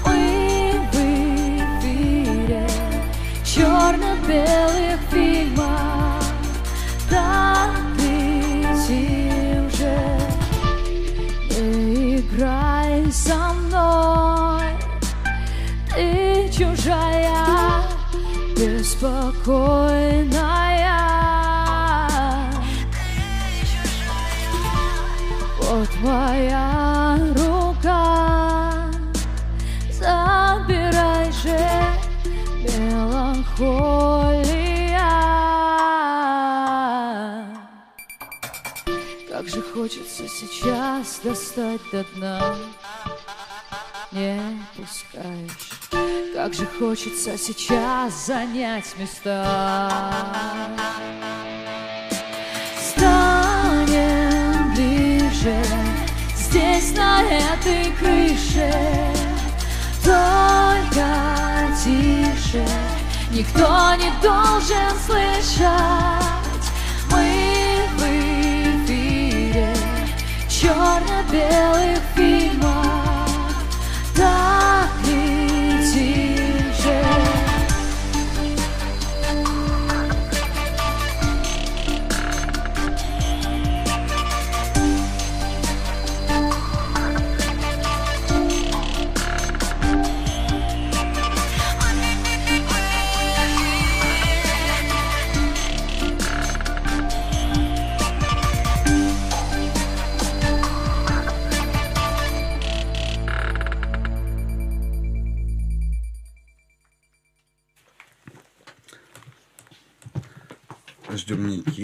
[0.06, 2.66] Мы в эфире
[3.44, 6.24] черно-белых фильмах.
[7.10, 9.94] Так летим же
[11.50, 14.70] Не играй со мной.
[15.94, 17.82] Ты чужая,
[18.56, 19.81] беспокойная
[41.22, 42.56] достать до дна.
[44.10, 44.40] Не
[44.76, 45.70] пускаешь.
[46.34, 50.10] Как же хочется сейчас занять места.
[52.78, 55.62] Станем ближе.
[56.36, 58.72] Здесь, на этой крыше.
[60.04, 61.06] Только
[61.82, 62.66] тише.
[63.30, 65.62] Никто не должен слышать.
[67.10, 69.74] Мы в эфире
[71.32, 73.52] Черно-белых фильмах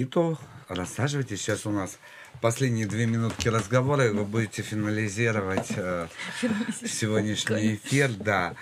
[0.09, 0.39] Никиту.
[0.69, 1.41] Рассаживайтесь.
[1.41, 1.99] Сейчас у нас
[2.43, 6.09] последние две минутки разговора, и вы будете финализировать э,
[6.87, 8.11] сегодняшний эфир.
[8.11, 8.55] Да.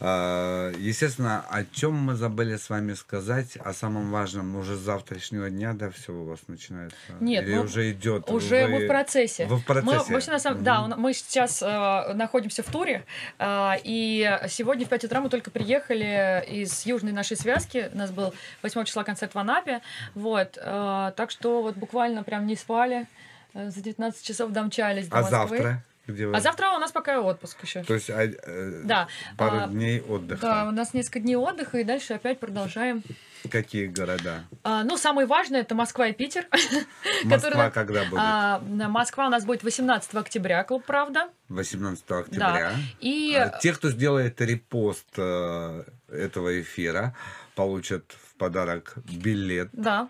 [0.00, 5.50] Э, естественно, о чем мы забыли с вами сказать, о самом важном уже с завтрашнего
[5.50, 6.96] дня, да, все у вас начинается?
[7.20, 8.30] Нет, Или мы- уже идет?
[8.30, 9.46] Уже Вы- мы в процессе.
[9.46, 9.96] Вы в процессе?
[10.08, 13.04] Мы, вообще, на самом, да, он- мы сейчас э, находимся в туре,
[13.38, 17.90] э, и сегодня в 5 утра мы только приехали из южной нашей связки.
[17.92, 18.32] У нас был
[18.62, 19.82] 8 числа концерт в Анапе.
[20.14, 23.06] Вот, э, так что вот буквально прям не спали.
[23.54, 25.38] э, За 19 часов домчались до А Москвы.
[25.58, 25.84] завтра?
[26.06, 26.34] Где вы?
[26.36, 27.82] А завтра у нас пока отпуск еще.
[27.84, 29.06] То есть а, э, Да.
[29.36, 30.40] пару А, дней отдыха.
[30.42, 33.02] Да, у нас несколько дней отдыха, и дальше опять продолжаем.
[33.50, 34.44] Какие города?
[34.64, 36.46] А, ну, самое важное это Москва и Питер.
[37.24, 38.20] Москва которые- когда будет?
[38.22, 41.28] А, Москва у нас будет 18 октября, клуб «Правда».
[41.48, 42.72] 18 октября.
[43.00, 47.14] И А Те, кто сделает репост э, этого эфира,
[47.54, 50.08] получат в подарок билет да,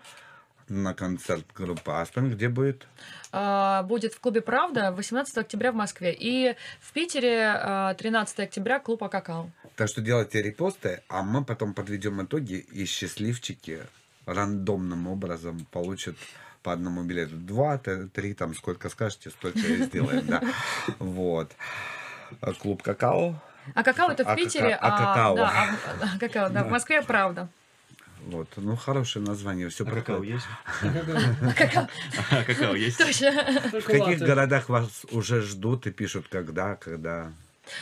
[0.71, 2.29] на концерт группы Аспен.
[2.31, 2.87] Где будет?
[3.33, 6.13] а, будет в клубе «Правда» 18 октября в Москве.
[6.17, 9.49] И в Питере а, 13 октября клуб «Акакао».
[9.75, 13.81] Так что делайте репосты, а мы потом подведем итоги, и счастливчики
[14.25, 16.15] рандомным образом получат
[16.63, 17.35] по одному билету.
[17.35, 20.41] Два, три, там сколько скажете, столько и сделаем, да.
[20.99, 21.51] Вот.
[22.39, 23.35] А Клуб «Какао».
[23.75, 25.35] А какао это в А Питере, кака- а какао.
[25.35, 27.47] да, а а какао, да, в Москве правда.
[28.27, 28.47] Вот.
[28.55, 29.69] Ну, хорошее название.
[29.69, 30.45] Все А какао есть?
[31.57, 31.87] Какао,
[32.29, 32.97] А какао есть?
[32.97, 33.31] точно.
[33.81, 37.31] В каких городах вас уже ждут и пишут, когда, когда?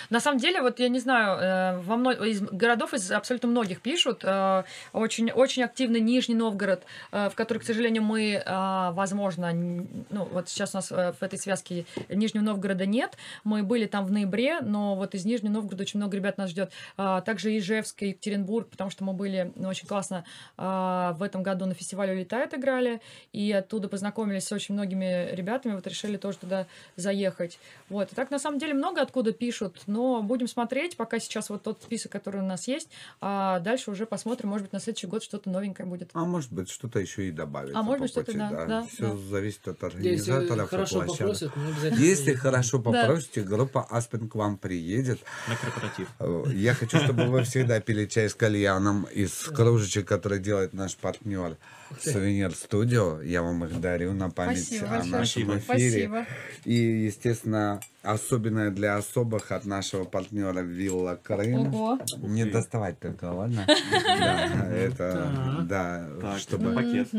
[0.09, 2.11] На самом деле, вот я не знаю, э, во мно...
[2.11, 4.21] из городов из абсолютно многих пишут.
[4.23, 8.43] э, Очень, очень активный Нижний Новгород, э, в который, к сожалению, мы,
[8.91, 13.17] возможно, ну вот сейчас у нас в этой связке Нижнего Новгорода нет.
[13.43, 16.71] Мы были там в ноябре, но вот из Нижнего Новгорода очень много ребят нас ждет.
[16.95, 20.25] Также Ижевск, Екатеринбург, потому что мы были ну, очень классно
[20.57, 23.01] в этом году на фестивале «Улетает» играли,
[23.33, 27.59] и оттуда познакомились с очень многими ребятами, вот решили тоже туда заехать.
[27.89, 28.11] Вот.
[28.11, 31.81] И так, на самом деле, много откуда пишут, но будем смотреть, пока сейчас вот тот
[31.83, 32.89] список, который у нас есть,
[33.21, 36.09] а дальше уже посмотрим, может быть, на следующий год что-то новенькое будет.
[36.13, 37.77] А может быть, что-то еще и добавится.
[37.79, 39.17] А может быть, что-то, пути, да, да, Все да.
[39.17, 41.17] зависит от Если организаторов и хорошо площадок.
[41.19, 42.83] попросят, мы обязательно Если хорошо Да.
[42.83, 45.19] попросите, группа Аспен к вам приедет.
[45.47, 46.09] На корпоратив.
[46.19, 50.95] Э, Я хочу, чтобы вы всегда пили чай с кальяном из кружечек, которые делает наш
[50.95, 51.57] партнер
[52.01, 53.21] Сувенир Студио.
[53.21, 55.11] Я вам их дарю на память Спасибо о большое.
[55.11, 55.61] нашем эфире.
[55.61, 56.25] Спасибо.
[56.65, 61.73] И, естественно, особенное для особых от нашего партнера Вилла Крым.
[61.73, 61.99] Ого.
[62.17, 63.65] Не доставать только, ладно?
[63.67, 66.73] Да, это, да, чтобы...
[66.73, 67.09] пакет.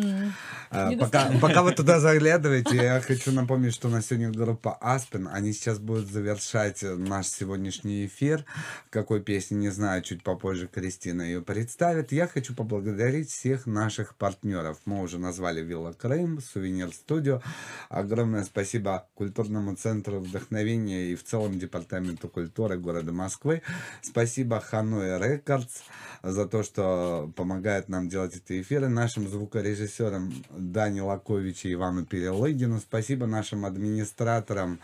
[0.71, 0.93] А,
[1.41, 6.09] пока вы туда заглядываете, я хочу напомнить, что на сегодня группа Аспен, они сейчас будут
[6.09, 8.45] завершать наш сегодняшний эфир.
[8.91, 12.13] Какой песни, не знаю, чуть попозже Кристина ее представит.
[12.13, 14.60] Я хочу поблагодарить всех наших партнеров.
[14.85, 17.43] Мы уже назвали Вилла Крым, Сувенир Студио.
[17.89, 23.63] Огромное спасибо Культурному центру вдохновения и в целом Департаменту культуры города Москвы.
[24.03, 25.83] Спасибо Ханой Рекордс
[26.23, 28.89] за то, что помогает нам делать эти эфиры.
[28.89, 32.79] Нашим звукорежиссерам Дане Лаковичу и Ивану Перелыгину.
[32.81, 34.79] Спасибо нашим администраторам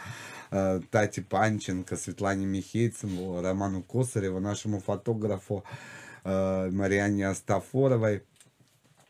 [0.51, 5.65] э, Тате Панченко, Светлане Михейцеву, Роману Косареву, нашему фотографу
[6.25, 8.23] э, Марианне Астафоровой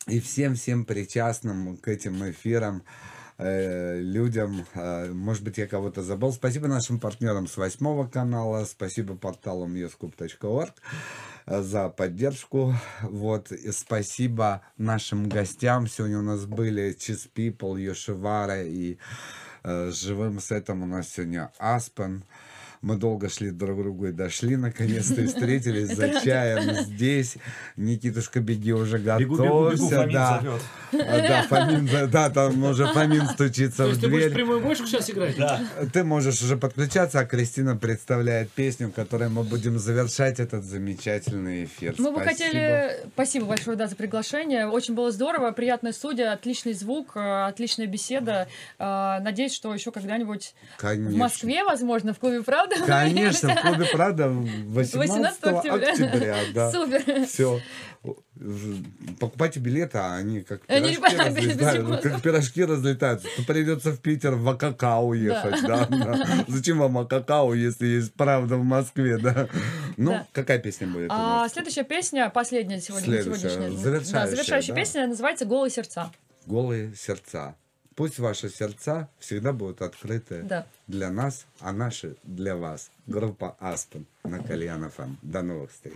[0.06, 2.84] и всем-всем причастным к этим эфирам
[3.38, 4.64] э, людям.
[4.74, 6.32] Э, Может быть, я кого-то забыл.
[6.32, 8.64] Спасибо нашим партнерам с восьмого канала.
[8.64, 10.72] Спасибо порталу muscup.org
[11.46, 12.74] э, за поддержку.
[13.02, 13.50] Вот.
[13.50, 15.88] И спасибо нашим гостям.
[15.88, 18.98] Сегодня у нас были Cheese People, Йошивара и
[19.64, 22.22] э, живым сетом у нас сегодня Аспен.
[22.86, 27.36] Мы долго шли друг к другу и дошли, наконец-то, и встретились за чаем здесь.
[27.74, 29.96] Никитушка, беги уже Бегу, бегу, бегу, готовься.
[29.96, 30.42] Фомин да.
[30.92, 34.34] А, Да, Фомин, да, там уже Фомин стучится в есть ты будешь дверь.
[34.34, 35.36] прямую бочку сейчас играть?
[35.36, 35.62] Да.
[35.92, 41.96] Ты можешь уже подключаться, а Кристина представляет песню, которой мы будем завершать этот замечательный эфир.
[41.98, 42.46] Мы бы Спасибо.
[42.46, 43.00] хотели...
[43.14, 44.68] Спасибо большое, да, за приглашение.
[44.68, 48.46] Очень было здорово, приятная студия, отличный звук, э, отличная беседа.
[48.78, 52.75] Э, Надеюсь, что еще когда-нибудь в Москве, возможно, в клубе «Правда».
[52.84, 55.90] Конечно, в клубе Правда 18, 18 октября.
[55.92, 56.36] октября.
[56.54, 56.72] да.
[56.72, 57.26] Супер.
[57.26, 57.60] Все.
[59.18, 61.98] Покупайте билеты, а они как Они пирожки, понадобятся, разлетаются, безумно.
[61.98, 63.28] как пирожки разлетаются.
[63.36, 65.86] То придется в Питер в Акакау ехать, да.
[65.86, 66.44] да.
[66.46, 69.48] Зачем вам Акакау, если есть правда в Москве, да?
[69.96, 70.26] Ну, Да.
[70.32, 73.76] какая песня будет А следующая песня, последняя сегодня, Следующая, сегодняшняя.
[73.78, 74.80] завершающая, да, завершающая да.
[74.80, 76.12] песня называется «Голые сердца».
[76.46, 77.56] Голые сердца.
[77.96, 80.66] Пусть ваши сердца всегда будут открыты Да.
[80.86, 82.90] для нас, а наши для вас.
[83.06, 85.16] Группа Аспен на Кальян ФМ.
[85.22, 85.94] До новых встреч.